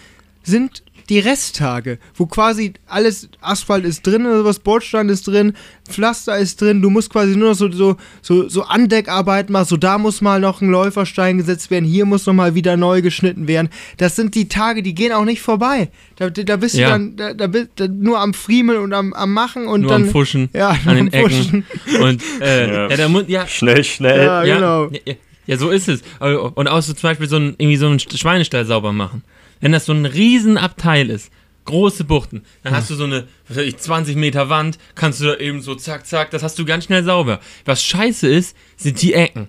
sind 0.43 0.83
die 1.09 1.19
Resttage, 1.19 1.99
wo 2.15 2.25
quasi 2.25 2.73
alles, 2.87 3.29
Asphalt 3.41 3.85
ist 3.85 4.05
drin 4.07 4.25
oder 4.25 4.43
was, 4.45 4.59
Bordstein 4.59 5.09
ist 5.09 5.27
drin, 5.27 5.53
Pflaster 5.87 6.37
ist 6.37 6.59
drin, 6.61 6.81
du 6.81 6.89
musst 6.89 7.11
quasi 7.11 7.35
nur 7.35 7.49
noch 7.49 7.55
so, 7.55 7.71
so, 7.71 7.95
so, 8.21 8.49
so 8.49 8.63
Andeckarbeit 8.63 9.49
machen, 9.49 9.65
so 9.65 9.77
da 9.77 9.97
muss 9.99 10.21
mal 10.21 10.39
noch 10.39 10.61
ein 10.61 10.69
Läuferstein 10.69 11.37
gesetzt 11.37 11.69
werden, 11.69 11.85
hier 11.85 12.05
muss 12.05 12.25
noch 12.25 12.33
mal 12.33 12.55
wieder 12.55 12.75
neu 12.75 13.01
geschnitten 13.01 13.47
werden. 13.47 13.69
Das 13.97 14.15
sind 14.15 14.33
die 14.35 14.47
Tage, 14.47 14.81
die 14.81 14.95
gehen 14.95 15.11
auch 15.11 15.25
nicht 15.25 15.41
vorbei. 15.41 15.89
Da, 16.15 16.29
da 16.29 16.55
bist 16.57 16.75
Ja. 16.75 16.87
du 16.87 16.93
dann 16.93 17.15
da, 17.17 17.33
da 17.33 17.47
bist 17.47 17.69
du 17.75 17.87
nur 17.87 18.19
am 18.19 18.33
Friemeln 18.33 18.79
und 18.81 18.93
am, 18.93 19.13
am 19.13 19.31
Machen 19.33 19.67
und 19.67 19.81
nur 19.81 19.91
dann. 19.91 20.03
am 20.03 20.09
Fuschen, 20.09 20.49
Ja, 20.53 20.75
nur 20.85 20.91
an 20.95 21.05
den 21.09 21.13
am 21.13 21.29
Ecken. 21.29 21.65
Und 22.01 22.21
äh, 22.41 22.67
Ja. 22.67 22.89
ja. 22.89 22.95
der 22.95 23.09
Mund, 23.09 23.29
ja, 23.29 23.45
Schnell, 23.47 23.83
schnell. 23.83 24.25
Ja, 24.25 24.43
ja, 24.43 24.55
genau. 24.55 24.85
Ja, 24.91 24.99
ja, 25.05 25.13
ja, 25.47 25.57
so 25.57 25.69
ist 25.69 25.87
es. 25.87 26.01
Und 26.19 26.67
auch 26.67 26.81
so 26.81 26.93
zum 26.93 27.09
Beispiel 27.09 27.27
so 27.29 27.35
ein, 27.35 27.53
irgendwie 27.59 27.77
so 27.77 27.85
einen 27.85 27.99
Schweinestall 27.99 28.65
sauber 28.65 28.91
machen. 28.91 29.21
Wenn 29.65 29.71
das 29.71 29.85
so 29.87 29.93
ein 29.93 30.05
Riesenabteil 30.05 31.09
ist, 31.09 31.31
große 31.65 32.03
Buchten, 32.03 32.43
dann 32.61 32.75
hast 32.75 32.91
du 32.91 32.93
so 32.93 33.05
eine 33.05 33.23
was 33.47 33.57
weiß 33.57 33.65
ich, 33.65 33.77
20 33.77 34.15
Meter 34.15 34.47
Wand, 34.47 34.77
kannst 34.93 35.21
du 35.21 35.25
da 35.25 35.37
eben 35.37 35.59
so 35.59 35.73
zack, 35.73 36.05
zack, 36.05 36.29
das 36.29 36.43
hast 36.43 36.59
du 36.59 36.65
ganz 36.65 36.83
schnell 36.83 37.03
sauber. 37.03 37.39
Was 37.65 37.83
scheiße 37.83 38.27
ist, 38.27 38.55
sind 38.77 39.01
die 39.01 39.15
Ecken. 39.15 39.47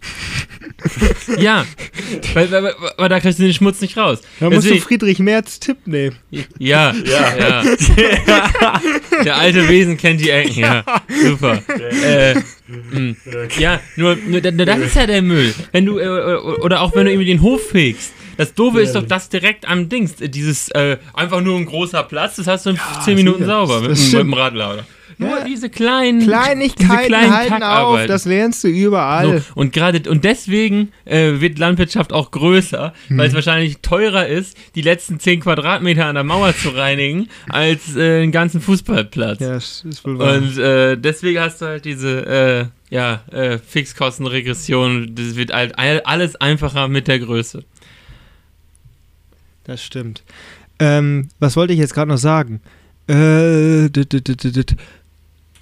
ja, 1.38 1.66
weil, 2.32 2.50
weil, 2.50 2.62
weil, 2.64 2.74
weil 2.96 3.08
da 3.10 3.20
kriegst 3.20 3.40
du 3.40 3.42
den 3.42 3.52
Schmutz 3.52 3.82
nicht 3.82 3.98
raus. 3.98 4.22
Da 4.40 4.46
musst 4.48 4.60
du 4.60 4.70
Deswegen- 4.70 4.82
Friedrich 4.86 5.18
Merz 5.18 5.60
Tipp 5.60 5.86
nehmen. 5.86 6.16
ja, 6.30 6.94
ja, 7.04 7.36
ja. 7.36 7.62
Der 9.22 9.36
alte 9.36 9.68
Wesen 9.68 9.98
kennt 9.98 10.22
die 10.22 10.30
Ecken, 10.30 10.60
ja. 10.60 10.82
Super. 11.26 11.60
Äh, 11.68 12.36
mh. 12.68 13.16
ja, 13.58 13.80
nur, 13.96 14.16
nur 14.16 14.40
da- 14.40 14.50
das 14.52 14.78
ist 14.78 14.96
ja 14.96 15.06
der 15.06 15.20
Müll. 15.20 15.52
Wenn 15.72 15.84
du, 15.84 15.98
äh, 15.98 16.36
oder 16.62 16.80
auch 16.80 16.94
wenn 16.94 17.04
du 17.04 17.10
irgendwie 17.12 17.28
den 17.28 17.42
Hof 17.42 17.60
fegst. 17.68 18.14
Das 18.38 18.54
Doofe 18.54 18.80
ist 18.80 18.94
doch 18.94 19.06
das 19.06 19.28
direkt 19.28 19.68
am 19.68 19.90
Dings. 19.90 20.18
äh, 20.22 20.28
Dieses, 20.30 20.68
äh, 20.70 20.96
einfach 21.12 21.42
nur 21.42 21.58
ein 21.58 21.66
großer 21.66 22.02
Platz, 22.04 22.36
das 22.36 22.46
hast 22.46 22.64
du 22.64 22.70
in 22.70 22.76
15 22.78 23.14
Minuten 23.16 23.40
sicher. 23.44 23.66
sauber 23.66 23.80
mit, 23.82 23.90
mit 23.98 24.12
dem 24.14 24.32
Radlader. 24.32 24.86
Nur 25.20 25.30
Ja. 25.38 25.44
diese 25.44 25.68
kleinen, 25.68 26.22
Kleinigkeiten 26.22 26.88
diese 26.96 27.06
kleinen 27.08 27.34
halten 27.36 27.62
auf, 27.64 28.06
das 28.06 28.24
lernst 28.24 28.62
du 28.62 28.68
überall. 28.68 29.38
So, 29.38 29.44
und 29.56 29.72
gerade 29.72 30.08
und 30.08 30.22
deswegen 30.24 30.92
äh, 31.06 31.40
wird 31.40 31.58
Landwirtschaft 31.58 32.12
auch 32.12 32.30
größer, 32.30 32.92
weil 33.08 33.26
es 33.26 33.34
wahrscheinlich 33.34 33.78
teurer 33.78 34.28
ist, 34.28 34.56
die 34.76 34.82
letzten 34.82 35.18
10 35.18 35.40
Quadratmeter 35.40 36.06
an 36.06 36.14
der 36.14 36.22
Mauer 36.22 36.54
zu 36.56 36.68
reinigen, 36.68 37.28
als 37.48 37.96
äh, 37.96 38.22
einen 38.22 38.30
ganzen 38.30 38.60
Fußballplatz. 38.60 39.40
Ja, 39.40 39.54
das 39.54 39.84
ist 39.88 40.04
wohl 40.06 40.20
wahr. 40.20 40.34
Und 40.36 40.56
äh, 40.58 40.96
deswegen 40.96 41.40
hast 41.40 41.62
du 41.62 41.66
halt 41.66 41.84
diese 41.84 42.70
äh, 42.90 42.94
ja, 42.94 43.22
äh, 43.32 43.58
Fixkostenregression. 43.58 45.14
Das 45.16 45.36
wird 45.36 45.52
halt 45.52 45.76
all- 45.78 46.02
alles 46.02 46.36
einfacher 46.36 46.86
mit 46.86 47.08
der 47.08 47.18
Größe. 47.18 47.64
Das 49.68 49.82
stimmt. 49.84 50.24
Ähm, 50.80 51.28
was 51.38 51.56
wollte 51.56 51.72
ich 51.74 51.78
jetzt 51.78 51.92
gerade 51.94 52.10
noch 52.10 52.16
sagen? 52.18 52.60
Äh, 53.06 53.90
dit, 53.90 54.12
dit, 54.12 54.26
dit, 54.56 54.76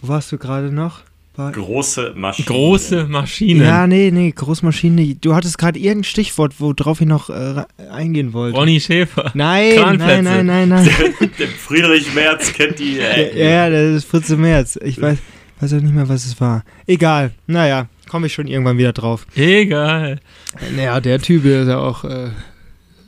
wo 0.01 0.09
warst 0.09 0.31
du 0.31 0.39
gerade 0.39 0.71
noch? 0.73 1.01
War, 1.35 1.51
Große 1.53 2.13
Maschine. 2.15 2.47
Große 2.47 3.05
Maschinen. 3.09 3.63
ja, 3.63 3.87
nee, 3.87 4.11
nee, 4.13 4.31
Großmaschine. 4.31 5.17
Du 5.17 5.35
hattest 5.35 5.59
gerade 5.59 5.79
irgendein 5.79 6.05
Stichwort, 6.05 6.55
worauf 6.61 7.01
ich 7.01 7.07
noch 7.09 7.29
äh, 7.31 7.65
eingehen 7.91 8.33
wollte. 8.33 8.57
Ronny 8.57 8.81
Schäfer. 8.81 9.33
Nein, 9.35 9.99
nein, 9.99 10.25
nein, 10.25 10.47
nein, 10.47 10.69
nein. 10.69 10.89
Der 11.39 11.49
Friedrich 11.49 12.15
Merz 12.15 12.53
kennt 12.53 12.79
die. 12.79 12.99
ja, 12.99 13.05
Äh, 13.11 13.51
ja, 13.51 13.69
das 13.69 13.97
ist 13.97 14.05
Fritze 14.09 14.37
Merz. 14.37 14.79
Ich 14.83 15.01
weiß, 15.03 15.19
weiß 15.61 15.73
auch 15.75 15.81
nicht 15.81 15.95
mehr, 15.95 16.09
was 16.09 16.25
es 16.25 16.41
war. 16.41 16.65
Egal. 16.87 17.33
Naja, 17.47 17.89
komme 18.09 18.29
ich 18.29 18.33
schon 18.33 18.47
irgendwann 18.47 18.79
wieder 18.79 18.93
drauf. 18.95 19.27
Egal. 19.35 20.21
Naja, 20.75 21.01
der 21.01 21.21
Typ 21.21 21.45
ist 21.45 21.69
ja 21.69 21.79
auch 21.79 22.05
äh, 22.05 22.31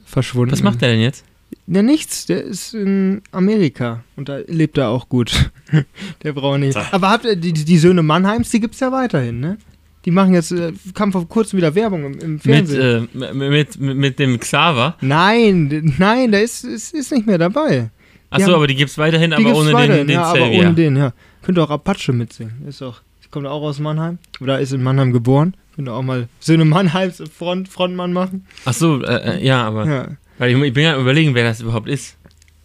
verschwunden. 0.09 0.53
Was 0.53 0.63
macht 0.63 0.81
der 0.83 0.91
denn 0.91 1.01
jetzt? 1.01 1.25
Ja, 1.67 1.83
nichts. 1.83 2.27
Der 2.27 2.43
ist 2.43 2.75
in 2.75 3.23
Amerika 3.31 4.03
und 4.17 4.29
da 4.29 4.39
lebt 4.47 4.79
er 4.79 4.89
auch 4.89 5.09
gut. 5.09 5.51
der 6.23 6.33
braucht 6.33 6.61
nicht. 6.61 6.75
Sag. 6.75 6.93
Aber 6.93 7.11
habt 7.11 7.25
ihr 7.25 7.37
die, 7.37 7.53
die 7.53 7.79
Söhne 7.79 8.03
Mannheims, 8.03 8.51
die 8.51 8.61
gibt's 8.61 8.81
ja 8.81 8.93
weiterhin, 8.93 9.41
ne? 9.41 9.59
Die 10.05 10.11
machen 10.11 10.33
jetzt, 10.33 10.53
äh, 10.53 10.73
kam 10.95 11.13
vor 11.13 11.29
kurzem 11.29 11.59
wieder 11.59 11.75
Werbung 11.75 12.05
im, 12.05 12.19
im 12.19 12.33
Mit, 12.35 12.43
Fernsehen. 12.43 13.09
äh, 13.21 13.35
mit, 13.35 13.79
mit, 13.81 13.97
mit 13.97 14.19
dem 14.19 14.39
Xaver. 14.39 14.97
Nein, 15.01 15.95
nein, 15.99 16.33
der 16.33 16.43
ist, 16.43 16.65
ist, 16.65 16.95
ist 16.95 17.13
nicht 17.13 17.27
mehr 17.27 17.39
dabei. 17.39 17.91
Achso, 18.31 18.55
aber 18.55 18.67
die 18.67 18.75
gibt's 18.75 18.97
weiterhin, 18.99 19.31
Die 19.31 19.37
aber 19.37 19.45
gibt's 19.45 19.59
ohne 19.59 19.73
weiterhin, 19.73 20.07
den, 20.07 20.09
den 20.09 20.15
ja, 20.15 20.25
aber 20.25 20.51
ohne 20.51 20.75
den, 20.75 20.97
ja. 20.97 21.13
Könnte 21.43 21.63
auch 21.63 21.71
Apache 21.71 22.13
mitsingen. 22.13 22.63
Ist 22.67 22.83
auch, 22.83 23.01
kommt 23.31 23.47
auch 23.47 23.63
aus 23.63 23.79
Mannheim. 23.79 24.19
Oder 24.41 24.61
ist 24.61 24.73
in 24.73 24.83
Mannheim 24.83 25.13
geboren. 25.13 25.55
Könnte 25.77 25.93
auch 25.93 26.03
mal 26.03 26.29
Söhne 26.41 26.65
Mannheims 26.65 27.23
Front, 27.37 27.69
Frontmann 27.69 28.13
machen. 28.13 28.47
Achso, 28.65 29.01
äh, 29.03 29.39
äh, 29.39 29.45
ja, 29.47 29.63
aber. 29.65 29.87
Ja. 29.87 30.09
Weil 30.39 30.51
ich, 30.57 30.63
ich 30.63 30.73
bin 30.73 30.85
ja 30.85 30.95
am 30.95 31.01
überlegen, 31.03 31.35
wer 31.35 31.45
das 31.45 31.61
überhaupt 31.61 31.89
ist. 31.89 32.17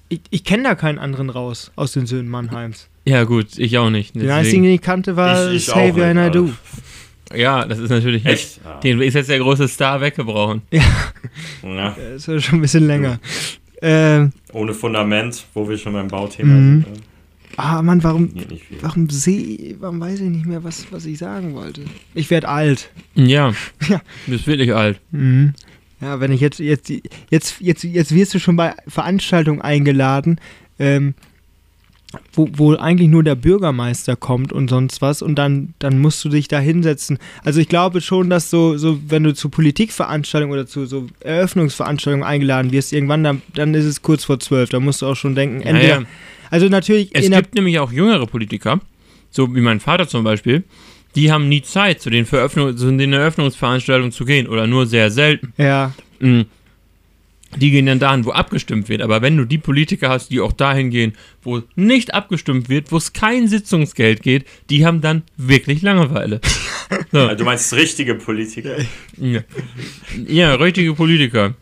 Ich, 0.09 0.22
ich 0.30 0.43
kenne 0.43 0.64
da 0.64 0.76
keinen 0.76 0.99
anderen 0.99 1.30
raus 1.30 1.72
aus 1.76 1.91
den 1.93 2.05
Söhnen 2.05 2.30
Mannheims. 2.30 2.88
Ja, 3.05 3.24
gut, 3.24 3.57
ich 3.57 3.78
auch 3.78 3.89
nicht. 3.89 4.16
Den 4.16 4.30
einzigen, 4.30 4.64
den 4.64 4.74
ich 4.74 4.82
kannte, 4.82 5.16
war 5.16 5.49
Ich- 5.51 5.68
ich 5.68 5.74
Xavier 5.74 6.14
Naidoo. 6.14 6.49
Ja, 7.34 7.66
das 7.66 7.80
ist 7.80 7.89
natürlich 7.89 8.26
Echt? 8.26 8.59
Ja. 8.64 8.80
Den 8.80 9.01
ist 9.01 9.16
jetzt 9.16 9.30
der 9.30 9.39
große 9.39 9.68
Star 9.68 9.99
weggebrochen. 10.01 10.61
Ja. 10.72 11.95
Das 11.97 11.97
ist 12.16 12.28
ja 12.28 12.39
schon 12.39 12.59
ein 12.59 12.61
bisschen 12.61 12.86
länger. 12.86 13.20
Ähm, 13.82 14.32
Ohne 14.53 14.74
Fundament, 14.74 15.45
wo 15.53 15.68
wir 15.68 15.78
schon 15.78 15.93
beim 15.93 16.07
Bauthema 16.07 16.53
Mhm. 16.53 16.84
sind. 16.84 17.01
Ah, 17.58 17.82
Mann, 17.82 18.04
warum, 18.04 18.32
warum 18.82 19.10
sehe, 19.10 19.76
warum 19.80 19.99
weiß 19.99 20.20
ich 20.20 20.30
nicht 20.30 20.45
mehr, 20.45 20.64
was, 20.64 20.86
was 20.91 21.06
ich 21.06 21.18
sagen 21.18 21.54
wollte? 21.54 21.84
Ich 22.14 22.30
werde 22.30 22.49
alt. 22.49 22.89
Ja. 23.16 23.54
Ja. 23.89 24.01
Du 24.26 24.32
bist 24.32 24.47
wirklich 24.47 24.74
alt. 24.74 24.99
Mhm. 25.12 25.54
Ja, 26.01 26.20
wenn 26.20 26.32
ich 26.32 26.41
jetzt, 26.41 26.60
jetzt, 26.60 26.91
jetzt, 27.30 27.62
jetzt, 27.62 27.84
jetzt 27.84 28.14
wirst 28.14 28.34
du 28.34 28.39
schon 28.39 28.56
bei 28.56 28.74
Veranstaltungen 28.88 29.62
eingeladen, 29.62 30.39
ähm, 30.80 31.14
wo, 32.34 32.47
wo 32.54 32.76
eigentlich 32.76 33.10
nur 33.10 33.24
der 33.24 33.36
Bürgermeister 33.36 34.16
kommt 34.16 34.54
und 34.54 34.70
sonst 34.70 35.01
was 35.01 35.22
und 35.22 35.36
dann, 35.36 35.74
dann 35.80 35.99
musst 35.99 36.24
du 36.24 36.30
dich 36.30 36.47
da 36.47 36.60
hinsetzen. 36.60 37.18
Also 37.43 37.60
ich 37.60 37.70
glaube 37.70 38.01
schon, 38.01 38.30
dass 38.30 38.49
so, 38.49 38.78
so 38.78 38.99
wenn 39.08 39.24
du 39.24 39.34
zu 39.34 39.49
Politikveranstaltungen 39.49 40.54
oder 40.54 40.68
zu 40.68 40.86
so 40.86 41.08
Eröffnungsveranstaltungen 41.22 42.26
eingeladen 42.26 42.72
wirst, 42.72 42.93
irgendwann, 42.93 43.24
dann, 43.24 43.41
dann 43.56 43.74
ist 43.74 43.86
es 43.86 44.01
kurz 44.01 44.26
vor 44.26 44.39
zwölf. 44.39 44.70
Da 44.70 44.80
musst 44.80 45.01
du 45.01 45.08
auch 45.08 45.16
schon 45.16 45.36
denken, 45.36 45.62
entweder, 45.62 46.01
Naja, 46.01 46.08
also 46.54 46.70
natürlich 46.70 47.10
es 47.14 47.32
gibt 47.32 47.56
nämlich 47.56 47.80
auch 47.80 47.91
jüngere 47.91 48.28
Politiker, 48.28 48.80
so 49.32 49.56
wie 49.56 49.62
mein 49.62 49.80
Vater 49.80 50.08
zum 50.08 50.24
Beispiel, 50.24 50.64
die 51.16 51.32
haben 51.32 51.49
nie 51.49 51.64
Zeit, 51.64 51.99
zu 51.99 52.12
den, 52.12 52.28
Veröffnung, 52.28 52.78
zu 52.78 52.95
den 52.95 53.12
Eröffnungsveranstaltungen 53.12 54.12
zu 54.12 54.24
gehen 54.24 54.47
oder 54.47 54.68
nur 54.68 54.86
sehr 54.86 55.10
selten. 55.10 55.51
ja, 55.58 55.93
Mm. 56.20 56.43
Die 57.58 57.70
gehen 57.70 57.86
dann 57.86 57.99
dahin, 57.99 58.26
wo 58.26 58.32
abgestimmt 58.32 58.89
wird. 58.89 59.01
Aber 59.01 59.22
wenn 59.22 59.38
du 59.38 59.45
die 59.45 59.58
Politiker 59.60 60.10
hast, 60.10 60.30
die 60.30 60.39
auch 60.39 60.54
dahin 60.54 60.89
gehen, 60.89 61.14
wo 61.43 61.62
nicht 61.76 62.14
abgestimmt 62.14 62.70
wird, 62.70 62.91
wo 62.91 62.97
es 62.97 63.14
kein 63.14 63.47
Sitzungsgeld 63.47 64.24
geht, 64.24 64.45
die 64.70 64.86
haben 64.86 65.01
dann 65.01 65.24
wirklich 65.38 65.82
Langeweile. 65.82 66.39
So. 67.12 67.20
Also 67.20 67.36
du 67.36 67.43
meinst 67.45 67.74
richtige 67.74 68.14
Politiker. 68.14 68.76
Ja, 69.18 69.41
ja 70.28 70.54
richtige 70.56 70.93
Politiker. 70.93 71.56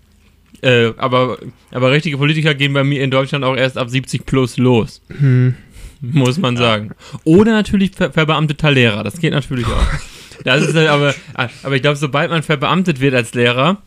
Äh, 0.61 0.93
aber, 0.97 1.37
aber 1.71 1.91
richtige 1.91 2.17
Politiker 2.17 2.53
gehen 2.53 2.73
bei 2.73 2.83
mir 2.83 3.03
in 3.03 3.11
Deutschland 3.11 3.43
auch 3.43 3.55
erst 3.55 3.77
ab 3.77 3.89
70 3.89 4.25
plus 4.25 4.57
los. 4.57 5.01
hm. 5.17 5.55
Muss 6.03 6.39
man 6.39 6.57
sagen. 6.57 6.91
Oder 7.25 7.51
natürlich 7.51 7.91
ver 7.95 8.11
verbeamteter 8.11 8.71
Lehrer. 8.71 9.03
Das 9.03 9.19
geht 9.19 9.33
natürlich 9.33 9.67
auch. 9.67 9.87
Das 10.43 10.63
ist 10.63 10.75
halt 10.75 10.89
aber, 10.89 11.13
aber 11.35 11.75
ich 11.75 11.83
glaube, 11.83 11.97
sobald 11.97 12.31
man 12.31 12.41
verbeamtet 12.41 12.99
wird 12.99 13.13
als 13.13 13.35
Lehrer, 13.35 13.77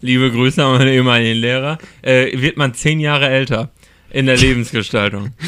liebe 0.00 0.32
Grüße 0.32 0.64
an 0.64 0.78
meine 0.78 0.92
ehemaligen 0.92 1.38
Lehrer, 1.38 1.78
äh, 2.02 2.36
wird 2.40 2.56
man 2.56 2.74
zehn 2.74 2.98
Jahre 2.98 3.28
älter 3.28 3.70
in 4.10 4.26
der 4.26 4.36
Lebensgestaltung. 4.36 5.30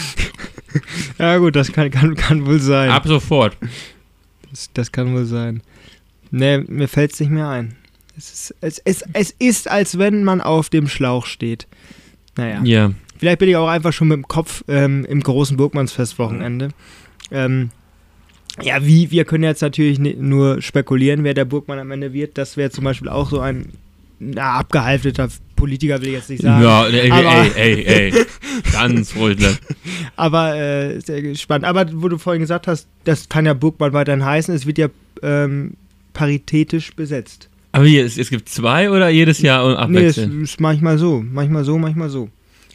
Ja, 1.21 1.39
gut, 1.39 1.55
das 1.55 1.71
kann, 1.73 1.89
kann, 1.93 2.17
kann 2.17 2.47
wohl 2.47 2.59
sein. 2.59 2.91
Ab 2.91 3.07
sofort. 3.07 3.57
Das, 4.51 4.71
das 4.75 4.91
kann 4.91 5.15
wohl 5.15 5.25
sein. 5.25 5.63
Nee, 6.33 6.59
mir 6.59 6.89
fällt 6.89 7.13
es 7.13 7.21
nicht 7.21 7.31
mehr 7.31 7.49
ein. 7.49 7.77
Es 8.17 8.33
ist, 8.33 8.55
es, 8.61 8.79
es, 8.85 9.05
es 9.13 9.35
ist, 9.39 9.71
als 9.71 9.99
wenn 9.99 10.25
man 10.25 10.41
auf 10.41 10.71
dem 10.71 10.89
Schlauch 10.89 11.27
steht. 11.27 11.67
Naja. 12.37 12.61
Ja. 12.65 12.91
Vielleicht 13.19 13.39
bin 13.39 13.49
ich 13.49 13.57
auch 13.57 13.69
einfach 13.69 13.93
schon 13.93 14.09
mit 14.09 14.17
dem 14.17 14.29
Kopf 14.29 14.65
ähm, 14.69 15.05
im 15.05 15.21
großen 15.21 15.57
Burgmannsfest-Wochenende. 15.57 16.69
Ähm, 17.31 17.71
ja, 18.63 18.85
wie, 18.87 19.11
wir 19.11 19.25
können 19.25 19.45
jetzt 19.45 19.63
natürlich 19.63 19.99
nur 19.99 20.63
spekulieren, 20.63 21.25
wer 21.25 21.35
der 21.35 21.45
Burgmann 21.45 21.79
am 21.79 21.91
Ende 21.91 22.13
wird. 22.13 22.39
Das 22.39 22.57
wäre 22.57 22.71
zum 22.71 22.85
Beispiel 22.85 23.09
auch 23.09 23.31
so 23.31 23.41
ein 23.41 23.67
na, 24.21 24.55
abgehalfteter 24.55 25.29
Politiker, 25.57 26.01
will 26.01 26.09
ich 26.09 26.15
jetzt 26.15 26.31
nicht 26.31 26.43
sagen. 26.43 26.63
Ja, 26.63 26.87
ey, 26.87 27.11
ey, 27.11 27.53
ey, 27.55 27.85
ey, 27.85 28.27
ganz 28.73 29.17
ruhig. 29.17 29.39
Aber 30.17 30.57
äh, 30.57 31.01
sehr 31.01 31.23
gespannt. 31.23 31.65
Aber 31.65 31.87
wo 31.95 32.09
du 32.09 32.19
vorhin 32.19 32.41
gesagt 32.41 32.67
hast, 32.67 32.87
das 33.05 33.29
kann 33.29 33.47
ja 33.47 33.55
Burgmann 33.55 33.93
weiterhin 33.93 34.25
heißen, 34.25 34.55
es 34.55 34.67
wird 34.67 34.79
ja 34.79 34.89
ähm, 35.23 35.75
paritätisch 36.13 36.95
besetzt. 36.95 37.49
Aber 37.75 37.87
hier, 37.87 38.05
es, 38.05 38.17
es 38.17 38.31
gibt 38.31 38.49
zwei 38.49 38.89
oder 38.89 39.09
jedes 39.09 39.43
Jahr 39.43 39.77
abwechselnd? 39.77 40.33
Nee, 40.33 40.43
es 40.45 40.51
ist 40.53 40.61
manchmal 40.61 40.97
so, 40.97 41.25
manchmal 41.29 41.65
so, 41.65 41.77
manchmal 41.77 42.09
so. 42.09 42.29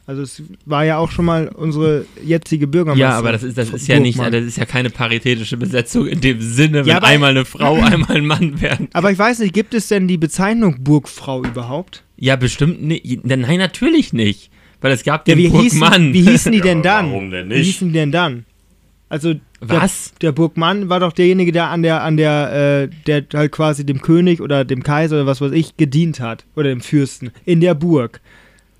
Also 0.05 0.23
es 0.23 0.43
war 0.65 0.83
ja 0.83 0.97
auch 0.97 1.09
schon 1.09 1.23
mal 1.23 1.47
unsere 1.47 2.05
jetzige 2.21 2.67
Bürgermeisterin. 2.67 3.11
Ja, 3.11 3.17
aber 3.17 3.31
das 3.31 3.43
ist, 3.43 3.57
das 3.57 3.69
ist 3.69 3.87
ja 3.87 3.97
nicht, 3.97 4.19
das 4.19 4.43
ist 4.43 4.57
ja 4.57 4.65
keine 4.65 4.89
paritätische 4.89 5.55
Besetzung 5.55 6.05
in 6.05 6.19
dem 6.19 6.41
Sinne, 6.41 6.79
wenn 6.79 6.87
ja, 6.87 6.97
einmal 6.97 7.29
eine 7.29 7.45
Frau, 7.45 7.75
einmal 7.81 8.17
ein 8.17 8.25
Mann 8.25 8.59
werden. 8.59 8.89
Aber 8.91 9.09
ich 9.09 9.17
weiß 9.17 9.39
nicht, 9.39 9.53
gibt 9.53 9.73
es 9.73 9.87
denn 9.87 10.09
die 10.09 10.17
Bezeichnung 10.17 10.83
Burgfrau 10.83 11.45
überhaupt? 11.45 12.03
Ja, 12.17 12.35
bestimmt 12.35 12.83
nicht. 12.83 13.23
Nein, 13.23 13.57
natürlich 13.57 14.11
nicht. 14.11 14.51
Weil 14.81 14.91
es 14.91 15.03
gab 15.03 15.25
ja, 15.29 15.35
den 15.35 15.49
Burgmann. 15.49 16.11
Hießen, 16.11 16.13
wie 16.13 16.29
hießen 16.29 16.51
die 16.51 16.61
denn 16.61 16.81
dann? 16.81 17.05
Ja, 17.05 17.11
warum 17.13 17.31
denn 17.31 17.47
nicht? 17.47 17.59
Wie 17.59 17.63
hießen 17.63 17.87
die 17.87 17.93
denn 17.93 18.11
dann? 18.11 18.45
Also 19.07 19.35
was? 19.59 20.13
Der, 20.21 20.29
der, 20.29 20.31
Burgmann 20.31 20.89
war 20.89 20.99
doch 20.99 21.13
derjenige, 21.13 21.51
der 21.51 21.69
an 21.69 21.83
der, 21.83 22.03
an 22.03 22.17
der, 22.17 22.87
äh, 22.87 22.95
der 23.07 23.25
halt 23.33 23.51
quasi 23.51 23.85
dem 23.85 24.01
König 24.01 24.41
oder 24.41 24.65
dem 24.65 24.83
Kaiser 24.83 25.17
oder 25.17 25.25
was 25.25 25.41
weiß 25.41 25.51
ich 25.51 25.77
gedient 25.77 26.19
hat. 26.19 26.45
Oder 26.55 26.69
dem 26.69 26.81
Fürsten. 26.81 27.31
In 27.45 27.59
der 27.61 27.75
Burg. 27.75 28.21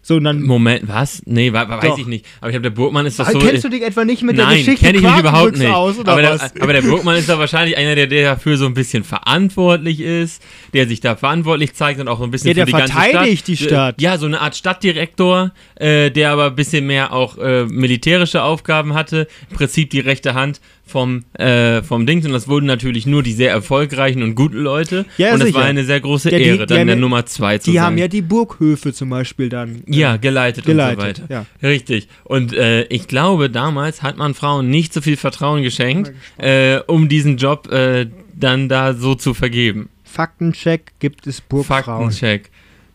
So, 0.10 0.20
dann 0.20 0.42
Moment, 0.42 0.88
was? 0.88 1.22
Nee, 1.28 1.54
wa, 1.54 1.70
weiß 1.70 2.00
ich 2.00 2.08
nicht. 2.08 2.26
Aber 2.42 2.50
ich 2.50 2.54
glaube, 2.54 2.64
der 2.64 2.72
Burgmann 2.72 3.06
ist 3.06 3.20
doch 3.20 3.30
so. 3.30 3.38
Kennst 3.38 3.64
du 3.64 3.70
dich 3.70 3.84
etwa 3.84 4.04
nicht 4.06 4.24
mit 4.24 4.38
nein, 4.38 4.48
der 4.48 4.58
Geschichte 4.58 4.84
kenn 4.84 4.96
ich 4.96 5.04
mich 5.04 5.20
überhaupt 5.20 5.56
nicht. 5.56 5.70
Aus, 5.70 6.00
aber, 6.00 6.20
der, 6.20 6.52
aber, 6.60 6.74
der, 6.74 6.82
Burgmann 6.82 7.16
ist 7.16 7.30
doch 7.30 7.38
wahrscheinlich 7.38 7.78
einer, 7.78 7.94
der, 7.94 8.08
der 8.08 8.32
dafür 8.32 8.58
so 8.58 8.66
ein 8.66 8.74
bisschen 8.74 9.04
verantwortlich 9.04 10.00
ist, 10.00 10.42
der 10.74 10.88
sich 10.88 11.00
da 11.00 11.16
verantwortlich 11.16 11.76
zeigt 11.76 12.00
und 12.00 12.08
auch 12.08 12.18
so 12.18 12.24
ein 12.24 12.32
bisschen 12.32 12.48
ja, 12.48 12.54
der 12.56 12.66
für 12.66 12.72
die 12.72 12.78
ganze 12.80 12.94
verteidigt 12.94 13.48
die 13.48 13.58
Stadt. 13.58 14.02
Ja, 14.02 14.18
so 14.18 14.26
eine 14.26 14.42
Art 14.42 14.56
Stadtdirektor, 14.56 15.52
äh, 15.76 16.10
der 16.10 16.32
aber 16.32 16.48
ein 16.48 16.56
bisschen 16.56 16.88
mehr 16.88 17.14
auch 17.14 17.38
äh, 17.38 17.66
militärische 17.66 18.42
Aufgaben 18.42 18.96
hatte. 18.96 19.28
Im 19.52 19.58
Prinzip 19.58 19.92
die 19.92 20.00
rechte 20.00 20.34
Hand 20.34 20.60
vom, 20.90 21.24
äh, 21.34 21.82
vom 21.84 22.06
Dings 22.06 22.26
und 22.26 22.34
das 22.34 22.48
wurden 22.48 22.66
natürlich 22.66 23.06
nur 23.06 23.24
die 23.24 23.34
sehr 23.34 23.52
erfolgreichen 23.52 24.24
und 24.24 24.36
guten 24.36 24.58
Leute. 24.58 25.06
Ja, 25.18 25.34
und 25.34 25.42
das 25.42 25.54
war 25.54 25.64
eine 25.64 25.86
sehr 25.86 26.02
große 26.02 26.32
ja, 26.32 26.38
die, 26.38 26.44
Ehre, 26.44 26.66
dann 26.66 26.88
der 26.88 26.96
ja, 26.96 27.02
Nummer 27.02 27.26
zwei 27.26 27.58
zu 27.58 27.72
die 27.72 27.78
sein. 27.78 27.82
Die 27.82 27.86
haben 27.86 27.98
ja 27.98 28.08
die 28.08 28.22
Burghöfe 28.22 28.92
zum 28.94 29.10
Beispiel 29.10 29.50
dann. 29.50 29.84
Äh, 29.88 29.96
ja, 29.96 30.18
geleitet, 30.18 30.66
geleitet 30.66 31.00
und 31.00 31.16
so 31.18 31.24
weiter. 31.24 31.46
Ja. 31.62 31.68
Richtig. 31.68 32.08
Und 32.24 32.54
äh, 32.54 32.84
ich 32.86 33.08
glaube, 33.08 33.50
damals 33.50 34.02
hat 34.02 34.18
man 34.18 34.34
Frauen 34.34 34.70
nicht 34.70 34.94
so 34.94 35.02
viel 35.02 35.18
Vertrauen 35.18 35.64
geschenkt, 35.64 36.12
äh, 36.38 36.80
um 36.88 37.08
diesen 37.08 37.38
Job 37.38 37.72
äh, 37.72 38.08
dann 38.34 38.70
da 38.70 38.94
so 38.94 39.16
zu 39.16 39.34
vergeben. 39.34 39.90
Faktencheck 40.04 40.94
gibt 41.00 41.28
es 41.28 41.40
Burgfrauen. 41.42 41.84
Faktencheck. 41.86 42.50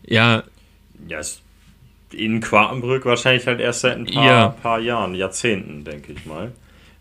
Ja. 0.05 0.43
Ja, 1.07 1.21
in 2.13 2.39
Quartenbrück 2.39 3.05
wahrscheinlich 3.05 3.45
halt 3.47 3.59
erst 3.59 3.81
seit 3.81 3.97
ein 3.97 4.05
paar, 4.05 4.25
ja. 4.25 4.47
paar 4.49 4.79
Jahren, 4.79 5.15
Jahrzehnten, 5.15 5.83
denke 5.83 6.13
ich 6.13 6.25
mal. 6.25 6.51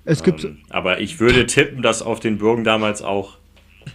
Es 0.05 0.23
gibt. 0.23 0.45
Ähm, 0.45 0.59
aber 0.71 1.01
ich 1.01 1.21
würde 1.21 1.47
tippen, 1.47 1.83
dass 1.83 2.03
auf 2.03 2.21
den 2.21 2.39
Burgen 2.39 2.65
damals 2.65 3.03
auch 3.03 3.39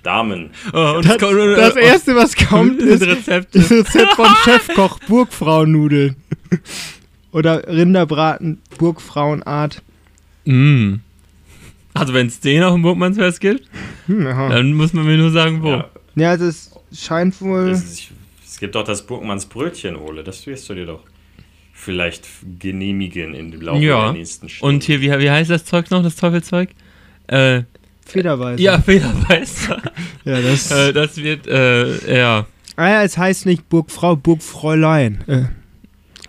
Damen. 0.04 0.52
Oh, 0.72 1.02
das, 1.04 1.18
das, 1.18 1.76
erste, 1.76 2.16
was 2.16 2.36
kommt, 2.36 2.82
ist 2.82 3.02
Rezept. 3.02 3.56
das 3.56 3.72
Rezept 3.72 4.14
von 4.14 4.28
Chefkoch 4.44 5.00
Burgfrauennudeln. 5.08 6.16
Oder 7.32 7.68
Rinderbraten 7.68 8.62
Burgfrauenart. 8.78 9.82
Mm. 10.46 10.96
Also 11.94 12.14
wenn 12.14 12.28
es 12.28 12.40
den 12.40 12.64
auf 12.64 12.74
dem 12.74 12.82
Burgmannsfest 12.82 13.42
gibt, 13.42 13.68
hm, 14.08 14.24
dann 14.24 14.74
muss 14.74 14.94
man 14.94 15.06
mir 15.06 15.18
nur 15.18 15.32
sagen, 15.32 15.62
wo. 15.62 15.70
Ja, 15.70 15.90
ja 16.16 16.38
das 16.38 16.72
scheint 16.94 17.40
wohl. 17.42 17.70
Ist, 17.70 18.12
es 18.46 18.60
gibt 18.60 18.76
doch 18.76 18.84
das 18.84 19.06
Burgmannsbrötchen, 19.06 19.96
Ole, 19.96 20.24
das 20.24 20.46
wirst 20.48 20.70
du 20.70 20.76
dir 20.76 20.86
doch 20.86 21.04
vielleicht 21.80 22.28
genehmigen 22.60 23.34
in 23.34 23.52
dem 23.52 23.62
Laufe 23.62 23.82
ja. 23.82 24.06
der 24.06 24.14
nächsten 24.14 24.50
Stunden. 24.50 24.76
Und 24.76 24.84
hier, 24.84 25.02
wie, 25.02 25.10
wie 25.10 25.32
heißt 25.32 25.50
das 25.50 25.66
Zeug 25.66 25.90
noch, 25.90 26.04
das 26.04 26.16
Teufelzeug? 26.16 26.70
Äh, 27.28 27.64
Federweißer. 28.06 28.62
Ja, 28.62 28.80
Federweißer. 28.80 29.82
ja, 30.26 30.42
das, 30.42 30.72
äh, 30.72 30.94
das 30.94 31.18
wird, 31.18 31.48
äh, 31.48 32.20
ja. 32.20 32.46
Ah 32.76 32.90
ja, 32.90 33.04
es 33.04 33.18
heißt 33.18 33.46
nicht 33.46 33.70
Burgfrau, 33.70 34.16
Burgfräulein. 34.16 35.24
Äh, 35.28 35.44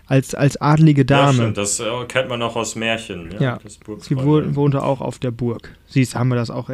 als, 0.06 0.34
als 0.34 0.60
adlige 0.60 1.04
Dame. 1.04 1.26
Ja, 1.26 1.32
stimmt, 1.34 1.56
das 1.56 1.80
äh, 1.80 1.84
kennt 2.08 2.28
man 2.28 2.42
auch 2.42 2.56
aus 2.56 2.74
Märchen. 2.74 3.30
Ja, 3.32 3.40
ja. 3.40 3.58
sie 3.98 4.16
wohnte 4.16 4.82
auch 4.82 5.00
auf 5.00 5.18
der 5.18 5.30
Burg. 5.30 5.76
Siehst, 5.86 6.16
haben 6.16 6.28
wir 6.28 6.36
das 6.36 6.50
auch 6.50 6.68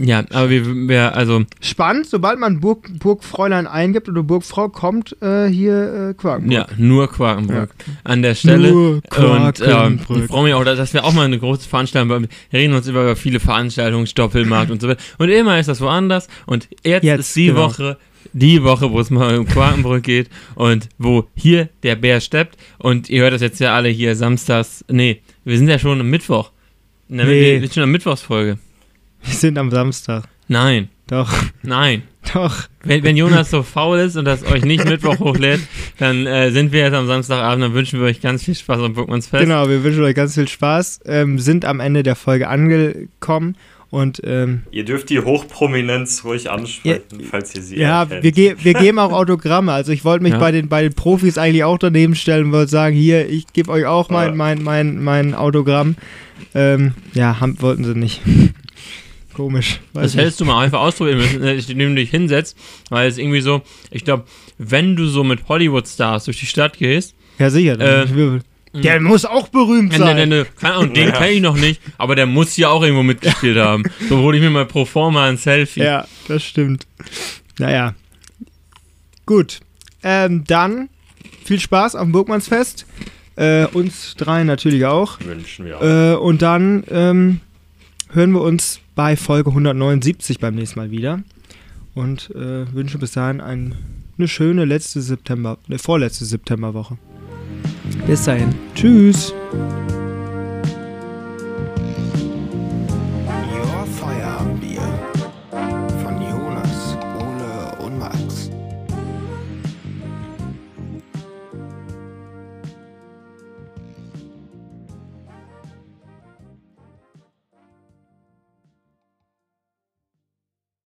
ja, 0.00 0.24
aber 0.30 0.50
wir, 0.50 0.66
wir, 0.88 1.14
also. 1.14 1.44
Spannend, 1.60 2.06
sobald 2.06 2.38
man 2.38 2.60
Burg, 2.60 2.90
Burgfräulein 2.98 3.66
eingibt 3.66 4.08
oder 4.08 4.22
Burgfrau, 4.22 4.68
kommt 4.68 5.16
äh, 5.20 5.46
hier 5.48 6.10
äh, 6.10 6.14
Quakenbrück. 6.14 6.52
Ja, 6.52 6.66
nur 6.78 7.10
Quakenbrück. 7.10 7.70
Ja. 7.78 7.94
An 8.04 8.22
der 8.22 8.34
Stelle. 8.34 8.70
Nur 8.70 9.02
Quakenbrück. 9.02 10.08
Und 10.08 10.16
äh, 10.16 10.24
ich 10.24 10.30
freue 10.30 10.44
mich 10.44 10.54
auch, 10.54 10.64
dass 10.64 10.94
wir 10.94 11.04
auch 11.04 11.12
mal 11.12 11.26
eine 11.26 11.38
große 11.38 11.68
Veranstaltung, 11.68 12.08
wir 12.50 12.58
reden 12.58 12.74
uns 12.74 12.88
über 12.88 13.14
viele 13.14 13.40
Veranstaltungen, 13.40 14.06
Stoppelmarkt 14.06 14.70
und 14.70 14.80
so 14.80 14.88
weiter. 14.88 15.02
Und 15.18 15.28
immer 15.28 15.58
ist 15.60 15.68
das 15.68 15.80
woanders. 15.80 16.28
Und 16.46 16.68
jetzt, 16.82 17.04
jetzt 17.04 17.20
ist 17.20 17.36
die 17.36 17.46
genau. 17.46 17.66
Woche 17.66 17.98
die 18.32 18.62
Woche, 18.62 18.92
wo 18.92 19.00
es 19.00 19.10
mal 19.10 19.38
um 19.38 19.46
Quakenbrück 19.46 20.04
geht 20.04 20.28
und 20.54 20.88
wo 20.98 21.26
hier 21.34 21.68
der 21.82 21.96
Bär 21.96 22.20
steppt. 22.20 22.56
Und 22.78 23.10
ihr 23.10 23.22
hört 23.22 23.32
das 23.32 23.40
jetzt 23.40 23.60
ja 23.60 23.74
alle 23.74 23.88
hier 23.88 24.14
samstags. 24.14 24.84
Nee, 24.88 25.20
wir 25.44 25.58
sind 25.58 25.68
ja 25.68 25.78
schon 25.78 26.00
am 26.00 26.10
Mittwoch. 26.10 26.52
Nee. 27.08 27.26
Wir 27.26 27.60
sind 27.60 27.74
schon 27.74 27.82
am 27.82 27.90
Mittwochsfolge. 27.90 28.58
Wir 29.22 29.34
sind 29.34 29.58
am 29.58 29.70
Samstag. 29.70 30.24
Nein. 30.48 30.88
Doch. 31.06 31.32
Nein. 31.62 32.02
Doch. 32.34 32.68
Wenn, 32.84 33.02
wenn 33.02 33.16
Jonas 33.16 33.50
so 33.50 33.62
faul 33.62 33.98
ist 33.98 34.16
und 34.16 34.24
das 34.24 34.44
euch 34.44 34.64
nicht 34.64 34.84
Mittwoch 34.84 35.18
hochlädt, 35.18 35.60
dann 35.98 36.26
äh, 36.26 36.50
sind 36.50 36.72
wir 36.72 36.80
jetzt 36.80 36.94
am 36.94 37.06
Samstagabend. 37.06 37.64
Dann 37.64 37.74
wünschen 37.74 37.98
wir 38.00 38.06
euch 38.06 38.20
ganz 38.20 38.44
viel 38.44 38.54
Spaß 38.54 38.80
am 38.80 38.92
Pokémons 38.92 39.28
Fest. 39.28 39.42
Genau, 39.44 39.68
wir 39.68 39.82
wünschen 39.82 40.02
euch 40.04 40.14
ganz 40.14 40.34
viel 40.34 40.48
Spaß. 40.48 41.00
Ähm, 41.06 41.38
sind 41.38 41.64
am 41.64 41.80
Ende 41.80 42.02
der 42.02 42.16
Folge 42.16 42.48
angekommen. 42.48 43.56
Und, 43.90 44.20
ähm, 44.22 44.62
ihr 44.70 44.84
dürft 44.84 45.10
die 45.10 45.18
Hochprominenz 45.18 46.22
ruhig 46.24 46.48
ansprechen, 46.48 47.02
ja, 47.10 47.26
falls 47.28 47.52
ihr 47.56 47.62
sie 47.62 47.76
Ja, 47.76 48.02
erkennt. 48.02 48.22
wir, 48.22 48.30
ge 48.30 48.54
wir 48.62 48.74
geben 48.74 49.00
auch 49.00 49.12
Autogramme. 49.12 49.72
Also 49.72 49.90
ich 49.90 50.04
wollte 50.04 50.22
mich 50.22 50.34
ja. 50.34 50.38
bei, 50.38 50.52
den, 50.52 50.68
bei 50.68 50.82
den 50.82 50.94
Profis 50.94 51.38
eigentlich 51.38 51.64
auch 51.64 51.76
daneben 51.76 52.14
stellen 52.14 52.46
und 52.46 52.52
wollte 52.52 52.70
sagen, 52.70 52.94
hier, 52.94 53.28
ich 53.28 53.48
gebe 53.52 53.68
euch 53.72 53.86
auch 53.86 54.08
mein, 54.08 54.36
mein, 54.36 54.62
mein, 54.62 55.02
mein 55.02 55.34
Autogramm. 55.34 55.96
Ähm, 56.54 56.94
ja, 57.14 57.40
haben, 57.40 57.60
wollten 57.60 57.82
sie 57.82 57.94
nicht. 57.94 58.20
Komisch. 59.40 59.80
das 59.94 60.14
hältst 60.14 60.38
du 60.38 60.44
mal 60.44 60.62
einfach 60.62 60.80
ausprobieren 60.80 61.16
müssen, 61.16 61.42
indem 61.42 61.94
du 61.94 61.94
dich 61.94 62.10
hinsetzt, 62.10 62.58
weil 62.90 63.08
es 63.08 63.16
irgendwie 63.16 63.40
so, 63.40 63.62
ich 63.90 64.04
glaube, 64.04 64.24
wenn 64.58 64.96
du 64.96 65.06
so 65.06 65.24
mit 65.24 65.48
Hollywood-Stars 65.48 66.26
durch 66.26 66.40
die 66.40 66.46
Stadt 66.46 66.76
gehst. 66.76 67.14
Ja, 67.38 67.48
sicher. 67.48 67.80
Äh, 67.80 68.40
der 68.74 69.00
muss 69.00 69.24
auch 69.24 69.48
berühmt 69.48 69.94
sein. 69.94 70.16
Ne, 70.16 70.26
ne, 70.26 70.46
ne, 70.60 70.78
und 70.78 70.94
den 70.94 71.08
ja. 71.08 71.12
kenne 71.12 71.30
ich 71.30 71.40
noch 71.40 71.56
nicht, 71.56 71.80
aber 71.96 72.16
der 72.16 72.26
muss 72.26 72.54
ja 72.58 72.68
auch 72.68 72.82
irgendwo 72.82 73.02
mitgespielt 73.02 73.56
haben. 73.56 73.84
So 74.10 74.18
hole 74.18 74.36
ich 74.36 74.42
mir 74.42 74.50
mal 74.50 74.66
pro 74.66 74.84
forma 74.84 75.26
ein 75.26 75.38
Selfie. 75.38 75.84
Ja, 75.84 76.06
das 76.28 76.44
stimmt. 76.44 76.86
Naja. 77.58 77.94
Gut. 79.24 79.60
Ähm, 80.02 80.44
dann 80.46 80.90
viel 81.46 81.60
Spaß 81.60 81.94
auf 81.94 82.02
dem 82.02 82.12
Burgmannsfest. 82.12 82.84
Äh, 83.36 83.64
uns 83.68 84.16
drei 84.16 84.44
natürlich 84.44 84.84
auch. 84.84 85.18
Wünschen 85.20 85.64
wir 85.64 85.78
auch. 85.78 85.82
Äh, 85.82 86.14
und 86.16 86.42
dann 86.42 86.84
ähm, 86.90 87.40
hören 88.12 88.32
wir 88.32 88.42
uns 88.42 88.80
bei 89.00 89.16
Folge 89.16 89.48
179 89.48 90.40
beim 90.40 90.54
nächsten 90.54 90.78
Mal 90.78 90.90
wieder 90.90 91.22
und 91.94 92.30
äh, 92.32 92.70
wünsche 92.74 92.98
bis 92.98 93.12
dahin 93.12 93.40
ein, 93.40 93.74
eine 94.18 94.28
schöne 94.28 94.66
letzte 94.66 95.00
September, 95.00 95.56
eine 95.66 95.78
vorletzte 95.78 96.26
Septemberwoche. 96.26 96.98
Bis 98.06 98.24
dahin. 98.24 98.54
Tschüss. 98.74 99.32